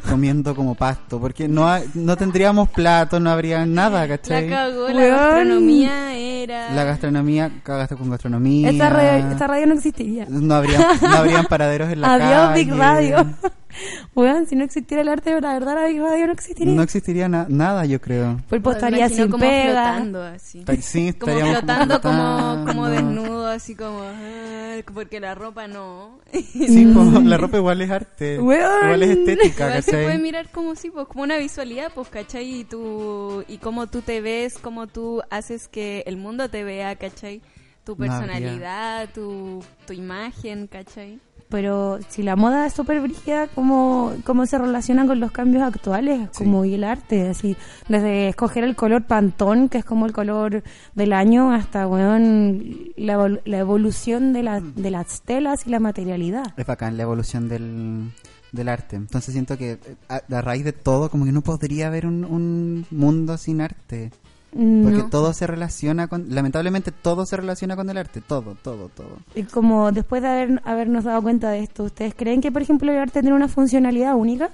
comiendo 0.10 0.56
como 0.56 0.76
pasto, 0.76 1.20
porque 1.20 1.48
no 1.48 1.68
ha- 1.70 1.82
no 1.94 2.16
tendríamos 2.18 2.70
platos, 2.70 3.22
no 3.22 3.30
habría 3.30 3.66
nada, 3.66 4.02
La 4.02 4.08
¿cachai? 4.08 4.50
cagó, 4.50 4.90
la 4.90 5.06
gastronomía 5.06 6.16
era... 6.16 6.72
La 6.74 6.84
gastronomía, 6.84 7.52
cagaste 7.64 7.96
con 7.96 8.10
gastronomía. 8.10 8.70
Esta 8.70 8.90
radio, 8.90 9.30
esta 9.32 9.48
radio 9.48 9.68
no 9.68 9.74
existiría. 9.76 10.26
No 10.30 10.56
habría, 10.56 10.80
no 11.02 11.16
habrían 11.16 11.46
paraderos 11.46 11.92
en 11.92 12.02
la 12.02 12.14
Adiós, 12.14 12.50
calle. 12.50 12.64
Big 12.66 12.74
Radio. 12.74 13.26
Weón, 14.16 14.48
si 14.48 14.56
no 14.56 14.64
existiera 14.64 15.02
el 15.02 15.08
arte, 15.10 15.40
la 15.40 15.54
verdad 15.54 15.76
la 15.76 15.86
Big 15.88 16.02
Radio 16.02 16.28
no 16.28 16.34
existiría. 16.34 16.74
No 16.74 16.82
existiría 16.82 17.30
na- 17.30 17.46
nada, 17.50 17.86
yo 17.86 18.02
creo. 18.02 18.40
Me 18.50 18.58
estaría 18.58 19.00
imagino 19.00 19.24
sin 19.24 19.32
como 19.32 19.42
pega. 19.42 19.64
flotando 19.94 20.24
así. 20.24 20.66
Sí, 20.82 21.14
Como 21.20 21.40
flotando 21.40 22.02
como, 22.02 22.14
flotando. 22.18 22.66
como 22.72 22.88
desnudo, 22.90 23.48
así 23.48 23.76
como... 23.76 24.02
ah, 24.04 24.76
porque 24.94 25.20
la 25.20 25.36
ropa 25.36 25.68
no. 25.68 26.20
Sí, 26.32 26.86
la 27.24 27.38
ropa 27.38 27.58
igual 27.58 27.82
es 27.82 27.90
arte. 27.92 28.40
Weón. 28.40 28.84
Igual 28.86 29.04
es 29.04 29.10
estética, 29.18 29.68
Igual 29.68 29.84
se 29.84 29.92
puede 29.92 30.18
mirar 30.18 30.50
como 30.50 30.76
sí, 30.76 30.90
pues 30.90 31.08
como 31.08 31.24
una 31.24 31.38
visualidad, 31.38 31.92
pues, 31.94 32.10
¿cachai? 32.10 32.62
Y, 32.62 32.64
tú, 32.64 33.44
y 33.48 33.58
cómo 33.58 33.88
tú 33.88 34.02
te 34.02 34.22
ves, 34.22 34.58
cómo 34.58 34.88
tú 34.88 35.22
haces 35.30 35.68
que 35.68 36.04
el 36.08 36.18
mundo 36.18 36.50
te 36.50 36.64
vea, 36.64 36.96
¿cachai? 36.96 37.42
Tu 37.84 37.94
No 37.94 37.98
personalidad, 37.98 39.10
tu, 39.14 39.64
tu 39.88 39.94
imagen, 39.94 40.68
¿cachai? 40.68 41.20
Pero 41.50 41.98
si 42.10 42.22
la 42.22 42.36
moda 42.36 42.68
es 42.68 42.74
súper 42.74 43.02
brígida, 43.02 43.48
¿cómo, 43.48 44.14
¿cómo 44.24 44.46
se 44.46 44.60
relaciona 44.60 45.08
con 45.08 45.20
los 45.20 45.32
cambios 45.32 45.64
actuales? 45.64 46.30
Sí. 46.32 46.44
Como 46.44 46.64
y 46.64 46.76
el 46.76 46.84
arte, 46.84 47.30
así. 47.30 47.58
Desde 47.88 48.30
escoger 48.30 48.64
el 48.64 48.76
color 48.76 49.06
pantón, 49.06 49.68
que 49.68 49.80
es 49.80 49.86
como 49.86 50.06
el 50.06 50.14
color 50.14 50.62
del 50.94 51.14
año, 51.14 51.52
hasta, 51.52 51.88
weón, 51.88 52.92
la, 52.98 53.40
la 53.46 53.58
evolución 53.58 54.32
de, 54.32 54.44
la, 54.44 54.62
de 54.62 54.92
las 54.92 55.24
telas 55.24 55.66
y 55.66 55.72
la 55.72 55.80
materialidad. 55.80 56.54
Es 56.56 56.68
bacán 56.68 56.98
la 56.98 57.04
evolución 57.04 57.50
del, 57.50 58.12
del 58.52 58.70
arte. 58.70 58.96
Entonces 58.96 59.34
siento 59.34 59.58
que 59.58 59.72
eh, 59.72 59.80
a, 60.08 60.22
a 60.32 60.42
raíz 60.42 60.64
de 60.64 60.74
todo, 60.74 61.10
como 61.10 61.26
que 61.26 61.32
no 61.32 61.42
podría 61.42 61.88
haber 61.88 62.06
un, 62.06 62.26
un 62.26 62.86
mundo 62.92 63.38
sin 63.40 63.62
arte. 63.62 64.12
Porque 64.52 64.98
No. 64.98 65.10
todo 65.10 65.34
se 65.34 65.46
relaciona 65.46 66.08
con... 66.08 66.34
Lamentablemente 66.34 66.92
todo 66.92 67.26
se 67.26 67.38
relaciona 67.38 67.76
con 67.76 67.90
el 67.90 67.98
arte. 67.98 68.20
Todo, 68.22 68.56
todo, 68.62 68.90
todo. 68.90 69.18
Y 69.36 69.44
como 69.44 69.92
después 69.92 70.22
de 70.24 70.28
haber, 70.28 70.62
habernos 70.66 71.04
dado 71.04 71.22
cuenta 71.22 71.52
de 71.52 71.60
esto, 71.60 71.84
¿ustedes 71.84 72.16
creen 72.16 72.42
que, 72.42 72.52
por 72.52 72.62
ejemplo, 72.62 72.92
el 72.92 72.98
arte 72.98 73.22
tiene 73.22 73.36
una 73.36 73.48
funcionalidad 73.48 74.16
única? 74.16 74.50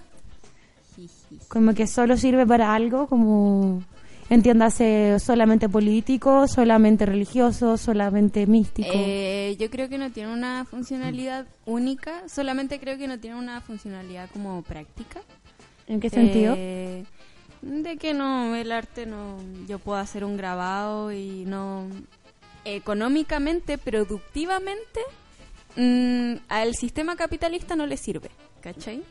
Como 1.48 1.74
que 1.74 1.88
solo 1.88 2.18
sirve 2.18 2.46
para 2.46 2.74
algo, 2.74 3.08
como 3.08 3.84
entiéndase 4.30 5.18
solamente 5.20 5.70
político, 5.70 6.48
solamente 6.48 7.06
religioso, 7.06 7.78
solamente 7.78 8.48
místico. 8.48 8.90
Eh, 8.94 9.56
yo 9.60 9.70
creo 9.70 9.88
que 9.88 9.98
no 9.98 10.12
tiene 10.12 10.34
una 10.34 10.66
funcionalidad 10.66 11.46
única, 11.66 12.28
solamente 12.28 12.80
creo 12.80 12.98
que 12.98 13.08
no 13.08 13.20
tiene 13.20 13.38
una 13.38 13.62
funcionalidad 13.62 14.30
como 14.32 14.62
práctica. 14.64 15.22
¿En 15.88 16.00
qué 16.00 16.10
sentido? 16.10 16.56
Eh, 16.58 17.06
de 17.66 17.98
que 17.98 18.14
no, 18.14 18.56
el 18.56 18.72
arte 18.72 19.08
no, 19.08 19.38
yo 19.68 19.80
puedo 19.80 19.98
hacer 19.98 20.24
un 20.24 20.38
grabado 20.38 21.12
y 21.12 21.46
no, 21.46 21.88
económicamente, 22.64 23.80
productivamente, 23.80 25.00
mm, 25.76 26.36
al 26.48 26.76
sistema 26.76 27.16
capitalista 27.16 27.76
no 27.76 27.88
le 27.88 27.98
sirve, 27.98 28.30
¿cachai? 28.62 29.04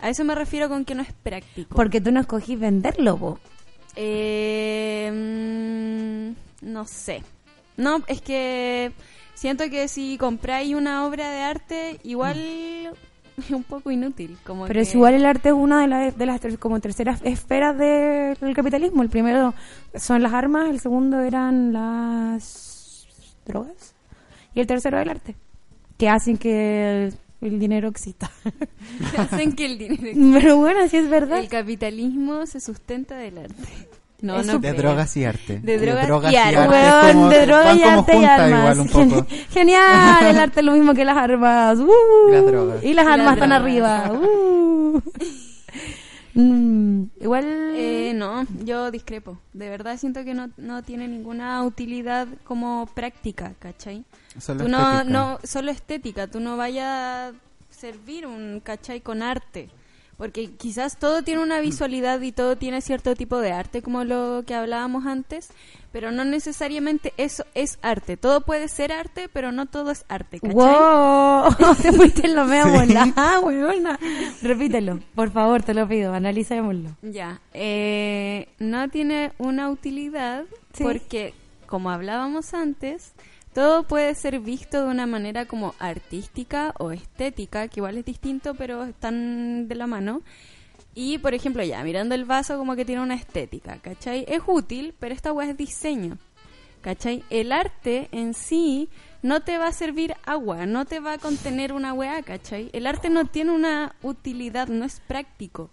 A 0.00 0.10
eso 0.10 0.24
me 0.24 0.36
refiero 0.36 0.68
con 0.68 0.84
que 0.84 0.94
no 0.94 1.02
es 1.02 1.12
práctico. 1.12 1.74
Porque 1.74 2.00
tú 2.00 2.12
no 2.12 2.20
escogís 2.20 2.58
venderlo, 2.58 3.16
po. 3.16 3.40
Eh, 3.96 5.10
mm, 5.12 6.70
no 6.70 6.86
sé. 6.86 7.24
No, 7.76 8.02
es 8.06 8.20
que 8.20 8.92
siento 9.34 9.68
que 9.70 9.88
si 9.88 10.18
compráis 10.18 10.74
una 10.76 11.04
obra 11.04 11.30
de 11.30 11.40
arte, 11.40 12.00
igual 12.04 12.38
es 12.38 12.90
un 13.50 13.62
poco 13.64 13.90
inútil. 13.90 14.38
Como 14.44 14.66
Pero 14.66 14.78
que- 14.78 14.82
es 14.82 14.94
igual 14.94 15.14
el 15.14 15.24
arte 15.26 15.50
es 15.50 15.54
una 15.54 15.80
de, 15.82 15.88
las 15.88 16.16
de 16.18 16.26
las 16.26 16.40
ter- 16.40 16.58
como 16.58 16.80
terceras 16.80 17.20
esferas 17.24 17.76
de- 17.78 18.36
del 18.40 18.54
capitalismo. 18.54 19.02
El 19.02 19.08
primero 19.08 19.54
son 19.94 20.22
las 20.22 20.32
armas, 20.32 20.70
el 20.70 20.80
segundo 20.80 21.20
eran 21.20 21.72
las 21.72 23.06
drogas 23.46 23.94
y 24.54 24.60
el 24.60 24.66
tercero 24.66 25.00
el 25.00 25.08
arte, 25.08 25.34
que 25.98 26.08
hacen 26.08 26.36
que 26.38 27.06
el, 27.06 27.14
el 27.40 27.58
dinero 27.58 27.88
exista. 27.88 28.30
hacen 29.18 29.52
que 29.54 29.66
el 29.66 29.78
dinero 29.78 30.18
Pero 30.40 30.56
bueno, 30.58 30.80
así 30.84 30.96
es 30.96 31.08
verdad. 31.08 31.38
El 31.40 31.48
capitalismo 31.48 32.46
se 32.46 32.60
sustenta 32.60 33.16
del 33.16 33.38
arte. 33.38 33.88
No, 34.22 34.42
no 34.42 34.58
De 34.60 34.70
creo. 34.70 34.74
drogas 34.82 35.16
y 35.16 35.24
arte. 35.24 35.58
De 35.58 35.78
drogas 35.78 36.32
y 36.32 36.34
y 36.34 36.38
arte. 36.38 37.12
como- 37.12 37.28
de 37.28 37.46
droga 37.46 37.64
van 37.64 37.78
y 37.78 37.82
arte 37.82 38.16
y 38.16 38.24
armas. 38.24 38.60
igual 38.60 38.80
un 38.80 38.88
poco. 38.88 39.26
Gen- 39.28 39.48
Genial, 39.50 40.24
el 40.26 40.38
arte 40.38 40.60
es 40.60 40.66
lo 40.66 40.72
mismo 40.72 40.94
que 40.94 41.04
las 41.04 41.16
armas. 41.16 41.78
Uh, 41.78 41.90
Y 42.28 42.32
las 42.32 42.46
drogas. 42.46 42.84
Y 42.84 42.94
las 42.94 43.04
Y 43.04 43.08
armas 43.08 43.26
las 43.26 43.34
están 43.34 43.48
drogas. 43.50 43.62
arriba. 43.62 44.12
Uh. 44.12 45.02
Mm, 46.34 47.04
igual... 47.20 47.44
Eh, 47.76 48.12
no, 48.14 48.46
yo 48.64 48.90
discrepo. 48.90 49.38
De 49.52 49.68
verdad 49.68 49.98
siento 49.98 50.24
que 50.24 50.32
no, 50.32 50.48
no 50.56 50.82
tiene 50.82 51.06
ninguna 51.06 51.62
utilidad 51.62 52.26
como 52.44 52.88
práctica, 52.94 53.52
¿cachai? 53.58 54.04
Solo 54.40 54.64
tú 54.64 54.68
no, 54.70 54.78
estética. 54.92 55.04
no, 55.12 55.38
solo 55.44 55.70
estética, 55.70 56.26
tú 56.28 56.40
no 56.40 56.56
vayas 56.56 56.86
a 56.86 57.32
servir 57.68 58.26
un 58.26 58.60
cachai 58.64 59.02
con 59.02 59.22
arte. 59.22 59.68
Porque 60.22 60.52
quizás 60.52 60.98
todo 60.98 61.24
tiene 61.24 61.42
una 61.42 61.58
visualidad 61.58 62.20
y 62.20 62.30
todo 62.30 62.54
tiene 62.54 62.80
cierto 62.80 63.16
tipo 63.16 63.38
de 63.38 63.50
arte, 63.50 63.82
como 63.82 64.04
lo 64.04 64.44
que 64.46 64.54
hablábamos 64.54 65.04
antes, 65.04 65.48
pero 65.90 66.12
no 66.12 66.24
necesariamente 66.24 67.12
eso 67.16 67.44
es 67.56 67.80
arte. 67.82 68.16
Todo 68.16 68.42
puede 68.42 68.68
ser 68.68 68.92
arte, 68.92 69.28
pero 69.32 69.50
no 69.50 69.66
todo 69.66 69.90
es 69.90 70.04
arte, 70.08 70.38
¿cachai? 70.38 70.54
¡Wow! 70.54 71.74
Te 71.82 71.92
fuiste 71.92 72.28
en 72.28 72.36
media 72.48 72.66
volada, 72.66 73.40
weona. 73.42 73.98
Repítelo, 74.42 75.00
por 75.16 75.32
favor, 75.32 75.64
te 75.64 75.74
lo 75.74 75.88
pido, 75.88 76.14
analicémoslo. 76.14 76.90
Ya, 77.02 77.40
eh, 77.52 78.46
no 78.60 78.88
tiene 78.90 79.32
una 79.38 79.70
utilidad 79.70 80.44
Sí. 80.72 80.84
porque, 80.84 81.34
como 81.66 81.90
hablábamos 81.90 82.54
antes, 82.54 83.12
todo 83.54 83.82
puede 83.82 84.14
ser 84.14 84.40
visto 84.40 84.82
de 84.82 84.90
una 84.90 85.06
manera 85.06 85.46
como 85.46 85.74
artística 85.78 86.74
o 86.78 86.90
estética, 86.90 87.68
que 87.68 87.80
igual 87.80 87.98
es 87.98 88.04
distinto, 88.04 88.54
pero 88.54 88.84
están 88.84 89.68
de 89.68 89.74
la 89.74 89.86
mano. 89.86 90.22
Y, 90.94 91.18
por 91.18 91.34
ejemplo, 91.34 91.62
ya, 91.62 91.82
mirando 91.82 92.14
el 92.14 92.24
vaso 92.24 92.58
como 92.58 92.76
que 92.76 92.84
tiene 92.84 93.02
una 93.02 93.14
estética, 93.14 93.78
¿cachai? 93.78 94.24
Es 94.28 94.42
útil, 94.46 94.94
pero 94.98 95.14
esta 95.14 95.32
weá 95.32 95.50
es 95.50 95.56
diseño, 95.56 96.18
¿cachai? 96.82 97.24
El 97.30 97.52
arte 97.52 98.08
en 98.12 98.34
sí 98.34 98.88
no 99.22 99.40
te 99.40 99.56
va 99.56 99.68
a 99.68 99.72
servir 99.72 100.14
agua, 100.24 100.66
no 100.66 100.84
te 100.84 101.00
va 101.00 101.14
a 101.14 101.18
contener 101.18 101.72
una 101.72 101.94
weá, 101.94 102.22
¿cachai? 102.22 102.70
El 102.72 102.86
arte 102.86 103.08
no 103.08 103.24
tiene 103.26 103.52
una 103.52 103.94
utilidad, 104.02 104.68
no 104.68 104.84
es 104.84 105.00
práctico. 105.00 105.70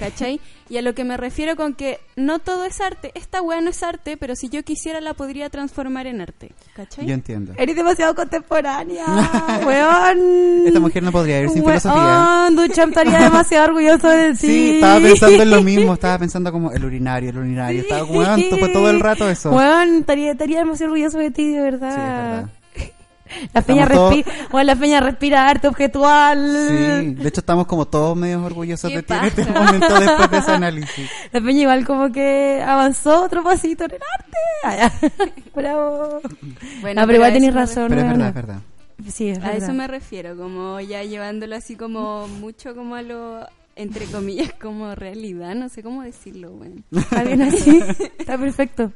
¿Cachai? 0.00 0.40
Y 0.70 0.78
a 0.78 0.82
lo 0.82 0.94
que 0.94 1.04
me 1.04 1.16
refiero 1.18 1.56
con 1.56 1.74
que 1.74 2.00
no 2.16 2.38
todo 2.38 2.64
es 2.64 2.80
arte, 2.80 3.12
esta 3.14 3.42
weá 3.42 3.60
no 3.60 3.68
es 3.70 3.82
arte, 3.82 4.16
pero 4.16 4.34
si 4.34 4.48
yo 4.48 4.62
quisiera 4.62 5.00
la 5.00 5.12
podría 5.14 5.50
transformar 5.50 6.06
en 6.06 6.22
arte. 6.22 6.52
¿Cachai? 6.74 7.06
Yo 7.06 7.12
entiendo. 7.12 7.52
Eres 7.58 7.76
demasiado 7.76 8.14
contemporánea, 8.14 9.04
weón. 9.66 10.66
Esta 10.66 10.80
mujer 10.80 11.02
no 11.02 11.12
podría 11.12 11.40
ir 11.40 11.50
sin 11.50 11.62
Weón, 11.62 11.80
filosofía. 11.80 12.48
Duchamp 12.50 12.90
estaría 12.96 13.20
demasiado 13.20 13.64
orgulloso 13.66 14.08
de 14.08 14.30
ti. 14.32 14.36
Sí, 14.38 14.70
estaba 14.76 15.00
pensando 15.00 15.42
en 15.42 15.50
lo 15.50 15.62
mismo, 15.62 15.94
estaba 15.94 16.18
pensando 16.20 16.50
como 16.50 16.72
el 16.72 16.84
urinario, 16.84 17.30
el 17.30 17.38
urinario, 17.38 17.82
estaba 17.82 18.06
como, 18.06 18.20
weón, 18.20 18.42
todo 18.72 18.90
el 18.90 19.00
rato 19.00 19.28
eso. 19.28 19.50
Weón, 19.50 19.96
estaría, 19.96 20.32
estaría 20.32 20.60
demasiado 20.60 20.92
orgulloso 20.92 21.18
de 21.18 21.30
ti, 21.30 21.48
de 21.52 21.60
verdad. 21.60 21.94
Sí, 21.94 22.00
es 22.00 22.06
verdad. 22.06 22.59
La 23.52 23.62
peña, 23.62 23.84
respira, 23.86 24.30
bueno, 24.50 24.66
la 24.66 24.76
peña 24.76 25.00
respira 25.00 25.48
arte 25.48 25.68
objetual. 25.68 26.38
Sí, 26.68 27.14
de 27.14 27.28
hecho 27.28 27.40
estamos 27.40 27.66
como 27.66 27.86
todos 27.86 28.16
medio 28.16 28.42
orgullosos 28.44 28.90
¿Qué 28.90 28.96
de 28.96 29.02
ti 29.02 29.12
en 29.14 29.24
este 29.24 29.44
momento 29.46 30.00
después 30.00 30.30
de 30.30 30.38
ese 30.38 30.50
análisis. 30.52 31.10
La 31.32 31.40
peña 31.40 31.60
igual 31.62 31.86
como 31.86 32.10
que 32.12 32.62
avanzó 32.66 33.24
otro 33.24 33.42
pasito 33.42 33.84
en 33.84 33.92
el 33.92 34.00
arte. 34.18 34.36
Ah. 34.62 34.92
Bravo. 35.54 36.20
Bueno, 36.82 37.00
no, 37.00 37.06
pero 37.06 37.16
igual 37.16 37.32
tenés 37.32 37.54
razón. 37.54 37.88
Pero 37.88 38.02
es 38.02 38.06
verdad, 38.08 38.28
es 38.28 38.34
verdad. 38.34 38.60
Sí, 39.10 39.30
es 39.30 39.38
A 39.38 39.40
verdad. 39.42 39.56
eso 39.56 39.72
me 39.72 39.86
refiero, 39.88 40.36
como 40.36 40.78
ya 40.80 41.02
llevándolo 41.02 41.56
así 41.56 41.76
como 41.76 42.28
mucho 42.28 42.74
como 42.74 42.94
a 42.94 43.02
lo, 43.02 43.46
entre 43.76 44.04
comillas, 44.06 44.52
como 44.60 44.94
realidad, 44.94 45.54
no 45.54 45.70
sé 45.70 45.82
cómo 45.82 46.02
decirlo, 46.02 46.50
bueno. 46.50 46.82
Está 46.94 47.22
bien 47.22 47.40
así. 47.40 47.82
Está 48.18 48.36
perfecto. 48.36 48.92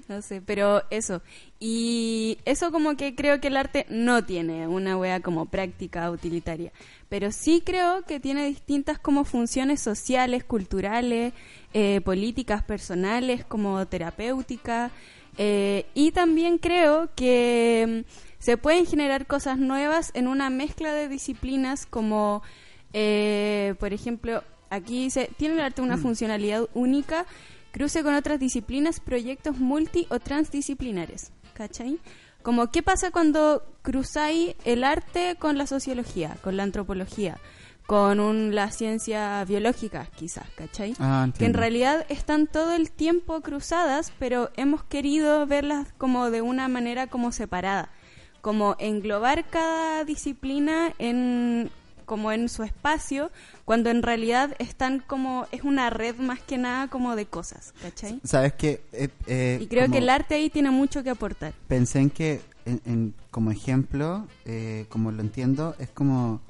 No 0.08 0.22
sé, 0.22 0.42
pero 0.42 0.82
eso. 0.90 1.22
Y 1.58 2.38
eso 2.44 2.70
como 2.72 2.96
que 2.96 3.14
creo 3.14 3.40
que 3.40 3.48
el 3.48 3.56
arte 3.56 3.86
no 3.88 4.24
tiene 4.24 4.66
una 4.68 4.96
wea 4.96 5.20
como 5.20 5.46
práctica 5.46 6.10
utilitaria. 6.10 6.72
Pero 7.08 7.32
sí 7.32 7.62
creo 7.64 8.02
que 8.02 8.20
tiene 8.20 8.46
distintas 8.46 8.98
como 8.98 9.24
funciones 9.24 9.80
sociales, 9.80 10.44
culturales, 10.44 11.32
eh, 11.72 12.00
políticas, 12.02 12.62
personales, 12.62 13.44
como 13.44 13.86
terapéuticas. 13.86 14.92
eh, 15.38 15.84
y 15.94 16.12
también 16.12 16.58
creo 16.58 17.10
que 17.14 18.04
mm, 18.04 18.10
se 18.38 18.56
pueden 18.56 18.86
generar 18.86 19.26
cosas 19.26 19.58
nuevas 19.58 20.10
en 20.14 20.28
una 20.28 20.50
mezcla 20.50 20.92
de 20.94 21.08
disciplinas 21.08 21.84
como, 21.86 22.42
eh, 22.92 23.74
por 23.78 23.92
ejemplo, 23.92 24.42
aquí 24.70 25.04
dice, 25.04 25.30
tiene 25.36 25.56
el 25.56 25.60
arte 25.60 25.82
una 25.82 25.98
funcionalidad 25.98 26.68
única 26.74 27.26
cruce 27.76 28.02
con 28.02 28.14
otras 28.14 28.40
disciplinas, 28.40 29.00
proyectos 29.00 29.58
multi 29.58 30.06
o 30.08 30.18
transdisciplinares. 30.18 31.30
¿Cachai? 31.52 31.98
Como, 32.42 32.70
¿qué 32.70 32.82
pasa 32.82 33.10
cuando 33.10 33.62
cruzáis 33.82 34.54
el 34.64 34.82
arte 34.82 35.36
con 35.38 35.58
la 35.58 35.66
sociología, 35.66 36.38
con 36.42 36.56
la 36.56 36.62
antropología, 36.62 37.36
con 37.86 38.18
un- 38.18 38.54
la 38.54 38.70
ciencia 38.70 39.44
biológica, 39.44 40.06
quizás, 40.16 40.46
¿cachai? 40.56 40.94
Ah, 40.98 41.28
que 41.36 41.44
en 41.44 41.52
realidad 41.52 42.06
están 42.08 42.46
todo 42.46 42.72
el 42.72 42.90
tiempo 42.90 43.42
cruzadas, 43.42 44.10
pero 44.18 44.50
hemos 44.56 44.82
querido 44.84 45.46
verlas 45.46 45.92
como 45.98 46.30
de 46.30 46.40
una 46.40 46.68
manera 46.68 47.08
como 47.08 47.30
separada, 47.30 47.90
como 48.40 48.74
englobar 48.78 49.44
cada 49.50 50.04
disciplina 50.04 50.94
en 50.98 51.70
como 52.06 52.30
en 52.30 52.48
su 52.48 52.62
espacio, 52.62 53.32
cuando 53.66 53.90
en 53.90 54.02
realidad 54.02 54.54
están 54.58 55.00
como 55.06 55.46
es 55.52 55.62
una 55.62 55.90
red 55.90 56.16
más 56.16 56.40
que 56.40 56.56
nada 56.56 56.88
como 56.88 57.14
de 57.16 57.26
cosas, 57.26 57.74
¿cachai? 57.82 58.20
Sabes 58.24 58.54
que 58.54 58.80
eh, 58.92 59.08
eh, 59.26 59.58
Y 59.60 59.66
creo 59.66 59.90
que 59.90 59.98
el 59.98 60.08
arte 60.08 60.36
ahí 60.36 60.48
tiene 60.48 60.70
mucho 60.70 61.02
que 61.02 61.10
aportar. 61.10 61.52
pensé 61.68 61.98
en 62.00 62.08
que 62.10 62.40
en, 62.64 62.80
en- 62.86 63.14
como 63.30 63.50
ejemplo, 63.50 64.26
eh, 64.46 64.86
como 64.88 65.10
lo 65.12 65.20
entiendo, 65.20 65.74
es 65.78 65.90
como 65.90 66.40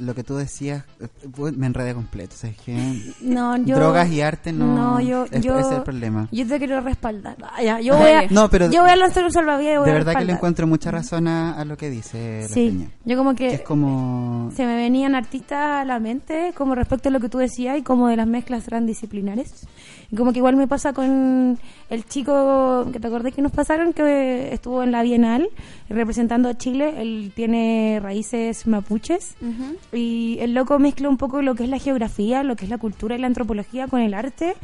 lo 0.00 0.14
que 0.14 0.24
tú 0.24 0.34
decías, 0.36 0.84
eh, 1.00 1.08
me 1.56 1.66
enredé 1.66 1.94
completo, 1.94 2.34
¿sabes 2.36 2.56
qué? 2.64 2.74
No, 3.20 3.56
yo... 3.58 3.76
Drogas 3.76 4.10
y 4.10 4.20
arte 4.20 4.52
no, 4.52 4.74
No, 4.74 5.00
yo... 5.00 5.26
es, 5.30 5.42
yo 5.42 5.58
es 5.58 5.70
el 5.70 5.82
problema. 5.82 6.26
Yo 6.32 6.46
te 6.46 6.58
quiero 6.58 6.80
respaldar. 6.80 7.36
Ah, 7.42 7.62
ya, 7.62 7.80
yo, 7.80 7.96
voy 7.96 8.10
a. 8.10 8.26
No, 8.30 8.48
pero 8.48 8.70
yo 8.70 8.80
voy 8.82 8.90
a 8.90 8.96
lanzar 8.96 9.24
un 9.24 9.30
salvavidas 9.32 9.84
de 9.84 9.92
verdad 9.92 10.14
que 10.16 10.24
le 10.24 10.32
encuentro 10.32 10.66
mucha 10.66 10.90
razón 10.90 11.28
a, 11.28 11.52
a 11.54 11.64
lo 11.64 11.76
que 11.76 11.90
dice 11.90 12.40
la 12.42 12.48
Sí, 12.48 12.68
peña. 12.70 12.90
yo 13.04 13.16
como 13.16 13.30
Que 13.34 13.48
que... 13.48 13.54
es 13.56 13.60
como 13.62 14.50
se 14.56 14.64
me 14.66 14.76
venían 14.76 15.14
artistas 15.14 15.82
a 15.82 15.84
la 15.84 15.98
mente 16.00 16.52
como 16.56 16.74
respecto 16.74 17.08
a 17.08 17.12
lo 17.12 17.20
que 17.20 17.28
tú 17.28 17.38
decías 17.38 17.78
y 17.78 17.82
como 17.82 18.08
de 18.08 18.16
las 18.16 18.26
mezclas 18.26 18.64
transdisciplinares. 18.64 19.66
Y 20.10 20.16
como 20.16 20.32
que 20.32 20.38
igual 20.38 20.56
me 20.56 20.66
pasa 20.66 20.92
con 20.92 21.58
el 21.90 22.06
chico 22.06 22.86
que 22.92 23.00
te 23.00 23.06
acordé 23.08 23.32
que 23.32 23.42
nos 23.42 23.52
pasaron 23.52 23.92
que 23.92 24.54
estuvo 24.54 24.82
en 24.82 24.92
la 24.92 25.02
Bienal 25.02 25.50
representando 25.88 26.48
a 26.48 26.56
Chile. 26.56 26.94
Él 26.98 27.32
tiene 27.34 27.98
raíces 28.00 28.66
mapuches 28.66 29.34
y 29.92 30.38
el 30.40 30.54
loco 30.54 30.78
mezcla 30.78 31.08
un 31.08 31.16
poco 31.16 31.42
lo 31.42 31.56
que 31.56 31.64
es 31.64 31.68
la 31.68 31.78
geografía, 31.78 32.44
lo 32.44 32.54
que 32.54 32.64
es 32.64 32.70
la 32.70 32.78
cultura 32.78 33.16
y 33.16 33.18
la 33.18 33.26
antropología 33.26 33.88
con 33.88 34.00
el 34.00 34.14
arte 34.14 34.54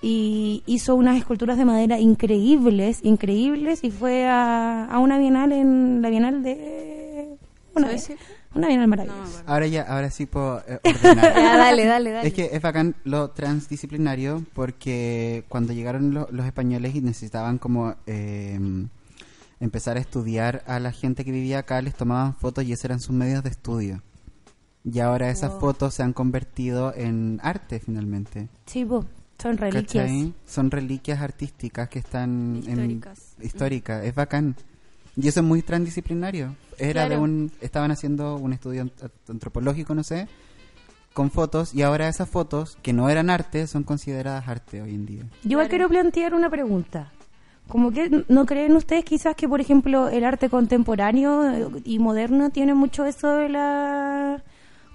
y 0.00 0.62
hizo 0.66 0.94
unas 0.94 1.16
esculturas 1.18 1.58
de 1.58 1.64
madera 1.64 1.98
increíbles, 1.98 3.00
increíbles 3.02 3.82
y 3.82 3.90
fue 3.90 4.26
a, 4.26 4.84
a 4.84 4.98
una 5.00 5.18
Bienal 5.18 5.52
en 5.52 6.00
la 6.00 6.10
Bienal 6.10 6.42
de... 6.44 7.36
Una, 7.74 7.88
¿Suecia? 7.88 8.16
Una 8.58 8.68
Bienal 8.68 8.88
maravillosa. 8.88 9.42
ahora 9.46 9.66
ya 9.66 9.82
ahora 9.82 10.10
sí 10.10 10.26
puedo 10.26 10.58
eh, 10.66 10.78
ordenar. 10.84 11.34
Ya, 11.34 11.56
dale, 11.56 11.84
dale, 11.86 12.10
dale. 12.12 12.28
Es 12.28 12.34
que 12.34 12.50
es 12.52 12.60
bacán 12.62 12.94
lo 13.04 13.30
transdisciplinario 13.30 14.44
porque 14.54 15.44
cuando 15.48 15.72
llegaron 15.72 16.12
lo- 16.12 16.28
los 16.30 16.44
españoles 16.46 16.94
y 16.94 17.00
necesitaban 17.00 17.58
como 17.58 17.94
eh, 18.06 18.58
empezar 19.60 19.96
a 19.96 20.00
estudiar 20.00 20.62
a 20.66 20.78
la 20.80 20.92
gente 20.92 21.24
que 21.24 21.32
vivía 21.32 21.60
acá, 21.60 21.80
les 21.82 21.94
tomaban 21.94 22.34
fotos 22.34 22.64
y 22.64 22.72
esos 22.72 22.84
eran 22.84 23.00
sus 23.00 23.14
medios 23.14 23.42
de 23.42 23.50
estudio. 23.50 24.02
Y 24.84 25.00
ahora 25.00 25.30
esas 25.30 25.52
fotos 25.60 25.94
se 25.94 26.02
han 26.02 26.12
convertido 26.12 26.94
en 26.94 27.40
arte 27.42 27.78
finalmente. 27.80 28.48
Sí, 28.66 28.84
po, 28.84 29.04
son 29.40 29.56
reliquias. 29.58 30.06
¿Cachai? 30.06 30.32
Son 30.46 30.70
reliquias 30.70 31.20
artísticas 31.20 31.88
que 31.88 31.98
están 31.98 32.56
Históricas. 32.64 33.34
en 33.38 33.46
históricas, 33.46 34.04
es 34.04 34.14
bacán. 34.14 34.54
Y 35.20 35.26
eso 35.28 35.40
es 35.40 35.46
muy 35.46 35.62
transdisciplinario. 35.62 36.54
Era 36.78 37.08
de 37.08 37.16
un 37.18 37.50
estaban 37.60 37.90
haciendo 37.90 38.36
un 38.36 38.52
estudio 38.52 38.84
ant- 38.84 39.10
antropológico, 39.28 39.94
no 39.94 40.04
sé, 40.04 40.28
con 41.12 41.30
fotos 41.32 41.74
y 41.74 41.82
ahora 41.82 42.08
esas 42.08 42.28
fotos 42.28 42.78
que 42.82 42.92
no 42.92 43.08
eran 43.08 43.28
arte 43.28 43.66
son 43.66 43.82
consideradas 43.82 44.46
arte 44.46 44.80
hoy 44.80 44.94
en 44.94 45.06
día. 45.06 45.22
Yo 45.42 45.50
igual 45.50 45.68
quiero 45.68 45.88
plantear 45.88 46.34
una 46.34 46.48
pregunta. 46.48 47.10
Como 47.66 47.90
que 47.90 48.24
no 48.28 48.46
creen 48.46 48.76
ustedes 48.76 49.04
quizás 49.04 49.34
que, 49.34 49.46
por 49.48 49.60
ejemplo, 49.60 50.08
el 50.08 50.24
arte 50.24 50.48
contemporáneo 50.48 51.50
eh, 51.50 51.66
y 51.84 51.98
moderno 51.98 52.48
tiene 52.50 52.72
mucho 52.72 53.04
eso 53.04 53.28
de 53.34 53.48
la 53.50 54.42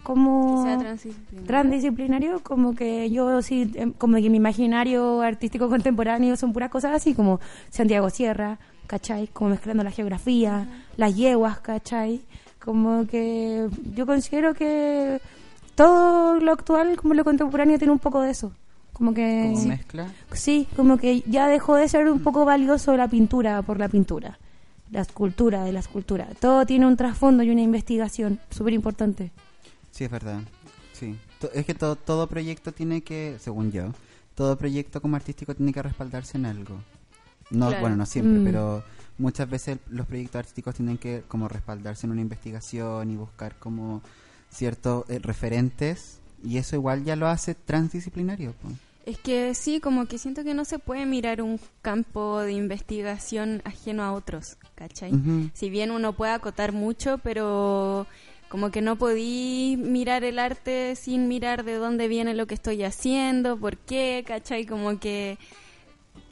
como 0.02 0.64
transdisciplinario. 0.80 1.48
transdisciplinario, 1.48 2.40
como 2.44 2.76
que 2.76 3.10
yo 3.12 3.42
sí, 3.42 3.70
em, 3.76 3.94
como 3.94 4.16
que 4.18 4.30
mi 4.30 4.38
imaginario 4.38 5.22
artístico 5.22 5.70
contemporáneo 5.70 6.36
son 6.36 6.52
puras 6.52 6.70
cosas 6.72 6.94
así 6.96 7.14
como 7.14 7.40
Santiago 7.70 8.10
Sierra, 8.10 8.58
¿cachai? 8.94 9.28
Como 9.30 9.50
mezclando 9.50 9.84
la 9.84 9.90
geografía, 9.90 10.68
las 10.98 11.16
yeguas, 11.16 11.60
¿cachai? 11.62 12.22
Como 12.64 13.08
que 13.08 13.68
yo 13.96 14.06
considero 14.06 14.54
que 14.54 15.20
todo 15.74 16.40
lo 16.40 16.52
actual 16.52 16.96
como 16.96 17.16
lo 17.16 17.24
contemporáneo 17.24 17.80
tiene 17.80 17.92
un 17.92 17.98
poco 17.98 18.22
de 18.22 18.30
eso. 18.30 18.54
Como 18.94 19.16
que... 19.16 19.46
Como 19.48 19.60
Sí. 19.60 19.68
mezcla. 19.68 20.12
Sí, 20.34 20.68
como 20.76 20.98
que 20.98 21.22
ya 21.22 21.48
dejó 21.48 21.76
de 21.76 21.88
ser 21.90 22.08
un 22.08 22.20
poco 22.20 22.46
valioso 22.46 22.96
la 22.96 23.08
pintura 23.08 23.64
por 23.64 23.80
la 23.80 23.90
pintura, 23.90 24.38
la 24.92 25.02
escultura 25.02 25.64
de 25.64 25.72
la 25.72 25.80
escultura. 25.80 26.28
Todo 26.40 26.64
tiene 26.68 26.86
un 26.86 26.96
trasfondo 26.96 27.42
y 27.42 27.50
una 27.50 27.62
investigación 27.64 28.40
súper 28.52 28.74
importante. 28.74 29.32
Sí, 29.90 30.04
es 30.04 30.12
verdad. 30.12 30.42
Sí. 30.92 31.16
es 31.56 31.66
que 31.66 31.74
todo, 31.74 31.96
todo 31.96 32.28
proyecto 32.28 32.72
tiene 32.72 33.02
que, 33.02 33.38
según 33.40 33.72
yo, 33.72 33.92
todo 34.36 34.56
proyecto 34.56 35.02
como 35.02 35.16
artístico 35.16 35.56
tiene 35.56 35.74
que 35.74 35.82
respaldarse 35.82 36.38
en 36.38 36.46
algo. 36.46 36.76
No, 37.54 37.68
Claro. 37.68 37.82
bueno, 37.82 37.96
no 37.96 38.06
siempre, 38.06 38.40
Mm. 38.40 38.44
pero 38.44 38.84
muchas 39.18 39.50
veces 39.50 39.78
los 39.90 40.06
proyectos 40.08 40.40
artísticos 40.40 40.76
tienen 40.76 40.98
que 40.98 41.24
como 41.28 41.48
respaldarse 41.48 42.06
en 42.08 42.12
una 42.12 42.22
investigación 42.22 43.10
y 43.12 43.16
buscar 43.16 43.56
como 43.60 44.02
ciertos 44.50 45.10
eh, 45.10 45.20
referentes 45.20 46.20
y 46.44 46.58
eso 46.58 46.76
igual 46.76 47.04
ya 47.06 47.16
lo 47.16 47.28
hace 47.28 47.56
transdisciplinario. 47.56 48.54
Es 49.06 49.18
que 49.18 49.54
sí, 49.54 49.80
como 49.80 50.06
que 50.06 50.18
siento 50.18 50.44
que 50.44 50.54
no 50.54 50.64
se 50.66 50.80
puede 50.80 51.06
mirar 51.06 51.42
un 51.42 51.60
campo 51.82 52.40
de 52.40 52.54
investigación 52.54 53.62
ajeno 53.66 54.04
a 54.04 54.14
otros, 54.14 54.58
¿cachai? 54.76 55.12
Si 55.54 55.70
bien 55.70 55.92
uno 55.92 56.14
puede 56.14 56.32
acotar 56.32 56.72
mucho, 56.72 57.18
pero 57.20 58.08
como 58.50 58.72
que 58.72 58.82
no 58.82 58.96
podí 58.98 59.78
mirar 59.78 60.24
el 60.24 60.40
arte 60.40 60.96
sin 60.96 61.28
mirar 61.28 61.64
de 61.66 61.74
dónde 61.76 62.08
viene 62.08 62.34
lo 62.34 62.46
que 62.48 62.54
estoy 62.54 62.84
haciendo, 62.84 63.58
por 63.58 63.78
qué, 63.78 64.24
¿cachai? 64.26 64.66
Como 64.66 65.00
que 65.00 65.38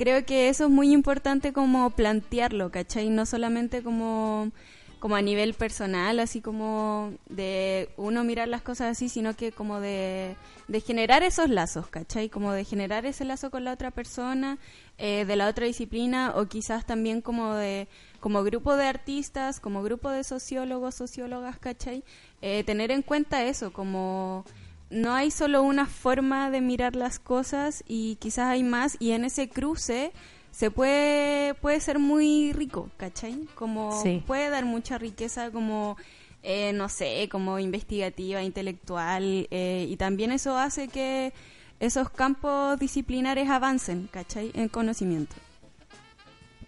creo 0.02 0.26
que 0.26 0.50
eso 0.50 0.64
es 0.66 0.72
muy 0.72 0.92
importante 0.92 1.54
como 1.54 1.92
plantearlo, 1.92 2.72
¿cachai? 2.72 3.12
No 3.12 3.28
solamente 3.28 3.84
como, 3.84 4.50
como 4.98 5.16
a 5.16 5.22
nivel 5.22 5.54
personal, 5.54 6.20
así 6.20 6.42
como 6.42 7.14
de 7.30 7.88
uno 7.98 8.24
mirar 8.24 8.48
las 8.48 8.64
cosas 8.64 8.98
así, 8.98 9.10
sino 9.10 9.36
que 9.36 9.52
como 9.52 9.80
de, 9.80 10.36
de 10.68 10.82
generar 10.82 11.22
esos 11.22 11.52
lazos, 11.52 11.86
¿cachai? 11.86 12.30
Como 12.30 12.52
de 12.52 12.66
generar 12.66 13.06
ese 13.06 13.26
lazo 13.26 13.52
con 13.52 13.64
la 13.64 13.74
otra 13.74 13.92
persona, 13.92 14.58
eh, 14.98 15.24
de 15.26 15.36
la 15.36 15.48
otra 15.48 15.68
disciplina, 15.68 16.34
o 16.36 16.48
quizás 16.48 16.84
también 16.84 17.22
como 17.22 17.54
de 17.54 17.88
como 18.20 18.44
grupo 18.44 18.76
de 18.76 18.88
artistas, 18.88 19.60
como 19.60 19.84
grupo 19.84 20.10
de 20.10 20.24
sociólogos, 20.24 20.96
sociólogas, 20.96 21.60
¿cachai? 21.60 22.04
Eh, 22.42 22.64
tener 22.64 22.90
en 22.90 23.04
cuenta 23.04 23.44
eso, 23.44 23.72
como 23.72 24.46
no 24.92 25.14
hay 25.14 25.32
solo 25.32 25.64
una 25.64 25.86
forma 25.88 26.50
de 26.52 26.62
mirar 26.62 26.96
las 26.96 27.20
cosas 27.20 27.84
y 27.88 28.16
quizás 28.18 28.48
hay 28.48 28.64
más 28.64 28.98
y 29.00 29.12
en 29.12 29.26
ese 29.26 29.50
cruce 29.50 30.12
se 30.52 30.70
puede 30.70 31.54
puede 31.56 31.80
ser 31.80 31.98
muy 31.98 32.52
rico, 32.54 32.90
¿cachai? 32.98 33.48
Como 33.56 34.02
Sí. 34.04 34.22
puede 34.28 34.50
dar 34.50 34.66
mucha 34.66 34.98
riqueza 34.98 35.50
como 35.52 35.98
eh, 36.44 36.74
no 36.74 36.90
sé, 36.90 37.30
como 37.32 37.60
investigativa, 37.60 38.42
intelectual 38.44 39.48
eh, 39.52 39.86
y 39.90 39.96
también 39.98 40.32
eso 40.32 40.58
hace 40.58 40.88
que 40.88 41.34
esos 41.80 42.10
campos 42.10 42.80
disciplinares 42.80 43.50
avancen, 43.50 44.08
¿cachai? 44.12 44.52
En 44.56 44.68
conocimiento. 44.68 45.36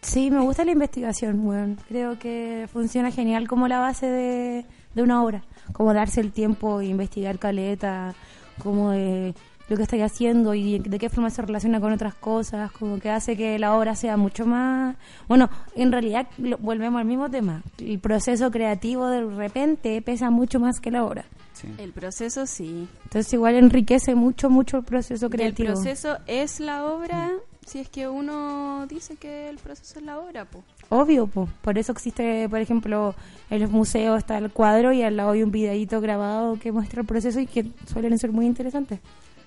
Sí, 0.01 0.32
me 0.32 0.41
gusta 0.41 0.65
la 0.65 0.71
investigación, 0.71 1.45
weón. 1.47 1.80
Creo 1.88 2.19
que 2.19 2.67
funciona 2.71 3.09
genial 3.11 3.47
como 3.47 3.67
la 3.67 3.80
base 3.80 4.05
de, 4.07 4.65
de 4.93 5.01
una 5.01 5.24
obra. 5.24 5.43
Como 5.72 5.93
darse 5.93 6.20
el 6.22 6.32
tiempo 6.32 6.82
e 6.82 6.86
investigar 6.88 7.39
caleta, 7.39 8.14
como 8.61 8.91
de 8.91 9.34
lo 9.70 9.78
que 9.78 9.84
estáis 9.84 10.03
haciendo 10.03 10.53
y 10.53 10.80
de 10.80 10.99
qué 10.99 11.09
forma 11.09 11.30
se 11.30 11.41
relaciona 11.41 11.80
con 11.80 11.93
otras 11.93 12.14
cosas, 12.16 12.70
como 12.74 12.99
que 12.99 13.09
hace 13.09 13.38
que 13.38 13.57
la 13.57 13.76
obra 13.76 13.95
sea 13.95 14.18
mucho 14.18 14.45
más... 14.45 14.95
Bueno, 15.28 15.49
en 15.76 15.91
realidad 15.91 16.28
lo- 16.38 16.57
volvemos 16.57 16.99
al 16.99 17.05
mismo 17.07 17.30
tema. 17.32 17.64
El 17.80 17.97
proceso 17.99 18.51
creativo 18.51 19.07
de 19.07 19.24
repente 19.24 20.01
pesa 20.01 20.30
mucho 20.30 20.59
más 20.59 20.80
que 20.82 20.91
la 20.91 21.05
obra. 21.05 21.24
Sí. 21.53 21.70
El 21.78 21.93
proceso 21.93 22.45
sí. 22.45 22.88
Entonces 23.05 23.32
igual 23.34 23.55
enriquece 23.55 24.16
mucho, 24.16 24.49
mucho 24.49 24.78
el 24.78 24.84
proceso 24.84 25.26
Y 25.28 25.28
el 25.28 25.32
creativo. 25.32 25.70
proceso 25.74 26.18
es 26.28 26.59
la 26.59 26.86
obra 26.86 27.32
si 27.66 27.80
es 27.80 27.88
que 27.88 28.09
uno 28.09 28.86
dice 28.88 29.16
que 29.16 29.47
el 29.47 29.57
proceso 29.57 29.97
es 29.99 30.05
la 30.05 30.20
obra, 30.20 30.43
po. 30.43 30.61
Obvio, 30.93 31.27
po. 31.27 31.49
por 31.61 31.77
eso 31.77 31.91
existe, 31.91 32.47
por 32.49 32.59
ejemplo, 32.59 33.15
en 33.49 33.61
los 33.61 33.71
museos 33.71 34.17
está 34.19 34.37
el 34.37 34.51
cuadro 34.51 34.91
y 34.93 35.01
al 35.01 35.17
lado 35.17 35.31
hay 35.31 35.43
un 35.43 35.51
videíto 35.51 35.99
grabado 36.01 36.57
que 36.59 36.71
muestra 36.71 37.01
el 37.01 37.07
proceso 37.07 37.39
y 37.39 37.47
que 37.47 37.65
suelen 37.91 38.17
ser 38.19 38.31
muy 38.31 38.45
interesantes. 38.45 38.99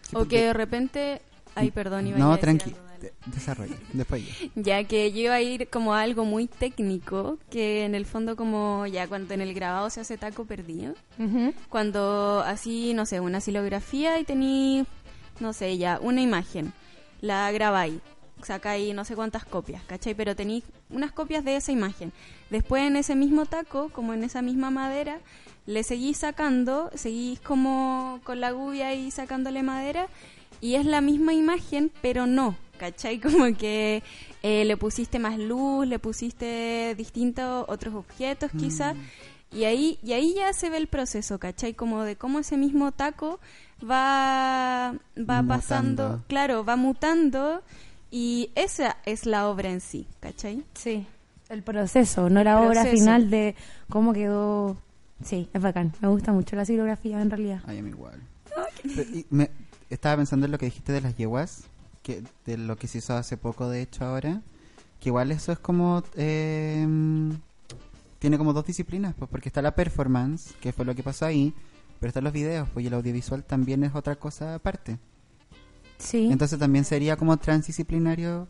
Sí, 0.03 0.17
o 0.17 0.27
que 0.27 0.43
de 0.43 0.53
repente... 0.53 1.21
Ay, 1.55 1.71
perdón, 1.71 2.07
iba 2.07 2.17
a 2.17 2.21
No, 2.21 2.29
decir 2.31 2.41
tranqui, 2.43 2.75
de- 3.01 3.13
desarrolla, 3.27 3.77
después 3.93 4.23
yo. 4.27 4.49
Ya 4.57 4.85
que 4.85 5.11
yo 5.13 5.21
iba 5.21 5.35
a 5.35 5.41
ir 5.41 5.69
como 5.69 5.95
a 5.95 6.03
algo 6.03 6.25
muy 6.25 6.47
técnico, 6.49 7.39
que 7.51 7.85
en 7.85 7.95
el 7.95 8.05
fondo 8.07 8.37
como 8.37 8.87
ya 8.87 9.07
cuando 9.09 9.33
en 9.35 9.41
el 9.41 9.55
grabado 9.55 9.89
se 9.91 10.01
hace 10.01 10.19
taco 10.19 10.45
perdido, 10.45 10.95
cuando 11.69 12.43
así, 12.45 12.93
no 12.95 13.07
sé, 13.07 13.21
una 13.21 13.41
silografía 13.41 14.19
y 14.21 14.25
tení, 14.25 14.85
no 15.41 15.53
sé, 15.53 15.79
ya 15.79 15.99
una 16.03 16.21
imagen, 16.21 16.73
la 17.21 17.51
grabáis, 17.53 18.01
sacáis 18.43 18.95
no 18.95 19.05
sé 19.05 19.15
cuántas 19.15 19.45
copias, 19.45 19.83
¿cachai? 19.85 20.15
Pero 20.15 20.37
tenéis 20.37 20.65
unas 20.91 21.13
copias 21.13 21.45
de 21.45 21.57
esa 21.57 21.73
imagen. 21.73 22.13
Después 22.51 22.83
en 22.83 22.97
ese 22.97 23.15
mismo 23.17 23.47
taco, 23.47 23.89
como 23.91 24.15
en 24.15 24.25
esa 24.25 24.43
misma 24.43 24.71
madera, 24.71 25.19
le 25.67 25.83
seguís 25.83 26.19
sacando, 26.19 26.91
seguís 26.95 27.41
como 27.41 28.21
con 28.25 28.41
la 28.41 28.53
gubia 28.53 28.95
y 28.95 29.11
sacándole 29.11 29.63
madera 29.63 30.09
y 30.61 30.75
es 30.77 30.87
la 30.87 31.01
misma 31.01 31.35
imagen, 31.35 31.91
pero 32.03 32.27
no, 32.27 32.57
¿cachai? 32.79 33.19
Como 33.21 33.57
que 33.57 34.03
eh, 34.43 34.65
le 34.65 34.77
pusiste 34.77 35.19
más 35.19 35.39
luz, 35.39 35.87
le 35.87 35.99
pusiste 35.99 36.95
distintos 36.97 37.65
otros 37.69 37.95
objetos 37.95 38.51
quizás. 38.59 38.97
Y 39.53 39.65
ahí, 39.65 39.99
y 40.03 40.13
ahí 40.13 40.35
ya 40.35 40.53
se 40.53 40.71
ve 40.71 40.77
el 40.77 40.87
proceso, 40.89 41.39
¿cachai? 41.39 41.75
Como 41.75 42.03
de 42.03 42.17
cómo 42.17 42.41
ese 42.41 42.57
mismo 42.57 42.93
taco 42.93 43.39
va, 43.83 44.93
va 44.93 45.43
Mutando. 45.43 45.49
pasando, 45.49 46.25
claro, 46.27 46.65
va 46.65 46.77
mutando 46.77 47.63
y 48.11 48.51
esa 48.55 48.97
es 49.05 49.27
la 49.27 49.49
obra 49.49 49.71
en 49.71 49.81
sí, 49.81 50.07
¿cachai? 50.21 50.65
Sí. 50.75 51.07
El 51.49 51.63
proceso, 51.63 52.29
no 52.29 52.43
la 52.43 52.61
obra 52.61 52.85
final 52.87 53.31
de 53.31 53.55
cómo 53.89 54.13
quedó. 54.13 54.77
Sí, 55.25 55.49
es 55.53 55.63
bacán. 55.63 55.93
Me 56.01 56.09
gusta 56.09 56.33
mucho 56.33 56.57
la 56.57 56.65
silografía 56.65 57.21
en 57.23 57.31
realidad. 57.31 57.61
Ay, 57.67 57.79
a 57.79 57.83
mí 57.83 57.91
igual. 57.91 58.21
Pero, 58.83 59.03
y 59.13 59.27
me- 59.31 59.51
estaba 59.89 60.17
pensando 60.17 60.47
en 60.47 60.53
lo 60.53 60.59
que 60.59 60.67
dijiste 60.67 60.93
de 60.93 61.01
las 61.01 61.17
yeguas, 61.17 61.65
que 62.03 62.23
de 62.45 62.59
lo 62.59 62.77
que 62.77 62.89
se 62.89 62.99
hizo 62.99 63.15
hace 63.17 63.37
poco, 63.37 63.69
de 63.69 63.81
hecho, 63.83 64.05
ahora. 64.05 64.43
Que 65.01 65.11
igual 65.11 65.31
eso 65.31 65.53
es 65.53 65.59
como... 65.59 66.03
eh, 66.17 66.85
tiene 68.19 68.39
como 68.39 68.53
dos 68.53 68.67
disciplinas, 68.67 69.15
pues 69.17 69.31
porque 69.31 69.49
está 69.49 69.63
la 69.63 69.75
performance, 69.75 70.55
que 70.61 70.73
fue 70.73 70.85
lo 70.85 70.95
que 70.95 71.03
pasó 71.03 71.27
ahí, 71.27 71.53
pero 72.01 72.09
están 72.09 72.25
los 72.25 72.33
videos, 72.33 72.69
pues 72.71 72.83
y 72.83 72.89
el 72.89 72.95
audiovisual 72.95 73.45
también 73.45 73.85
es 73.85 73.95
otra 73.95 74.17
cosa 74.17 74.55
aparte. 74.57 74.99
Sí. 75.99 76.29
Entonces 76.31 76.59
también 76.59 76.85
sería 76.85 77.17
como 77.17 77.37
transdisciplinario, 77.37 78.49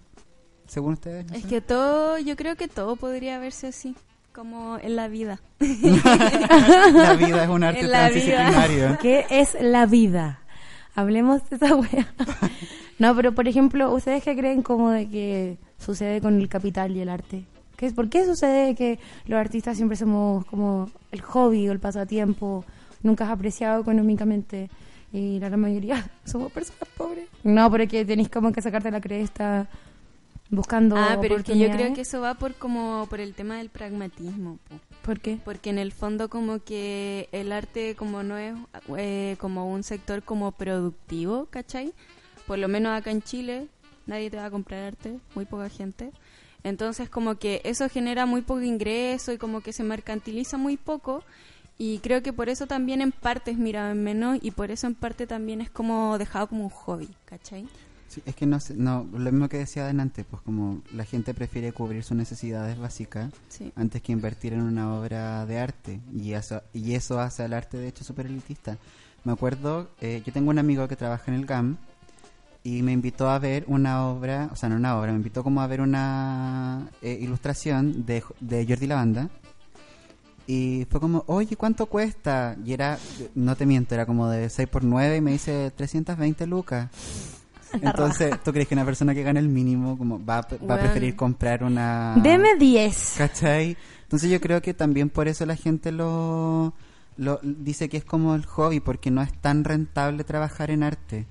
según 0.67 0.95
ustedes. 0.95 1.27
¿no 1.31 1.35
Es 1.37 1.43
sé? 1.43 1.49
que 1.49 1.61
todo, 1.61 2.19
yo 2.19 2.37
creo 2.37 2.57
que 2.57 2.69
todo 2.69 2.97
podría 2.97 3.39
verse 3.39 3.69
así, 3.69 3.95
como 4.33 4.79
en 4.79 4.97
la 4.97 5.09
vida. 5.09 5.41
la 5.61 7.15
vida 7.15 7.45
es 7.45 7.49
un 7.49 7.65
arte 7.65 7.81
En 7.81 7.87
transdisciplinario. 7.89 8.99
¿Qué 9.01 9.27
es 9.31 9.57
la 9.61 9.87
vida? 9.87 10.41
Hablemos 10.95 11.49
de 11.51 11.57
esa 11.57 11.75
wea. 11.77 12.13
no, 12.99 13.15
pero 13.15 13.33
por 13.35 13.47
ejemplo, 13.49 13.93
¿ustedes 13.95 14.23
qué 14.23 14.37
creen 14.37 14.63
como 14.63 14.91
de 14.91 15.09
que 15.09 15.59
sucede 15.79 16.21
con 16.21 16.41
el 16.41 16.49
capital 16.49 16.97
y 16.97 17.01
el 17.01 17.09
arte? 17.09 17.45
¿Qué 17.77 17.87
es, 17.87 17.93
¿Por 17.93 18.09
qué 18.09 18.25
sucede 18.25 18.75
que 18.75 18.99
los 19.27 19.39
artistas 19.39 19.77
siempre 19.77 19.97
somos 19.99 20.47
como 20.47 20.91
el 21.13 21.21
hobby 21.21 21.69
o 21.69 21.73
el 21.73 21.79
pasatiempo? 21.81 22.65
Nunca 23.03 23.25
es 23.25 23.31
apreciado 23.31 23.83
económicamente 23.83 24.71
y 25.13 25.39
la 25.41 25.49
gran 25.49 25.61
mayoría 25.61 26.11
somos 26.25 26.53
personas 26.53 26.89
pobres. 26.97 27.29
No, 27.43 27.71
pero 27.71 27.85
es 27.85 27.91
que 27.91 28.05
tenéis 28.05 28.29
como 28.29 28.53
que 28.53 28.63
sacarte 28.63 28.91
la 28.91 29.01
cresta 29.01 29.69
buscando 30.51 30.97
Ah, 30.97 31.19
pero 31.21 31.37
es 31.37 31.45
que 31.45 31.59
yo 31.59 31.71
creo 31.71 31.93
que 31.95 32.03
eso 32.03 32.21
va 32.21 32.35
por 32.35 32.55
como 32.55 33.07
por 33.09 33.21
el 33.21 33.35
tema 33.35 33.59
del 33.59 33.69
pragmatismo, 33.69 34.59
po. 34.69 34.77
¿Por 35.03 35.21
qué? 35.21 35.39
porque 35.45 35.71
en 35.71 35.79
el 35.79 35.93
fondo 35.93 36.29
como 36.29 36.59
que 36.61 37.29
el 37.33 37.53
arte 37.53 37.95
como 37.95 38.23
no 38.23 38.37
es 38.39 38.55
eh, 38.97 39.37
como 39.39 39.71
un 39.73 39.83
sector 39.83 40.23
como 40.23 40.53
productivo, 40.53 41.47
¿cachai? 41.51 41.93
Por 42.47 42.59
lo 42.59 42.69
menos 42.69 42.97
acá 42.97 43.11
en 43.11 43.23
Chile 43.23 43.69
nadie 44.07 44.31
te 44.31 44.37
va 44.37 44.47
a 44.47 44.51
comprar 44.51 44.85
arte, 44.85 45.19
muy 45.35 45.45
poca 45.45 45.69
gente. 45.69 46.13
Entonces 46.65 47.09
como 47.09 47.37
que 47.37 47.61
eso 47.65 47.89
genera 47.89 48.27
muy 48.27 48.43
poco 48.43 48.63
ingreso 48.63 49.33
y 49.33 49.39
como 49.39 49.61
que 49.61 49.73
se 49.73 49.85
mercantiliza 49.85 50.57
muy 50.57 50.77
poco 50.77 51.23
y 51.79 51.99
creo 51.99 52.23
que 52.23 52.33
por 52.33 52.49
eso 52.49 52.67
también 52.67 53.01
en 53.01 53.13
parte 53.13 53.51
es 53.51 53.59
mirado 53.59 53.91
en 53.91 54.03
menos 54.03 54.39
y 54.43 54.51
por 54.51 54.71
eso 54.71 54.87
en 54.87 54.95
parte 54.95 55.27
también 55.27 55.61
es 55.61 55.71
como 55.71 56.17
dejado 56.19 56.47
como 56.49 56.65
un 56.65 56.71
hobby, 56.71 57.09
¿cachai? 57.27 57.69
Sí, 58.09 58.23
es 58.25 58.35
que 58.35 58.47
no 58.47 58.59
no, 58.77 59.07
lo 59.13 59.31
mismo 59.33 59.49
que 59.49 59.59
decía 59.59 59.83
adelante, 59.83 60.25
pues 60.25 60.41
como 60.43 60.81
la 60.95 61.05
gente 61.05 61.35
prefiere 61.35 61.73
cubrir 61.73 62.03
sus 62.05 62.17
necesidades 62.17 62.79
básicas 62.79 63.31
Sí. 63.49 63.73
antes 63.77 64.01
que 64.01 64.13
invertir 64.13 64.53
en 64.55 64.63
una 64.63 64.95
obra 64.95 65.45
de 65.45 65.59
arte 65.59 66.01
y 66.15 66.33
eso 66.33 66.63
y 66.73 66.95
eso 66.95 67.21
hace 67.21 67.43
al 67.43 67.53
arte 67.53 67.77
de 67.77 67.89
hecho 67.89 68.05
súper 68.05 68.27
elitista. 68.27 68.79
Me 69.25 69.33
acuerdo, 69.33 69.91
eh, 70.01 70.23
yo 70.25 70.33
tengo 70.33 70.51
un 70.51 70.59
amigo 70.59 70.87
que 70.89 70.95
trabaja 70.97 71.25
en 71.33 71.39
el 71.41 71.47
GAM 71.47 71.77
y 72.63 72.83
me 72.83 72.93
invitó 72.93 73.29
a 73.29 73.39
ver 73.41 73.65
una 73.67 74.07
obra, 74.09 74.49
o 74.53 74.57
sea, 74.57 74.69
no 74.69 74.77
una 74.77 74.97
obra, 74.99 75.11
me 75.11 75.19
invitó 75.19 75.43
como 75.43 75.61
a 75.61 75.67
ver 75.67 75.81
una 75.81 76.89
eh, 77.03 77.19
ilustración 77.21 78.07
de, 78.07 78.23
de 78.41 78.67
Jordi 78.67 78.87
Lavanda 78.87 79.29
y 80.47 80.87
fue 80.91 81.01
como, 81.01 81.25
oye, 81.27 81.57
¿cuánto 81.57 81.87
cuesta? 81.87 82.57
Y 82.65 82.73
era, 82.73 82.99
no 83.35 83.57
te 83.57 83.67
miento, 83.67 83.95
era 83.95 84.07
como 84.07 84.29
de 84.29 84.49
6 84.49 84.69
por 84.69 84.85
9 84.85 85.17
y 85.17 85.21
me 85.21 85.33
dice 85.33 85.73
320 85.77 86.47
lucas. 86.47 86.89
Entonces, 87.83 88.35
¿tú 88.45 88.53
crees 88.53 88.69
que 88.69 88.75
una 88.75 88.85
persona 88.85 89.13
que 89.15 89.23
gana 89.23 89.41
el 89.41 89.49
mínimo 89.49 89.99
como 89.99 90.25
va, 90.25 90.39
a- 90.39 90.49
va 90.69 90.77
a 90.77 90.79
preferir 90.79 91.17
comprar 91.17 91.65
una... 91.65 92.15
Deme 92.23 92.57
10. 92.57 93.15
¿Cachai? 93.19 93.77
Entonces 94.05 94.31
yo 94.31 94.41
creo 94.41 94.63
que 94.63 94.73
también 94.73 95.11
por 95.11 95.27
eso 95.27 95.45
la 95.47 95.57
gente 95.57 95.91
lo, 95.91 96.73
lo, 97.17 97.41
dice 97.43 97.89
que 97.89 97.97
es 97.97 98.05
como 98.05 98.35
el 98.37 98.47
hobby 98.47 98.79
porque 98.81 99.11
no 99.11 99.21
es 99.21 99.33
tan 99.41 99.65
rentable 99.65 100.23
trabajar 100.23 100.71
en 100.71 100.85
arte. 100.85 101.27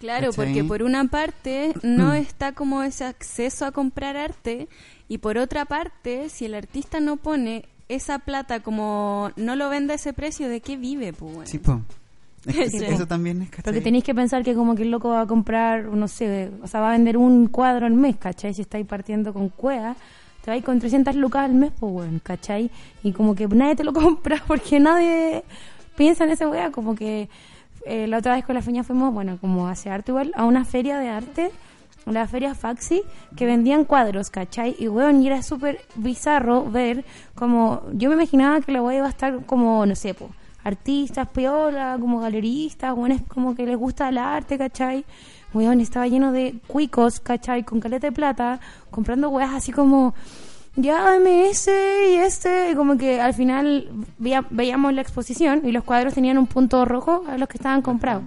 Claro, 0.00 0.30
¿Cachai? 0.30 0.46
porque 0.46 0.64
por 0.64 0.82
una 0.82 1.04
parte 1.08 1.72
no 1.82 2.14
está 2.14 2.52
como 2.52 2.82
ese 2.82 3.04
acceso 3.04 3.64
a 3.64 3.70
comprar 3.70 4.16
arte 4.16 4.68
y 5.08 5.18
por 5.18 5.38
otra 5.38 5.66
parte, 5.66 6.30
si 6.30 6.46
el 6.46 6.54
artista 6.54 6.98
no 7.00 7.16
pone 7.16 7.66
esa 7.90 8.20
plata 8.20 8.60
como 8.60 9.30
no 9.36 9.56
lo 9.56 9.68
vende 9.68 9.92
a 9.92 9.96
ese 9.96 10.12
precio, 10.12 10.48
¿de 10.48 10.60
qué 10.60 10.76
vive? 10.76 11.12
Pues, 11.12 11.34
bueno? 11.34 11.50
Sí, 11.50 11.58
po. 11.58 11.82
Es 12.46 12.56
que 12.56 12.70
Sí. 12.70 12.84
Eso 12.84 13.06
también 13.06 13.42
es, 13.42 13.50
¿cachai? 13.50 13.64
Porque 13.64 13.80
tenéis 13.80 14.04
que 14.04 14.14
pensar 14.14 14.44
que 14.44 14.54
como 14.54 14.74
que 14.74 14.82
el 14.82 14.90
loco 14.90 15.10
va 15.10 15.22
a 15.22 15.26
comprar, 15.26 15.84
no 15.86 16.08
sé, 16.08 16.50
o 16.62 16.66
sea, 16.66 16.80
va 16.80 16.90
a 16.90 16.92
vender 16.92 17.16
un 17.16 17.48
cuadro 17.48 17.86
al 17.86 17.94
mes, 17.94 18.16
¿cachai? 18.16 18.54
Si 18.54 18.62
estáis 18.62 18.86
partiendo 18.86 19.32
con 19.32 19.48
cueva, 19.48 19.96
te 20.44 20.50
vais 20.50 20.64
con 20.64 20.78
300 20.78 21.16
lucas 21.16 21.44
al 21.44 21.54
mes, 21.54 21.72
pues 21.78 21.92
bueno, 21.92 22.20
¿cachai? 22.22 22.70
Y 23.02 23.12
como 23.12 23.34
que 23.34 23.48
nadie 23.48 23.76
te 23.76 23.84
lo 23.84 23.92
compra 23.94 24.42
porque 24.46 24.78
nadie 24.78 25.44
piensa 25.96 26.24
en 26.24 26.30
esa 26.30 26.48
wea, 26.48 26.70
como 26.70 26.94
que 26.94 27.28
eh, 27.86 28.06
la 28.06 28.18
otra 28.18 28.34
vez 28.34 28.44
con 28.44 28.54
la 28.54 28.62
feña 28.62 28.84
fuimos, 28.84 29.12
bueno, 29.12 29.38
como 29.40 29.66
hace 29.66 29.90
arte 29.90 30.12
igual, 30.12 30.32
a 30.36 30.44
una 30.44 30.64
feria 30.64 30.98
de 30.98 31.08
arte, 31.08 31.50
la 32.06 32.26
feria 32.26 32.54
Faxi, 32.54 33.02
que 33.36 33.46
vendían 33.46 33.84
cuadros, 33.84 34.30
¿cachai? 34.30 34.74
Y 34.78 34.88
weón, 34.88 35.22
y 35.22 35.26
era 35.26 35.42
súper 35.42 35.80
bizarro 35.96 36.64
ver 36.70 37.04
como, 37.34 37.82
yo 37.92 38.08
me 38.08 38.14
imaginaba 38.16 38.60
que 38.60 38.72
la 38.72 38.82
wea 38.82 38.98
iba 38.98 39.06
a 39.06 39.10
estar 39.10 39.44
como, 39.46 39.84
no 39.86 39.94
sé, 39.94 40.14
artistas, 40.64 41.28
piola, 41.28 41.96
como 42.00 42.20
galeristas, 42.20 42.94
weones 42.94 43.22
como 43.28 43.54
que 43.54 43.64
les 43.66 43.76
gusta 43.76 44.08
el 44.08 44.18
arte, 44.18 44.58
¿cachai? 44.58 45.04
Weón, 45.54 45.80
estaba 45.80 46.06
lleno 46.06 46.32
de 46.32 46.54
cuicos, 46.66 47.20
¿cachai? 47.20 47.64
Con 47.64 47.80
caleta 47.80 48.08
de 48.08 48.12
plata, 48.12 48.60
comprando 48.90 49.30
weas 49.30 49.52
así 49.54 49.72
como, 49.72 50.14
ya 50.76 51.02
dame 51.02 51.48
ese 51.50 52.12
y 52.12 52.16
este, 52.16 52.70
y 52.70 52.74
como 52.74 52.96
que 52.96 53.20
al 53.20 53.34
final 53.34 53.88
veía- 54.18 54.44
veíamos 54.50 54.92
la 54.94 55.00
exposición 55.02 55.62
y 55.64 55.72
los 55.72 55.82
cuadros 55.84 56.14
tenían 56.14 56.38
un 56.38 56.46
punto 56.46 56.84
rojo 56.84 57.24
a 57.28 57.36
los 57.38 57.48
que 57.48 57.56
estaban 57.56 57.82
comprados. 57.82 58.22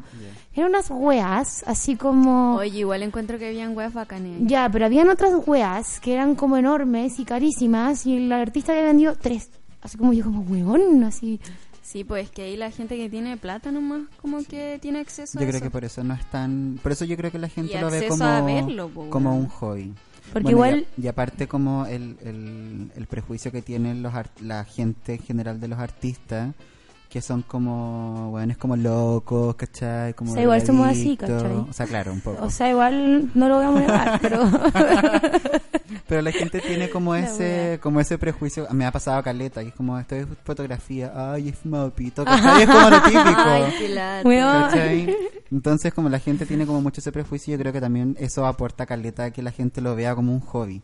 Eran 0.55 0.69
unas 0.69 0.89
weas, 0.91 1.63
así 1.65 1.95
como... 1.95 2.55
Oye, 2.57 2.79
igual 2.79 3.01
encuentro 3.03 3.39
que 3.39 3.47
habían 3.47 3.75
weas 3.75 3.93
bacanes. 3.93 4.37
Ya, 4.41 4.69
pero 4.69 4.85
habían 4.85 5.09
otras 5.09 5.33
weas 5.47 5.99
que 5.99 6.13
eran 6.13 6.35
como 6.35 6.57
enormes 6.57 7.19
y 7.19 7.25
carísimas 7.25 8.05
y 8.05 8.17
el 8.17 8.31
artista 8.31 8.71
había 8.73 8.83
vendido 8.85 9.15
tres. 9.15 9.49
Así 9.81 9.97
como 9.97 10.13
yo, 10.13 10.23
como 10.25 10.41
weón, 10.41 11.03
así... 11.03 11.39
Sí, 11.81 12.03
pues 12.03 12.29
que 12.31 12.43
ahí 12.43 12.55
la 12.57 12.71
gente 12.71 12.95
que 12.97 13.09
tiene 13.09 13.35
plata 13.37 13.71
nomás 13.71 14.03
como 14.21 14.43
que 14.43 14.79
tiene 14.81 14.99
acceso 14.99 15.37
Yo 15.37 15.43
a 15.45 15.47
creo 15.47 15.57
eso. 15.57 15.63
que 15.65 15.69
por 15.69 15.83
eso 15.83 16.03
no 16.03 16.13
es 16.13 16.25
tan... 16.29 16.79
Por 16.81 16.91
eso 16.91 17.03
yo 17.05 17.17
creo 17.17 17.31
que 17.31 17.37
la 17.39 17.49
gente 17.49 17.77
Y 17.77 17.81
lo 17.81 17.91
ve 17.91 18.07
como, 18.07 18.23
a 18.23 18.41
verlo, 18.41 18.89
po, 18.89 19.09
como 19.09 19.31
weón. 19.31 19.41
un 19.43 19.47
hobby. 19.49 19.93
Porque 20.31 20.43
Bueno, 20.43 20.49
igual... 20.51 20.87
Y, 20.97 21.01
y 21.03 21.07
aparte 21.07 21.47
como 21.47 21.85
el, 21.85 22.17
el, 22.23 22.91
el 22.95 23.07
prejuicio 23.07 23.51
que 23.51 23.61
tienen 23.61 24.01
los 24.01 24.13
art- 24.13 24.39
la 24.41 24.63
gente 24.63 25.15
en 25.15 25.19
general 25.19 25.59
de 25.59 25.67
los 25.67 25.77
artistas, 25.77 26.53
que 27.13 27.21
son 27.21 27.43
como, 27.43 28.31
bueno, 28.31 28.53
es 28.53 28.57
como 28.57 28.75
locos, 28.75 29.53
¿cachai? 29.53 30.15
Como 30.15 30.31
O 30.31 30.33
sea, 30.33 30.41
igual 30.41 30.65
somos 30.65 30.87
así. 30.87 31.15
¿cachai? 31.15 31.57
O 31.57 31.71
sea, 31.71 31.85
claro, 31.85 32.11
un 32.11 32.21
poco. 32.21 32.43
O 32.43 32.49
sea, 32.49 32.71
igual 32.71 33.29
no 33.35 33.47
lo 33.49 33.57
voy 33.57 33.65
a 33.65 33.71
negar, 33.79 34.19
pero... 34.21 34.41
Pero 36.07 36.21
la 36.21 36.31
gente 36.31 36.59
tiene 36.59 36.89
como 36.89 37.15
ese 37.15 37.79
como 37.81 37.99
ese 37.99 38.17
prejuicio. 38.17 38.67
Me 38.71 38.85
ha 38.85 38.91
pasado 38.91 39.17
a 39.17 39.23
caleta, 39.23 39.61
que 39.61 39.69
es 39.69 39.73
como, 39.73 39.97
esto 39.97 40.15
es 40.15 40.27
fotografía, 40.43 41.13
ay, 41.15 41.49
es 41.49 41.57
fumado 41.57 41.91
pito, 41.91 42.25
¿cachai? 42.25 42.63
Es 42.63 42.69
como 42.69 42.89
lo 42.89 43.01
típico. 43.03 43.41
Ay. 43.45 44.23
¿Cachai? 44.23 45.15
Entonces, 45.51 45.93
como 45.93 46.09
la 46.09 46.19
gente 46.19 46.45
tiene 46.45 46.65
como 46.65 46.81
mucho 46.81 46.99
ese 46.99 47.11
prejuicio, 47.11 47.53
yo 47.53 47.59
creo 47.59 47.71
que 47.71 47.79
también 47.79 48.17
eso 48.19 48.45
aporta 48.45 48.85
caleta 48.85 49.25
a 49.25 49.31
que 49.31 49.41
la 49.43 49.51
gente 49.51 49.81
lo 49.81 49.95
vea 49.95 50.15
como 50.15 50.33
un 50.33 50.41
hobby. 50.41 50.81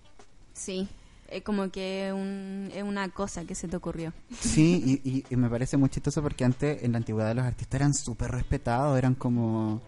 Sí, 0.54 0.88
es 1.32 1.44
como 1.44 1.70
que 1.72 2.12
un, 2.14 2.70
es 2.76 2.84
una 2.84 3.10
cosa 3.10 3.46
que 3.46 3.56
se 3.56 3.68
te 3.68 3.76
ocurrió. 3.78 4.14
Sí, 4.40 5.02
y, 5.04 5.10
y- 5.10 5.26
y 5.30 5.36
me 5.36 5.50
parece 5.50 5.78
muy 5.78 5.90
chistoso 5.90 6.22
porque 6.22 6.46
antes, 6.46 6.84
en 6.84 6.92
la 6.94 6.98
antigüedad, 7.00 7.36
los 7.36 7.46
artistas 7.46 7.80
eran 7.80 7.94
súper 7.94 8.32
respetados, 8.32 8.98
eran 8.98 9.16
como... 9.16 9.82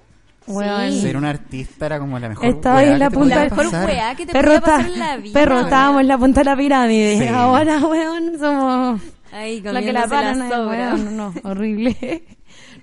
Ser 0.48 1.18
un 1.18 1.26
artista 1.26 1.86
era 1.86 2.00
como 2.00 2.18
la 2.18 2.28
mejor 2.30 2.46
Estaba 2.48 2.78
weá 2.78 2.88
ahí 2.88 2.94
en 2.94 3.00
la 3.00 3.10
punta 3.12 3.40
del- 3.42 3.50
La 3.50 3.56
mejor 3.56 3.66
pasar. 3.66 3.86
weá 3.86 4.16
que 4.16 4.26
te 4.26 4.32
Perro, 4.34 4.46
podía 4.48 4.58
está- 4.58 4.78
pasar 4.78 4.92
en 4.92 5.00
la 5.00 5.18
vida. 5.18 5.34
perro, 5.34 5.54
weón. 5.56 5.66
estábamos 5.66 6.02
en 6.02 6.08
la 6.08 6.18
punta 6.18 6.40
de 6.42 6.46
la 6.46 6.58
pirámide. 6.58 7.20
Sí. 7.20 7.28
Ahora, 7.28 7.80
weón, 7.86 8.40
somos... 8.40 9.02
Ahí, 9.32 9.62
La 9.62 9.82
que 9.82 9.94
la 9.94 10.08
paran, 10.08 10.50
sobra. 10.50 10.96
weón, 10.96 11.16
no, 11.18 11.34
horrible. 11.44 12.24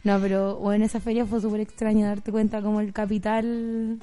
No, 0.05 0.21
pero, 0.21 0.57
bueno, 0.59 0.85
esa 0.85 1.01
feria 1.01 1.27
fue 1.27 1.41
súper 1.41 1.61
extraño 1.61 2.07
darte 2.07 2.31
cuenta 2.31 2.63
como 2.63 2.81
el 2.81 2.93
capital... 2.93 3.99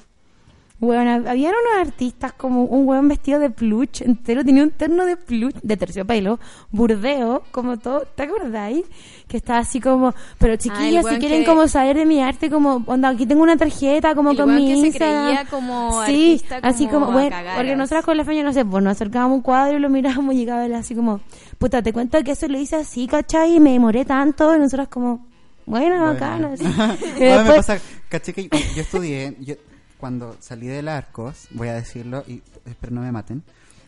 Bueno, 0.78 1.26
habían 1.30 1.54
unos 1.54 1.88
artistas 1.88 2.34
como 2.34 2.64
un 2.64 2.86
weón 2.86 3.08
vestido 3.08 3.38
de 3.38 3.48
plush 3.48 4.02
entero, 4.02 4.44
tenía 4.44 4.62
un 4.62 4.70
terno 4.70 5.06
de 5.06 5.16
plush, 5.16 5.54
de 5.62 5.74
terciopelo, 5.74 6.38
burdeo, 6.70 7.44
como 7.50 7.78
todo, 7.78 8.00
¿te 8.14 8.24
acordáis? 8.24 8.84
Que 9.26 9.38
estaba 9.38 9.60
así 9.60 9.80
como, 9.80 10.14
pero 10.36 10.56
chiquillos, 10.56 11.00
si 11.00 11.06
weón 11.06 11.18
quieren 11.18 11.40
que- 11.40 11.46
como 11.46 11.66
saber 11.66 11.96
de 11.96 12.04
mi 12.04 12.20
arte, 12.20 12.50
como, 12.50 12.82
onda, 12.86 13.08
aquí 13.08 13.24
tengo 13.24 13.42
una 13.42 13.56
tarjeta, 13.56 14.14
como 14.14 14.32
El 14.32 14.36
con 14.36 14.54
mi 14.54 14.66
que 14.82 14.92
se 14.92 14.98
creía 14.98 15.46
como 15.48 16.04
Sí, 16.04 16.32
artista, 16.32 16.58
así 16.62 16.86
como 16.88 17.06
como, 17.06 17.18
a 17.18 17.22
bueno, 17.22 17.36
porque 17.54 17.70
así. 17.70 17.78
nosotras 17.78 18.04
con 18.04 18.16
la 18.18 18.24
feña, 18.24 18.42
no 18.42 18.52
sé, 18.52 18.62
pues 18.66 18.84
nos 18.84 18.92
acercábamos 18.92 19.36
un 19.36 19.42
cuadro 19.42 19.78
y 19.78 19.80
lo 19.80 19.88
mirábamos 19.88 20.34
y 20.34 20.38
llegaba 20.38 20.66
él 20.66 20.74
así 20.74 20.94
como, 20.94 21.20
puta, 21.58 21.80
te 21.80 21.94
cuento 21.94 22.22
que 22.22 22.32
eso 22.32 22.46
lo 22.48 22.58
hice 22.58 22.76
así, 22.76 23.06
¿cachai? 23.06 23.56
Y 23.56 23.60
me 23.60 23.72
demoré 23.72 24.04
tanto, 24.04 24.54
y 24.54 24.58
nosotras 24.58 24.88
como, 24.88 25.26
bueno, 25.64 25.96
Bueno. 25.98 26.04
bacano, 26.12 26.48
así. 26.52 26.64
Ahora 26.76 26.96
me 27.44 27.50
después- 27.54 27.56
pasa, 27.66 27.78
caché 28.10 28.34
que 28.34 28.42
yo, 28.42 28.50
yo 28.74 28.82
estudié, 28.82 29.36
yo, 29.40 29.54
cuando 29.98 30.36
salí 30.40 30.66
del 30.66 30.88
Arcos, 30.88 31.48
voy 31.50 31.68
a 31.68 31.74
decirlo, 31.74 32.24
y 32.26 32.42
espero 32.64 32.94
no 32.94 33.00
me 33.00 33.12
maten, 33.12 33.42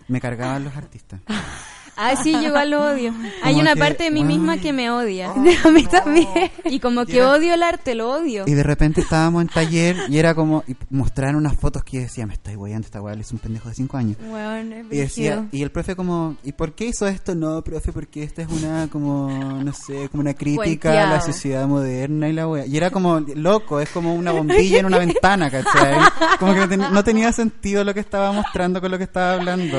me 0.08 0.20
cargaban 0.20 0.64
los 0.64 0.76
artistas. 0.76 1.20
Ah, 2.00 2.14
sí, 2.16 2.32
yo 2.32 2.42
igual 2.42 2.70
lo 2.70 2.82
odio. 2.92 3.12
Hay 3.42 3.56
una 3.56 3.74
que, 3.74 3.80
parte 3.80 4.04
de 4.04 4.10
mí 4.12 4.20
weón. 4.20 4.28
misma 4.28 4.58
que 4.58 4.72
me 4.72 4.90
odia. 4.90 5.32
a 5.64 5.70
mí 5.70 5.84
también. 5.86 6.28
Y 6.64 6.78
como 6.80 7.04
que 7.06 7.16
Era- 7.18 7.32
odio 7.32 7.54
el 7.54 7.62
arte, 7.62 7.94
lo 7.96 8.10
odio. 8.10 8.44
Y 8.46 8.54
de 8.54 8.62
repente 8.62 9.00
estábamos 9.00 9.42
en 9.42 9.48
taller 9.48 9.96
y 10.08 10.18
era 10.18 10.34
como, 10.34 10.62
y 10.68 10.76
mostraron 10.90 11.36
unas 11.36 11.56
fotos 11.56 11.82
que 11.82 11.96
yo 11.96 12.02
decía, 12.04 12.24
me 12.26 12.34
estoy 12.34 12.54
weyando, 12.56 12.86
esta 12.86 13.02
weá 13.02 13.14
es 13.14 13.32
un 13.32 13.38
pendejo 13.40 13.68
de 13.68 13.74
5 13.74 13.96
años. 13.96 14.16
Bueno, 14.28 14.76
Y 14.90 14.96
decía, 14.98 15.46
y 15.50 15.62
el 15.62 15.70
profe 15.72 15.96
como, 15.96 16.36
¿y 16.44 16.52
por 16.52 16.72
qué 16.74 16.86
hizo 16.86 17.06
esto? 17.08 17.34
No, 17.34 17.62
profe, 17.62 17.92
porque 17.92 18.22
esta 18.22 18.42
es 18.42 18.48
una 18.48 18.88
como, 18.88 19.28
no 19.64 19.72
sé, 19.72 20.08
como 20.08 20.20
una 20.20 20.34
crítica 20.34 20.90
a 20.90 20.94
la 20.94 21.00
Cuenteado. 21.08 21.26
sociedad 21.32 21.66
moderna 21.66 22.28
y 22.28 22.32
la 22.32 22.46
wea. 22.46 22.64
Y 22.66 22.76
era 22.76 22.90
como, 22.90 23.18
loco, 23.34 23.80
es 23.80 23.88
como 23.90 24.14
una 24.14 24.30
bombilla 24.32 24.78
en 24.78 24.86
una 24.86 24.98
ventana, 25.04 25.50
¿cachai? 25.50 25.96
Como 26.38 26.54
que 26.54 26.60
no, 26.60 26.68
ten- 26.68 26.92
no 26.92 27.02
tenía 27.04 27.32
sentido 27.32 27.82
lo 27.82 27.92
que 27.92 28.00
estaba 28.00 28.30
mostrando 28.32 28.80
con 28.80 28.90
lo 28.90 28.98
que 28.98 29.04
estaba 29.04 29.32
hablando. 29.34 29.78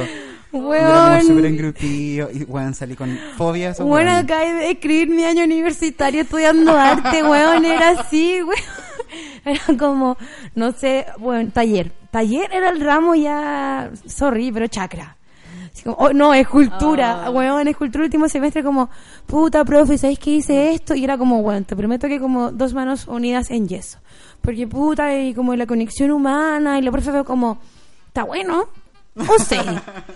Y 0.52 0.58
era 0.58 1.20
como 1.20 1.22
súper 1.22 1.36
Weón, 1.36 1.46
engrupido 1.46 2.30
y 2.34 2.44
bueno, 2.46 2.74
salí 2.74 2.96
con 2.96 3.18
fobia. 3.38 3.70
esos 3.70 3.86
bueno, 3.86 4.12
weones. 4.12 4.24
acabé 4.26 4.54
de 4.54 4.72
escribir 4.72 5.10
mi 5.10 5.24
año 5.24 5.44
universitario 5.44 6.22
estudiando 6.22 6.72
arte, 6.78 7.24
weón, 7.24 7.66
era 7.66 7.90
así, 7.92 8.42
weón. 8.42 8.60
Era 9.46 9.78
como, 9.80 10.18
no 10.54 10.72
sé, 10.72 11.06
bueno, 11.18 11.50
taller. 11.52 11.92
Taller 12.12 12.48
era 12.54 12.70
el 12.70 12.80
ramo 12.80 13.16
ya, 13.16 13.90
sorry, 14.06 14.52
pero 14.52 14.68
chakra. 14.68 15.18
Así 15.74 15.84
como, 15.84 15.96
oh, 15.98 16.14
no, 16.14 16.34
escultura, 16.36 17.24
Ah. 17.26 17.32
weón, 17.32 17.68
escultura 17.68 18.04
último 18.04 18.28
semestre 18.30 18.64
como, 18.64 18.90
puta, 19.26 19.66
profe, 19.66 19.98
¿sabéis 19.98 20.20
que 20.20 20.32
hice 20.32 20.74
esto? 20.74 20.94
Y 20.94 21.04
era 21.06 21.18
como, 21.18 21.40
weón, 21.40 21.64
te 21.64 21.76
prometo 21.76 22.08
que 22.08 22.20
como 22.20 22.52
dos 22.52 22.74
manos 22.76 23.08
unidas 23.08 23.50
en 23.50 23.68
yeso. 23.68 23.98
Porque 24.42 24.68
puta, 24.68 25.16
y 25.18 25.34
como 25.34 25.56
la 25.56 25.66
conexión 25.66 26.12
humana, 26.12 26.78
y 26.78 26.82
la 26.84 26.92
profe 26.92 27.10
fue 27.12 27.26
como, 27.26 27.58
está 28.08 28.24
bueno, 28.26 28.68
no 29.20 29.38
sé, 29.40 29.60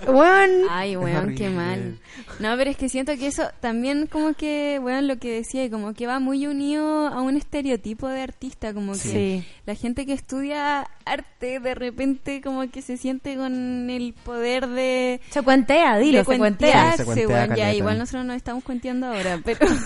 weón. 0.08 0.50
Ay, 0.70 0.96
weón, 0.98 1.36
qué 1.36 1.50
mal. 1.50 2.00
No, 2.40 2.56
pero 2.58 2.70
es 2.72 2.78
que 2.78 2.90
siento 2.90 3.16
que 3.18 3.28
eso 3.28 3.44
también 3.60 4.08
como 4.08 4.34
que, 4.34 4.80
weón, 4.82 5.08
lo 5.08 5.18
que 5.18 5.32
decía, 5.34 5.64
y 5.66 5.70
como 5.70 5.94
que 5.94 6.08
va 6.08 6.20
muy 6.20 6.48
unido 6.48 7.08
a 7.08 7.22
un 7.22 7.38
estereotipo 7.38 8.08
de 8.08 8.22
artista, 8.22 8.74
como 8.74 8.94
que 8.94 8.98
Sí. 9.00 9.46
la 9.66 9.76
gente 9.76 10.06
que 10.06 10.14
estudia 10.14 10.88
arte 11.06 11.60
de 11.60 11.76
repente 11.76 12.42
como 12.42 12.70
que 12.72 12.82
se 12.82 12.98
siente 12.98 13.36
con 13.36 13.90
el 13.90 14.14
poder 14.24 14.68
de... 14.68 15.20
Se 15.30 15.42
cuentea, 15.42 15.98
dilo, 15.98 16.20
de 16.20 16.24
se 16.26 16.38
cuentea. 16.38 16.72
cuentearse, 16.72 16.98
Se 16.98 17.06
cuentea 17.26 17.28
weón. 17.46 17.56
Ya, 17.58 17.74
igual 17.74 17.98
nosotros 17.98 18.26
nos 18.26 18.38
estamos 18.38 18.64
cuenteando 18.64 19.08
ahora, 19.08 19.40
pero... 19.44 19.68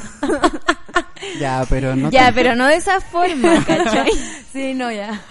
Ya, 1.40 1.66
pero 1.70 1.96
no 1.96 2.10
ya, 2.12 2.32
pero 2.34 2.56
no 2.56 2.68
de 2.68 2.76
esa 2.76 3.00
forma, 3.02 3.64
¿cachai? 3.68 4.12
Sí, 4.52 4.74
no, 4.74 4.92
ya. 4.92 5.22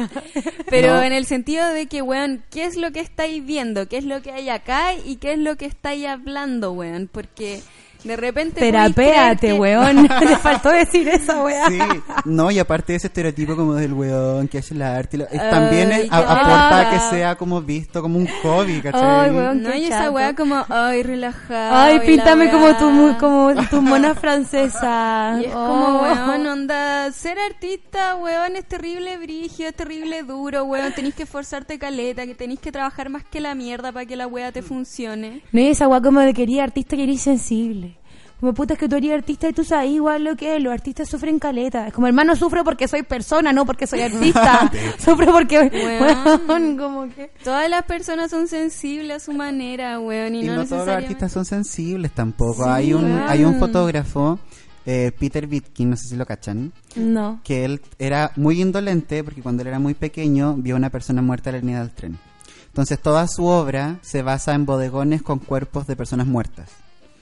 Pero 0.68 0.94
No. 0.96 1.02
en 1.02 1.12
el 1.12 1.26
sentido 1.26 1.66
de 1.68 1.86
que, 1.86 2.02
weón, 2.02 2.42
¿qué 2.50 2.64
es 2.64 2.76
lo 2.76 2.92
que 2.92 3.00
estáis 3.00 3.44
viendo? 3.44 3.88
¿Qué 3.88 3.98
es 3.98 4.04
lo 4.04 4.22
que 4.22 4.32
hay 4.32 4.48
acá? 4.50 4.94
¿Y 4.94 5.16
qué 5.16 5.32
es 5.32 5.38
lo 5.38 5.56
que 5.56 5.66
estáis 5.66 6.06
hablando, 6.06 6.72
weón? 6.72 7.08
Porque 7.10 7.60
de 8.06 8.16
repente... 8.16 8.60
Terapéate, 8.60 9.52
weón. 9.54 10.08
Te 10.20 10.36
faltó 10.36 10.70
decir 10.70 11.08
eso, 11.08 11.44
weón. 11.44 11.70
Sí, 11.72 11.78
no, 12.24 12.50
y 12.50 12.58
aparte 12.58 12.92
de 12.92 12.96
ese 12.98 13.06
estereotipo 13.08 13.56
como 13.56 13.74
del 13.74 13.92
weón 13.92 14.48
que 14.48 14.58
hace 14.58 14.74
el 14.74 14.82
arte, 14.82 15.26
es- 15.30 15.50
también 15.50 15.92
es- 15.92 16.10
a- 16.12 16.18
aporta 16.18 16.80
a 16.80 16.90
que 16.90 17.16
sea 17.16 17.36
como 17.36 17.60
visto 17.62 18.02
como 18.02 18.18
un 18.18 18.26
hobby, 18.42 18.80
¿cachai? 18.80 19.02
Ay, 19.02 19.30
weón. 19.30 19.62
No, 19.62 19.70
Qué 19.70 19.78
y 19.78 19.84
esa 19.86 19.98
chato. 19.98 20.12
weá 20.12 20.34
como, 20.34 20.64
ay, 20.68 21.02
relajado. 21.02 21.76
Ay, 21.76 21.98
la 21.98 22.04
píntame 22.04 22.44
weá. 22.46 22.52
como 22.52 22.76
tu, 22.76 22.90
mu- 22.90 23.18
como 23.18 23.54
tu 23.70 23.82
mona 23.82 24.14
francesa. 24.14 25.38
Y 25.40 25.44
es 25.46 25.52
Oh. 25.54 25.66
como, 25.66 26.02
weón, 26.02 26.46
onda, 26.46 27.10
ser 27.12 27.38
artista, 27.38 28.16
weón, 28.16 28.56
es 28.56 28.64
terrible 28.66 29.18
brigio, 29.18 29.68
es 29.68 29.74
terrible 29.74 30.22
duro, 30.22 30.64
weón, 30.64 30.92
tenés 30.92 31.14
que 31.14 31.24
esforzarte 31.24 31.78
caleta, 31.78 32.26
que 32.26 32.34
tenés 32.34 32.58
que 32.58 32.72
trabajar 32.72 33.08
más 33.08 33.24
que 33.24 33.40
la 33.40 33.54
mierda 33.54 33.92
para 33.92 34.06
que 34.06 34.16
la 34.16 34.26
weá 34.26 34.52
te 34.52 34.62
funcione. 34.62 35.42
No, 35.52 35.60
y 35.60 35.68
esa 35.68 35.88
weá 35.88 36.00
como 36.00 36.20
de 36.20 36.34
quería 36.34 36.64
artista, 36.64 36.96
quería 36.96 37.18
sensible. 37.18 37.95
Como 38.40 38.52
puta, 38.52 38.74
es 38.74 38.78
que 38.80 38.88
tú 38.88 38.96
eres 38.96 39.12
artista 39.12 39.48
y 39.48 39.52
tú 39.54 39.64
sabes 39.64 39.90
igual 39.90 40.24
lo 40.24 40.36
que 40.36 40.56
es. 40.56 40.62
Los 40.62 40.72
artistas 40.72 41.08
sufren 41.08 41.38
caleta. 41.38 41.86
Es 41.86 41.94
como, 41.94 42.06
hermano, 42.06 42.36
sufro 42.36 42.64
porque 42.64 42.86
soy 42.86 43.02
persona, 43.02 43.50
no 43.52 43.64
porque 43.64 43.86
soy 43.86 44.02
artista. 44.02 44.70
sufro 44.98 45.32
porque. 45.32 45.58
Weón. 45.72 46.40
Weón, 46.48 46.76
como 46.76 47.08
que. 47.14 47.30
Todas 47.42 47.70
las 47.70 47.84
personas 47.84 48.30
son 48.30 48.46
sensibles 48.46 49.16
a 49.16 49.20
su 49.24 49.32
manera, 49.32 49.98
weón, 50.00 50.34
y, 50.34 50.42
Y, 50.42 50.46
no, 50.46 50.56
no, 50.56 50.66
todos 50.66 50.86
los 50.86 50.96
artistas 50.96 51.32
son 51.32 51.44
sensibles 51.46 52.12
tampoco. 52.12 52.64
Sí, 52.64 52.70
hay 52.70 52.92
un 52.92 53.04
weón. 53.04 53.24
hay 53.26 53.44
un 53.44 53.58
fotógrafo, 53.58 54.38
eh, 54.84 55.12
Peter 55.18 55.46
Vitkin, 55.46 55.88
no 55.90 55.96
sé 55.96 56.08
si 56.08 56.16
lo 56.16 56.26
cachan, 56.26 56.72
No. 56.94 57.40
que 57.42 57.64
él 57.64 57.80
era 57.98 58.32
muy 58.36 58.60
indolente 58.60 59.24
porque 59.24 59.42
cuando 59.42 59.62
él 59.62 59.68
era 59.68 59.78
muy 59.78 59.94
pequeño 59.94 60.54
vio 60.58 60.76
una 60.76 60.90
persona 60.90 61.22
muerta 61.22 61.48
en 61.50 61.56
la 61.56 61.60
línea 61.60 61.78
del 61.80 61.90
tren. 61.90 62.18
Entonces 62.66 63.00
toda 63.00 63.26
su 63.28 63.46
obra 63.46 63.96
se 64.02 64.20
basa 64.20 64.52
en 64.52 64.66
bodegones 64.66 65.22
con 65.22 65.38
cuerpos 65.38 65.86
de 65.86 65.96
personas 65.96 66.26
muertas. 66.26 66.68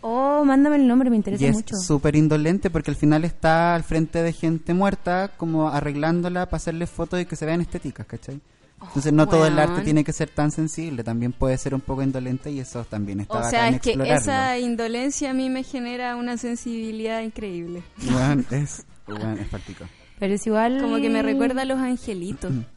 Oh, 0.06 0.44
mándame 0.44 0.76
el 0.76 0.86
nombre, 0.86 1.08
me 1.08 1.16
Y 1.16 1.20
interesa 1.20 1.48
es 1.48 1.54
mucho. 1.54 1.76
súper 1.76 2.14
indolente 2.14 2.68
porque 2.68 2.90
al 2.90 2.96
final 2.96 3.24
está 3.24 3.74
al 3.74 3.84
frente 3.84 4.22
de 4.22 4.32
gente 4.34 4.74
muerta 4.74 5.32
como 5.36 5.68
arreglándola 5.70 6.44
para 6.46 6.58
hacerle 6.58 6.86
fotos 6.86 7.20
y 7.20 7.24
que 7.24 7.36
se 7.36 7.46
vean 7.46 7.62
estéticas, 7.62 8.06
¿cachai? 8.06 8.40
Entonces 8.82 9.14
no 9.14 9.26
todo 9.28 9.46
el 9.46 9.58
arte 9.58 9.80
weón. 9.80 9.84
tiene 9.84 10.04
que 10.04 10.12
ser 10.12 10.28
tan 10.28 10.50
sensible, 10.50 11.04
también 11.04 11.32
puede 11.32 11.56
ser 11.56 11.74
un 11.74 11.80
poco 11.80 12.02
indolente 12.02 12.50
y 12.50 12.60
eso 12.60 12.84
también 12.84 13.20
está 13.20 13.40
O 13.40 13.42
sea, 13.42 13.70
es 13.70 13.80
que 13.80 13.92
explorarlo. 13.92 14.14
esa 14.14 14.58
indolencia 14.58 15.30
a 15.30 15.34
mí 15.34 15.48
me 15.48 15.62
genera 15.62 16.16
una 16.16 16.36
sensibilidad 16.36 17.22
increíble. 17.22 17.82
Weón, 18.02 18.46
es, 18.50 18.84
weón, 19.08 19.38
es 19.38 19.48
práctico. 19.48 19.86
Pero 20.18 20.34
es 20.34 20.46
igual. 20.46 20.80
Como 20.82 20.96
que 20.96 21.08
me 21.08 21.22
recuerda 21.22 21.62
a 21.62 21.64
los 21.64 21.78
angelitos. 21.78 22.52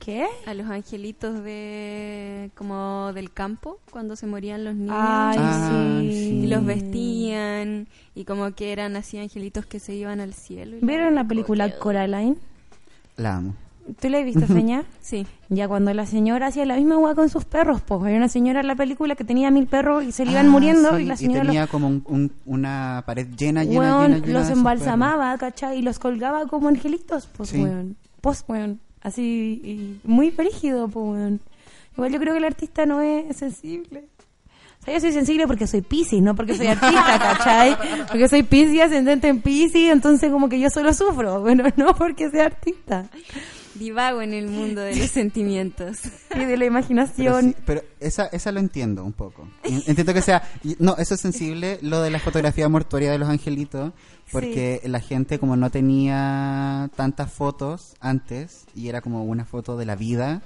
¿Qué? 0.00 0.26
A 0.46 0.54
los 0.54 0.66
angelitos 0.70 1.44
de 1.44 2.50
como 2.56 3.12
del 3.14 3.30
campo 3.32 3.78
cuando 3.90 4.16
se 4.16 4.26
morían 4.26 4.64
los 4.64 4.74
niños. 4.74 4.96
Ay, 4.98 5.36
Ah, 5.40 5.98
sí. 6.00 6.08
sí. 6.10 6.40
y 6.42 6.46
los 6.46 6.64
vestían 6.64 7.86
y 8.14 8.24
como 8.24 8.50
que 8.54 8.72
eran 8.72 8.96
así 8.96 9.18
angelitos 9.18 9.66
que 9.66 9.78
se 9.78 9.94
iban 9.94 10.20
al 10.20 10.32
cielo. 10.34 10.78
y 10.78 10.84
¿Vieron 10.84 11.14
la 11.14 11.24
película 11.24 11.70
Coraline? 11.78 12.36
La 13.16 13.36
amo. 13.36 13.54
¿Tú 14.00 14.08
la 14.08 14.18
has 14.18 14.24
visto, 14.24 14.46
Feña? 14.46 14.84
Sí. 15.00 15.26
Ya 15.48 15.66
cuando 15.68 15.92
la 15.92 16.06
señora 16.06 16.46
hacía 16.46 16.64
la 16.64 16.76
misma 16.76 16.96
hueá 16.96 17.14
con 17.14 17.28
sus 17.28 17.44
perros, 17.44 17.82
pues 17.82 18.00
había 18.02 18.16
una 18.16 18.28
señora 18.28 18.60
en 18.60 18.68
la 18.68 18.76
película 18.76 19.16
que 19.16 19.24
tenía 19.24 19.50
mil 19.50 19.66
perros 19.66 20.04
y 20.04 20.12
se 20.12 20.24
le 20.24 20.30
iban 20.32 20.46
Ah, 20.46 20.50
muriendo 20.50 20.96
sí, 20.96 21.02
y 21.02 21.06
la 21.06 21.16
señora 21.16 21.42
tenía 21.44 21.66
como 21.66 21.88
un- 21.88 22.04
un- 22.06 22.32
una 22.46 23.02
pared 23.04 23.26
llena, 23.36 23.64
llena, 23.64 23.78
weón, 23.80 24.12
llena, 24.12 24.26
llena 24.26 24.38
los 24.40 24.48
embalsamaba, 24.50 25.36
¿cachai? 25.38 25.78
Y 25.78 25.82
los 25.82 25.98
colgaba 25.98 26.46
como 26.46 26.68
angelitos, 26.68 27.26
pues 27.36 27.48
Sí. 27.50 27.62
weón. 27.62 27.96
Pues 28.20 28.44
weón. 28.48 28.80
Así, 29.02 29.60
y 29.64 30.00
muy 30.04 30.30
frígido, 30.30 30.88
pues. 30.88 31.40
Igual 31.94 32.12
yo 32.12 32.18
creo 32.18 32.34
que 32.34 32.38
el 32.38 32.44
artista 32.44 32.86
no 32.86 33.00
es 33.00 33.36
sensible. 33.36 34.04
O 34.80 34.84
sea, 34.84 34.94
yo 34.94 35.00
soy 35.00 35.12
sensible 35.12 35.46
porque 35.46 35.66
soy 35.66 35.82
Pisces, 35.82 36.22
no 36.22 36.34
porque 36.34 36.56
soy 36.56 36.68
artista, 36.68 37.18
¿cachai? 37.18 37.76
Porque 38.08 38.28
soy 38.28 38.42
Pisces, 38.42 38.80
ascendente 38.80 39.28
en 39.28 39.42
Pisces, 39.42 39.90
entonces 39.90 40.30
como 40.30 40.48
que 40.48 40.58
yo 40.58 40.70
solo 40.70 40.94
sufro, 40.94 41.40
bueno, 41.42 41.64
no 41.76 41.94
porque 41.94 42.30
sea 42.30 42.46
artista. 42.46 43.06
Divago 43.80 44.22
en 44.22 44.32
el 44.34 44.46
mundo 44.46 44.80
de 44.82 44.94
los 44.94 45.10
sentimientos. 45.10 45.98
Y 46.36 46.38
de 46.38 46.44
la 46.44 46.46
Pero, 46.46 46.64
imaginación. 46.66 47.44
sí, 47.46 47.56
pero 47.66 47.82
esa, 47.98 48.26
esa 48.26 48.52
lo 48.52 48.60
entiendo 48.60 49.02
un 49.04 49.12
poco. 49.12 49.48
En- 49.64 49.82
Entiendo 49.86 50.14
que 50.14 50.22
sea... 50.22 50.42
No, 50.78 50.94
eso 50.98 51.14
es 51.14 51.20
sensible, 51.20 51.78
lo 51.82 52.00
de 52.02 52.10
la 52.10 52.20
fotografía 52.20 52.68
mortuoria 52.68 53.10
de 53.10 53.18
los 53.18 53.28
angelitos, 53.28 53.92
porque 54.30 54.80
la 54.84 55.00
gente 55.00 55.38
como 55.40 55.56
no 55.56 55.70
tenía 55.70 56.90
tantas 56.94 57.32
fotos 57.32 57.94
antes, 58.00 58.66
y 58.76 58.88
era 58.88 59.00
como 59.00 59.24
una 59.24 59.44
foto 59.44 59.76
de 59.76 59.86
la 59.86 59.96
vida, 59.96 60.42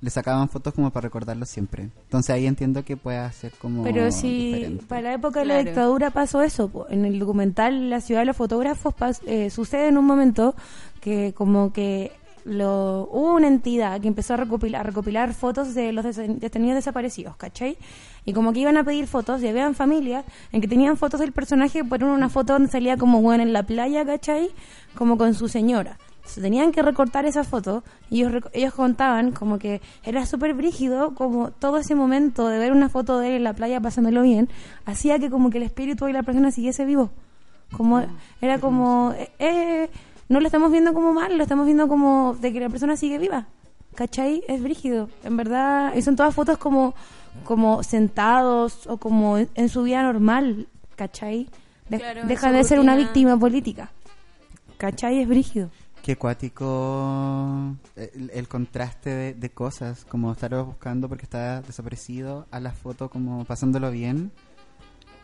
le 0.00 0.10
sacaban 0.10 0.48
fotos 0.48 0.74
como 0.74 0.90
para 0.90 1.04
recordarlo 1.04 1.46
siempre. 1.46 1.84
Entonces 2.02 2.30
ahí 2.34 2.46
entiendo 2.48 2.84
que 2.84 2.96
pueda 2.96 3.30
ser 3.30 3.52
como 3.52 3.84
Pero 3.84 4.10
si 4.10 4.52
diferente. 4.54 4.84
para 4.86 5.00
la 5.02 5.12
época 5.14 5.38
de 5.40 5.46
la 5.46 5.62
dictadura 5.62 6.10
pasó 6.10 6.42
eso, 6.42 6.86
en 6.90 7.04
el 7.04 7.20
documental 7.20 7.88
La 7.88 8.00
ciudad 8.00 8.22
de 8.22 8.26
los 8.26 8.36
fotógrafos 8.36 8.94
eh, 9.26 9.48
sucede 9.50 9.86
en 9.86 9.98
un 9.98 10.04
momento 10.04 10.56
que 11.00 11.32
como 11.34 11.72
que 11.72 12.10
lo, 12.44 13.08
hubo 13.10 13.34
una 13.34 13.48
entidad 13.48 14.00
que 14.00 14.08
empezó 14.08 14.34
a 14.34 14.36
recopilar, 14.36 14.80
a 14.80 14.84
recopilar 14.84 15.34
fotos 15.34 15.74
de 15.74 15.92
los 15.92 16.04
detenidos 16.04 16.76
desaparecidos, 16.76 17.36
¿cachai? 17.36 17.76
Y 18.24 18.32
como 18.32 18.52
que 18.52 18.60
iban 18.60 18.76
a 18.76 18.84
pedir 18.84 19.06
fotos 19.06 19.42
y 19.42 19.48
habían 19.48 19.74
familias 19.74 20.24
en 20.52 20.60
que 20.60 20.68
tenían 20.68 20.96
fotos 20.96 21.20
del 21.20 21.32
personaje, 21.32 21.84
por 21.84 22.02
una 22.04 22.28
foto 22.28 22.54
donde 22.54 22.70
salía 22.70 22.96
como 22.96 23.20
bueno 23.20 23.42
en 23.42 23.52
la 23.52 23.62
playa, 23.62 24.04
¿cachai? 24.04 24.50
Como 24.94 25.18
con 25.18 25.34
su 25.34 25.48
señora. 25.48 25.98
Entonces, 26.16 26.42
tenían 26.42 26.70
que 26.70 26.82
recortar 26.82 27.26
esa 27.26 27.42
foto 27.42 27.82
y 28.08 28.22
ellos, 28.52 28.74
contaban 28.74 29.32
como 29.32 29.58
que 29.58 29.80
era 30.04 30.24
súper 30.24 30.54
brígido, 30.54 31.16
como 31.16 31.50
todo 31.50 31.78
ese 31.78 31.96
momento 31.96 32.46
de 32.46 32.58
ver 32.58 32.70
una 32.70 32.88
foto 32.88 33.18
de 33.18 33.30
él 33.30 33.34
en 33.34 33.44
la 33.44 33.54
playa 33.54 33.80
pasándolo 33.80 34.22
bien, 34.22 34.48
hacía 34.86 35.18
que 35.18 35.30
como 35.30 35.50
que 35.50 35.58
el 35.58 35.64
espíritu 35.64 36.04
de 36.04 36.12
la 36.12 36.22
persona 36.22 36.52
siguiese 36.52 36.84
vivo. 36.84 37.10
Como 37.76 38.04
era 38.40 38.60
como 38.60 39.14
eh, 39.18 39.30
eh, 39.40 39.90
no 40.32 40.40
lo 40.40 40.46
estamos 40.46 40.72
viendo 40.72 40.92
como 40.94 41.12
mal, 41.12 41.36
lo 41.36 41.42
estamos 41.42 41.66
viendo 41.66 41.86
como 41.86 42.34
de 42.40 42.52
que 42.52 42.58
la 42.60 42.68
persona 42.68 42.96
sigue 42.96 43.18
viva. 43.18 43.46
¿Cachai? 43.94 44.42
Es 44.48 44.62
brígido. 44.62 45.08
En 45.22 45.36
verdad, 45.36 45.94
y 45.94 46.02
son 46.02 46.16
todas 46.16 46.34
fotos 46.34 46.58
como 46.58 46.94
como 47.44 47.82
sentados 47.82 48.86
o 48.86 48.96
como 48.98 49.38
en, 49.38 49.48
en 49.54 49.68
su 49.68 49.82
vida 49.84 50.02
normal, 50.02 50.66
¿cachai? 50.96 51.48
De- 51.88 51.98
Claro, 51.98 52.20
en 52.22 52.28
deja 52.28 52.52
de 52.52 52.64
ser 52.64 52.78
una 52.80 52.96
víctima 52.96 53.38
política. 53.38 53.90
¿Cachai? 54.78 55.20
Es 55.20 55.28
brígido. 55.28 55.70
Qué 56.02 56.16
cuático 56.16 57.76
el, 57.96 58.30
el 58.34 58.48
contraste 58.48 59.10
de, 59.10 59.34
de 59.34 59.50
cosas, 59.50 60.04
como 60.04 60.32
estar 60.32 60.52
buscando 60.64 61.08
porque 61.08 61.24
está 61.24 61.62
desaparecido, 61.62 62.46
a 62.50 62.60
la 62.60 62.72
foto 62.72 63.08
como 63.08 63.44
pasándolo 63.44 63.90
bien. 63.90 64.32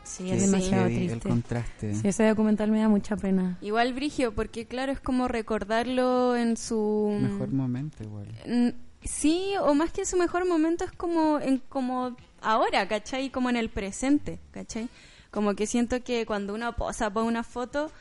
Sí, 0.08 0.30
es 0.30 0.40
demasiado 0.50 0.84
heavy 0.88 1.02
El 1.04 1.08
triste. 1.10 1.28
contraste. 1.28 1.94
Sí, 1.94 2.08
ese 2.08 2.26
documental 2.28 2.70
me 2.70 2.80
da 2.80 2.88
mucha 2.88 3.16
pena. 3.16 3.58
Igual 3.60 3.92
Brigio, 3.92 4.34
porque 4.34 4.66
claro, 4.66 4.90
es 4.92 5.00
como 5.00 5.28
recordarlo 5.28 6.34
en 6.36 6.56
su... 6.56 7.16
Mejor 7.20 7.50
momento 7.52 8.02
igual. 8.02 8.26
Mm, 8.46 8.68
Sí, 9.04 9.52
o 9.62 9.74
más 9.74 9.92
que 9.92 10.00
en 10.00 10.06
su 10.08 10.16
mejor 10.16 10.44
momento 10.46 10.84
es 10.84 10.90
como 10.90 11.38
en 11.38 11.58
como 11.68 12.16
ahora, 12.42 12.88
¿cachai? 12.88 13.30
Como 13.30 13.48
en 13.48 13.56
el 13.56 13.70
presente, 13.70 14.40
¿cachai? 14.50 14.88
Como 15.30 15.54
que 15.54 15.66
siento 15.68 16.02
que 16.02 16.26
cuando 16.26 16.52
uno 16.52 16.74
posa 16.74 17.08
para 17.08 17.24
una 17.24 17.44
foto, 17.44 17.92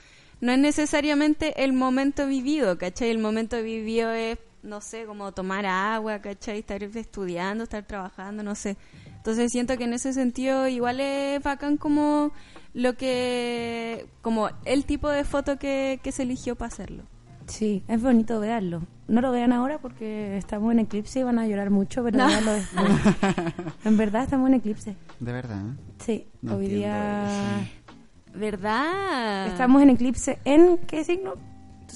no 0.42 0.52
es 0.52 0.58
necesariamente 0.58 1.64
el 1.64 1.72
momento 1.74 2.26
vivido, 2.26 2.80
¿cachai? 2.80 3.10
El 3.12 3.20
momento 3.20 3.62
vivido 3.62 4.12
es, 4.12 4.40
no 4.64 4.82
sé, 4.82 5.06
como 5.06 5.32
tomar 5.34 5.68
agua, 5.68 6.20
¿cachai? 6.20 6.60
Estar 6.60 6.82
estudiando, 6.82 7.66
estar 7.66 7.86
trabajando, 7.86 8.42
no 8.42 8.56
sé. 8.56 8.76
Entonces 9.28 9.52
siento 9.52 9.78
que 9.78 9.84
en 9.84 9.92
ese 9.92 10.14
sentido 10.14 10.70
igual 10.70 11.02
es 11.02 11.44
bacán 11.44 11.76
como 11.76 12.32
lo 12.74 12.94
que, 12.96 14.06
como 14.22 14.48
el 14.64 14.86
tipo 14.86 15.10
de 15.10 15.26
foto 15.26 15.60
que, 15.60 16.00
que 16.02 16.14
se 16.14 16.24
eligió 16.24 16.56
para 16.56 16.70
hacerlo. 16.70 17.04
Sí, 17.46 17.84
es 17.90 18.02
bonito 18.02 18.40
verlo. 18.40 18.84
No 19.10 19.20
lo 19.20 19.34
vean 19.34 19.52
ahora 19.52 19.80
porque 19.80 20.38
estamos 20.38 20.72
en 20.72 20.80
eclipse 20.80 21.20
y 21.20 21.24
van 21.24 21.40
a 21.40 21.46
llorar 21.46 21.72
mucho, 21.72 22.06
pero 22.06 22.20
No. 22.20 22.28
véanlo 22.28 22.54
después. 22.54 22.88
en 23.84 23.98
verdad 23.98 24.24
estamos 24.24 24.48
en 24.48 24.54
eclipse. 24.54 24.96
De 25.20 25.34
verdad. 25.34 25.62
Sí, 26.00 26.26
No 26.42 26.56
hoy 26.56 26.70
día 26.70 27.26
¿Verdad? 28.34 29.48
estamos 29.48 29.82
en 29.82 29.90
eclipse 29.90 30.40
en 30.46 30.78
¿qué 30.88 31.04
signo? 31.04 31.34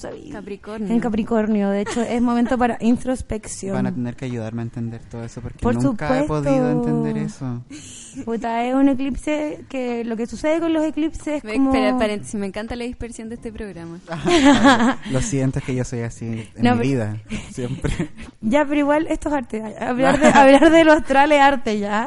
¿Tú 0.02 0.08
sabías? 0.08 0.32
Capricornio. 0.34 0.88
En 0.94 1.00
Capricornio, 1.00 1.70
de 1.70 1.82
hecho 1.82 2.02
es 2.02 2.22
momento 2.22 2.58
para 2.58 2.78
introspección. 2.82 3.74
Van 3.74 3.88
a 3.88 3.94
tener 3.94 4.16
que 4.16 4.26
ayudarme 4.26 4.62
a 4.62 4.64
entender 4.64 5.02
todo 5.10 5.24
eso 5.24 5.42
porque 5.42 5.60
Por 5.60 5.76
nunca 5.76 6.18
he 6.18 6.22
supuesto. 6.22 6.50
podido 6.50 6.72
entender 6.72 7.18
eso. 7.18 7.64
Puta, 8.26 8.66
es 8.66 8.76
un 8.76 8.90
eclipse 8.90 9.64
que 9.70 10.04
lo 10.04 10.18
que 10.18 10.28
sucede 10.28 10.60
con 10.60 10.74
los 10.74 10.84
eclipses 10.84 11.28
es 11.38 11.44
Me, 11.46 11.54
como... 11.54 11.74
espera, 11.74 11.98
paréntesis, 11.98 12.36
me 12.36 12.46
encanta 12.48 12.76
la 12.76 12.84
dispersión 12.84 13.30
de 13.30 13.36
este 13.36 13.54
programa. 13.54 14.00
Lo 15.12 15.22
siento, 15.22 15.60
es 15.60 15.66
que 15.66 15.76
yo 15.76 15.86
soy 15.86 16.02
así 16.02 16.26
en 16.26 16.48
No, 16.64 16.76
mi 16.76 16.82
pero- 16.82 16.82
vida. 16.82 17.18
Siempre. 17.52 18.10
Ya, 18.42 18.66
pero 18.66 18.80
igual 18.80 19.08
esto 19.10 19.30
es 19.30 19.36
arte. 19.36 19.64
Hablar 19.80 20.20
de, 20.20 20.28
hablar 20.28 20.72
de 20.72 20.84
lo 20.84 20.92
astral 20.94 21.32
es 21.32 21.40
arte 21.40 21.80
ya. 21.80 22.06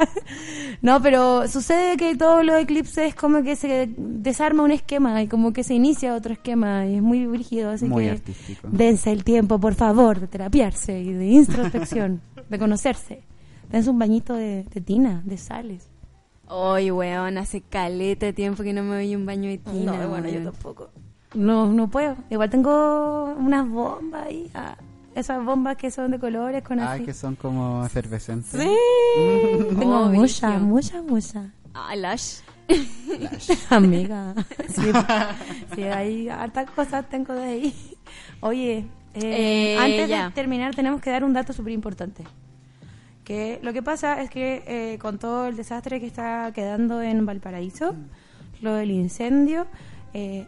No, 0.82 1.00
pero 1.00 1.48
sucede 1.48 1.96
que 1.96 2.14
todos 2.16 2.44
los 2.44 2.56
eclipses 2.60 3.08
es 3.08 3.14
como 3.14 3.42
que 3.42 3.56
se 3.56 3.88
desarma 3.96 4.62
un 4.62 4.72
esquema 4.72 5.22
y 5.22 5.28
como 5.28 5.52
que 5.54 5.64
se 5.64 5.72
inicia 5.74 6.14
otro 6.14 6.34
esquema 6.34 6.84
y 6.86 6.96
es 6.96 7.02
muy 7.02 7.26
brígido. 7.26 7.70
Así 7.84 7.92
Muy 7.92 8.04
que 8.04 8.10
artístico. 8.10 8.68
dense 8.70 9.12
el 9.12 9.24
tiempo, 9.24 9.58
por 9.58 9.74
favor, 9.74 10.20
de 10.20 10.26
terapiarse 10.28 11.00
y 11.00 11.12
de 11.12 11.26
introspección, 11.26 12.20
de 12.50 12.58
conocerse. 12.58 13.22
Dense 13.70 13.90
un 13.90 13.98
bañito 13.98 14.34
de, 14.34 14.64
de 14.64 14.80
tina, 14.80 15.22
de 15.24 15.36
sales. 15.38 15.88
Oye, 16.46 16.92
weón, 16.92 17.38
hace 17.38 17.62
caleta 17.62 18.26
de 18.26 18.32
tiempo 18.34 18.62
que 18.62 18.72
no 18.72 18.82
me 18.82 18.96
doy 18.96 19.16
un 19.16 19.24
baño 19.26 19.48
de 19.48 19.58
tina. 19.58 19.96
No, 19.96 20.08
bueno, 20.10 20.28
yo 20.28 20.42
tampoco. 20.50 20.90
No, 21.34 21.72
no 21.72 21.88
puedo. 21.88 22.16
Igual 22.30 22.50
tengo 22.50 23.34
unas 23.38 23.68
bombas 23.68 24.26
ahí. 24.26 24.50
ah, 24.54 24.76
esas 25.14 25.44
bombas 25.44 25.76
que 25.76 25.90
son 25.90 26.10
de 26.10 26.18
colores 26.18 26.62
con 26.62 26.78
Ah, 26.80 26.92
así. 26.92 27.04
que 27.04 27.14
son 27.14 27.34
como 27.36 27.84
efervescentes. 27.86 28.50
Sí. 28.60 28.68
Tengo 29.78 30.02
Oh, 30.02 30.08
mucha, 30.08 30.48
brígido. 30.50 30.66
mucha, 30.66 31.02
mucha. 31.02 31.50
Ah, 31.72 31.96
Lash. 31.96 32.38
Amiga. 33.70 34.34
Sí, 34.68 34.90
sí, 35.74 35.82
hay 35.84 36.28
hartas 36.28 36.70
cosas 36.70 37.08
tengo 37.08 37.32
de 37.34 37.44
ahí. 37.44 37.74
Oye, 38.40 38.86
eh, 39.14 39.74
Eh, 39.74 39.78
antes 39.78 40.08
ya. 40.08 40.26
de 40.28 40.30
terminar 40.34 40.74
tenemos 40.74 41.00
que 41.00 41.10
dar 41.10 41.22
un 41.24 41.32
dato 41.32 41.52
súper 41.52 41.72
importante. 41.72 42.24
Que 43.24 43.60
lo 43.62 43.72
que 43.72 43.82
pasa 43.82 44.20
es 44.20 44.30
que 44.30 44.64
eh, 44.66 44.98
con 44.98 45.18
todo 45.18 45.46
el 45.46 45.56
desastre 45.56 46.00
que 46.00 46.06
está 46.06 46.50
quedando 46.52 47.00
en 47.02 47.24
Valparaíso, 47.24 47.94
lo 48.60 48.74
del 48.74 48.90
incendio. 48.90 49.66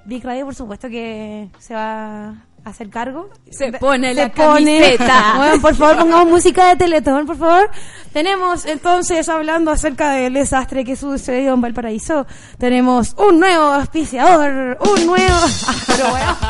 Big 0.05 0.23
Radio, 0.25 0.45
por 0.45 0.55
supuesto, 0.55 0.89
que 0.89 1.49
se 1.59 1.75
va 1.75 2.45
hacer 2.71 2.91
cargo. 2.91 3.29
Se 3.51 3.73
pone 3.73 4.13
la 4.15 4.29
pone. 4.31 4.81
camiseta. 4.81 5.35
Bueno, 5.37 5.61
por 5.63 5.75
favor, 5.75 5.97
pongamos 5.99 6.29
música 6.29 6.69
de 6.69 6.77
Teletón, 6.77 7.27
por 7.27 7.37
favor. 7.37 7.71
Tenemos 8.13 8.65
entonces, 8.67 9.29
hablando 9.29 9.71
acerca 9.71 10.11
del 10.13 10.35
desastre 10.35 10.85
que 10.85 10.97
sucedió 10.97 11.55
en 11.55 11.61
Valparaíso, 11.61 12.27
tenemos 12.59 13.15
un 13.19 13.39
nuevo 13.41 13.65
auspiciador, 13.65 14.79
un 14.81 15.07
nuevo... 15.07 15.37
Pero 15.87 16.09
bueno. 16.11 16.37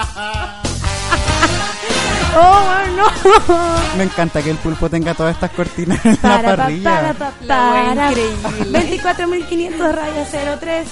Oh, 2.39 2.63
no. 2.97 3.97
Me 3.97 4.05
encanta 4.05 4.43
que 4.43 4.51
el 4.51 4.59
pulpo 4.59 4.91
tenga 4.91 5.15
todas 5.15 5.35
estas 5.37 5.51
cortinas 5.53 6.05
en 6.05 6.13
la 6.13 6.19
Para, 6.21 6.51
pa, 6.51 6.57
parrilla. 6.57 7.15
para, 7.15 7.33
La 7.41 7.95
para. 7.95 8.09
increíble. 8.11 9.01
24.500 9.01 9.93
raya 9.95 10.57
03. 10.61 10.89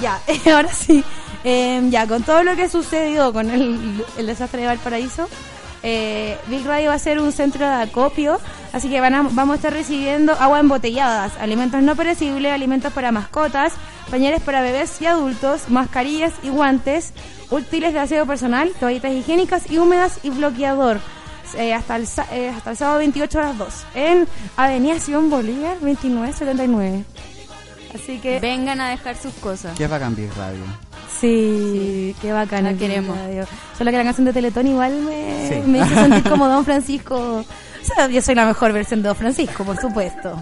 Ya, 0.00 0.20
ahora 0.54 0.72
sí. 0.72 1.02
Eh, 1.50 1.80
ya, 1.88 2.06
con 2.06 2.22
todo 2.24 2.42
lo 2.42 2.56
que 2.56 2.68
sucedió 2.68 3.32
con 3.32 3.48
el, 3.48 4.04
el 4.18 4.26
desastre 4.26 4.60
de 4.60 4.66
Valparaíso, 4.66 5.26
eh, 5.82 6.36
Big 6.48 6.66
Radio 6.66 6.90
va 6.90 6.96
a 6.96 6.98
ser 6.98 7.18
un 7.20 7.32
centro 7.32 7.66
de 7.66 7.72
acopio, 7.72 8.38
así 8.74 8.90
que 8.90 9.00
van 9.00 9.14
a- 9.14 9.22
vamos 9.22 9.54
a 9.54 9.56
estar 9.56 9.72
recibiendo 9.72 10.32
agua 10.34 10.60
embotelladas, 10.60 11.32
alimentos 11.40 11.80
no 11.82 11.96
perecibles, 11.96 12.52
alimentos 12.52 12.92
para 12.92 13.12
mascotas, 13.12 13.72
pañales 14.10 14.42
para 14.42 14.60
bebés 14.60 15.00
y 15.00 15.06
adultos, 15.06 15.70
mascarillas 15.70 16.32
y 16.42 16.50
guantes, 16.50 17.12
útiles 17.50 17.94
de 17.94 18.00
aseo 18.00 18.26
personal, 18.26 18.70
toallitas 18.78 19.12
higiénicas 19.12 19.70
y 19.70 19.78
húmedas 19.78 20.18
y 20.22 20.28
bloqueador. 20.30 21.00
eh, 21.56 21.72
hasta, 21.72 21.96
el, 21.96 22.06
eh, 22.30 22.52
hasta 22.54 22.72
el 22.72 22.76
sábado 22.76 22.98
28 22.98 23.38
a 23.38 23.42
las 23.44 23.56
2 23.56 23.74
en 23.94 24.28
Avenida 24.54 24.98
Simón 24.98 25.30
Bolívar 25.30 25.76
2979. 25.80 27.04
Así 27.94 28.18
que 28.18 28.38
Vengan 28.38 28.82
a 28.82 28.90
dejar 28.90 29.16
sus 29.16 29.32
cosas. 29.32 29.74
Qué 29.78 29.86
bacán 29.86 30.14
Big 30.14 30.30
Radio. 30.36 30.60
Sí, 31.20 32.14
qué. 32.20 32.32
La 32.32 32.42
el 32.42 32.78
queremos. 32.78 33.16
radio. 33.16 33.44
Solo 33.76 33.90
que 33.90 33.96
la 33.96 34.04
canción 34.04 34.24
de 34.26 34.32
Teletón 34.32 34.66
igual 34.66 35.00
me, 35.02 35.48
Sí. 35.48 35.54
me 35.68 35.78
hizo 35.78 35.94
sentir 35.94 36.22
como 36.30 36.48
Don 36.48 36.64
Francisco. 36.64 37.16
O 37.38 37.44
sea, 37.94 38.08
yo 38.08 38.20
soy 38.22 38.34
la 38.34 38.46
mejor 38.46 38.72
versión 38.72 39.02
de 39.02 39.08
Don 39.08 39.16
Francisco, 39.16 39.64
por 39.64 39.80
supuesto. 39.80 40.40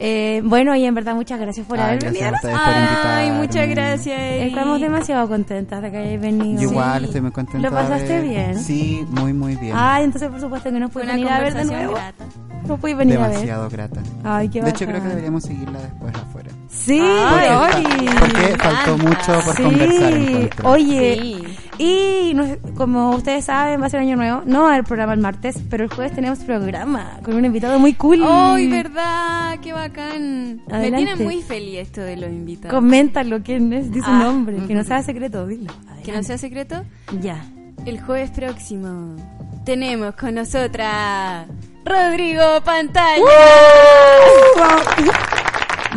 Eh, 0.00 0.42
bueno, 0.44 0.76
y 0.76 0.84
en 0.84 0.94
verdad 0.94 1.14
muchas 1.16 1.40
gracias 1.40 1.66
por 1.66 1.76
Ay, 1.78 1.84
haber 1.84 1.98
gracias 1.98 2.12
venido. 2.14 2.28
a 2.28 2.36
ustedes 2.36 2.58
por 2.58 3.06
Ay, 3.10 3.30
muchas 3.32 3.68
gracias. 3.68 4.20
Estamos 4.20 4.80
demasiado 4.80 5.28
contentas 5.28 5.82
de 5.82 5.90
que 5.90 5.96
hayáis 5.98 6.20
venido. 6.20 6.62
Yo 6.62 6.70
igual 6.70 7.00
Sí. 7.00 7.04
estoy 7.06 7.20
muy 7.22 7.30
contento. 7.32 7.68
¿Lo 7.68 7.74
pasaste 7.74 8.20
bien? 8.20 8.58
Sí, 8.62 9.04
muy, 9.10 9.32
muy 9.32 9.56
bien. 9.56 9.74
Ay, 9.76 10.04
entonces 10.04 10.28
por 10.30 10.40
supuesto 10.40 10.70
que 10.70 10.78
no 10.78 10.88
Fue 10.88 11.02
puedes 11.02 11.08
una 11.08 11.14
venir 11.16 11.32
a 11.32 11.40
ver 11.40 11.54
de 11.54 11.64
nuevo. 11.64 11.92
grata. 11.94 12.24
No 12.68 12.76
puedes 12.76 12.96
venir 12.96 13.16
a 13.18 13.22
ver. 13.22 13.30
Demasiado 13.30 13.70
grata. 13.70 14.00
Ay, 14.24 14.48
qué 14.48 14.62
de 14.62 14.70
hecho, 14.70 14.86
creo 14.86 15.02
que 15.02 15.08
deberíamos 15.08 15.42
seguirla 15.42 15.80
después 15.80 16.14
afuera. 16.14 16.50
Sí, 16.68 17.00
Ay. 17.02 18.08
Porque 18.20 18.56
faltó 18.58 18.98
mucho 18.98 19.32
por 19.44 19.56
Sí, 19.56 19.62
conversar. 19.62 20.12
encuentro. 20.12 20.70
oye, 20.70 21.18
Sí. 21.20 21.47
Y 21.78 22.34
como 22.76 23.10
ustedes 23.10 23.44
saben, 23.44 23.80
va 23.80 23.86
a 23.86 23.90
ser 23.90 24.00
año 24.00 24.16
nuevo, 24.16 24.42
no 24.44 24.62
va 24.62 24.70
a 24.70 24.72
haber 24.74 24.84
programa 24.84 25.12
el 25.14 25.20
martes, 25.20 25.56
pero 25.70 25.84
el 25.84 25.90
jueves 25.90 26.12
tenemos 26.14 26.40
programa 26.40 27.18
con 27.24 27.34
un 27.34 27.44
invitado 27.44 27.78
muy 27.78 27.94
cool. 27.94 28.22
¡Ay, 28.26 28.68
verdad! 28.68 29.58
¡Qué 29.62 29.72
bacán! 29.72 30.62
Me 30.66 30.74
Adelante. 30.74 31.06
tiene 31.14 31.24
muy 31.24 31.42
feliz 31.42 31.78
esto 31.80 32.00
de 32.00 32.16
los 32.16 32.30
invitados. 32.30 32.74
Coméntalo, 32.74 33.42
quién 33.42 33.72
es, 33.72 33.90
di 33.92 34.00
su 34.00 34.10
Ah. 34.10 34.18
nombre, 34.18 34.56
que 34.66 34.74
no 34.74 34.82
sea 34.84 35.02
secreto, 35.02 35.46
dilo. 35.46 35.72
Que 36.04 36.12
no 36.12 36.22
sea 36.22 36.36
secreto. 36.38 36.84
Ya. 37.20 37.44
El 37.86 38.00
jueves 38.00 38.30
próximo 38.30 39.16
tenemos 39.64 40.14
con 40.16 40.34
nosotras 40.34 41.46
Rodrigo 41.84 42.42
Pantalla. 42.64 43.22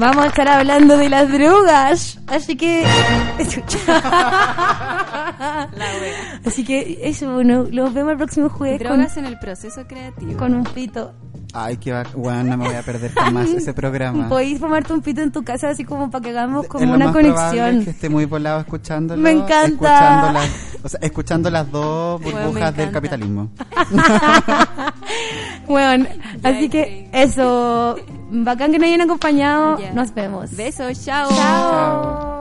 Vamos 0.01 0.25
a 0.25 0.27
estar 0.29 0.47
hablando 0.47 0.97
de 0.97 1.09
las 1.09 1.31
drogas, 1.31 2.17
así 2.25 2.57
que... 2.57 2.83
así 6.45 6.63
que 6.63 6.99
eso, 7.03 7.33
bueno, 7.33 7.65
los 7.71 7.93
vemos 7.93 8.11
el 8.11 8.17
próximo 8.17 8.49
jueves 8.49 8.79
con, 8.81 8.87
Drogas 8.97 9.17
en 9.17 9.25
el 9.25 9.37
proceso 9.39 9.85
creativo. 9.87 10.37
con 10.37 10.53
un 10.55 10.63
pito. 10.63 11.13
Ay, 11.53 11.75
qué. 11.77 11.91
Bueno, 12.15 12.43
no 12.45 12.57
me 12.57 12.65
voy 12.67 12.75
a 12.75 12.81
perder 12.81 13.11
jamás 13.11 13.49
ese 13.57 13.73
programa. 13.73 14.29
Podéis 14.29 14.57
formarte 14.59 14.93
un 14.93 15.01
pito 15.01 15.21
en 15.21 15.33
tu 15.33 15.43
casa 15.43 15.69
así 15.69 15.83
como 15.83 16.09
para 16.09 16.23
que 16.23 16.29
hagamos 16.29 16.63
Es 16.63 16.69
como 16.69 16.85
lo 16.85 16.93
una 16.95 17.05
más 17.07 17.13
conexión. 17.13 17.79
es 17.79 17.83
que 17.83 17.89
esté 17.91 18.07
muy 18.09 18.23
volado 18.25 18.61
escuchándolo. 18.61 19.21
Me 19.21 19.31
encanta. 19.31 19.65
Escuchando 19.67 20.31
las, 20.33 20.49
o 20.83 20.89
sea, 20.89 20.99
escuchando 21.03 21.49
las 21.49 21.69
dos 21.71 22.21
Bueno, 22.21 22.39
burbujas 22.39 22.75
del 22.77 22.87
encanta. 22.89 22.91
capitalismo. 22.91 23.49
Bueno, 25.67 26.05
Ya, 26.41 26.49
así 26.49 26.69
que 26.69 27.09
eso, 27.13 27.95
bacán 28.31 28.71
que 28.71 28.79
nos 28.79 28.87
hayan 28.87 29.01
acompañado, 29.01 29.77
Ya. 29.79 29.91
nos 29.93 30.13
vemos. 30.13 30.55
Besos, 30.55 31.03
chao. 31.05 31.29
Chao. 31.29 32.40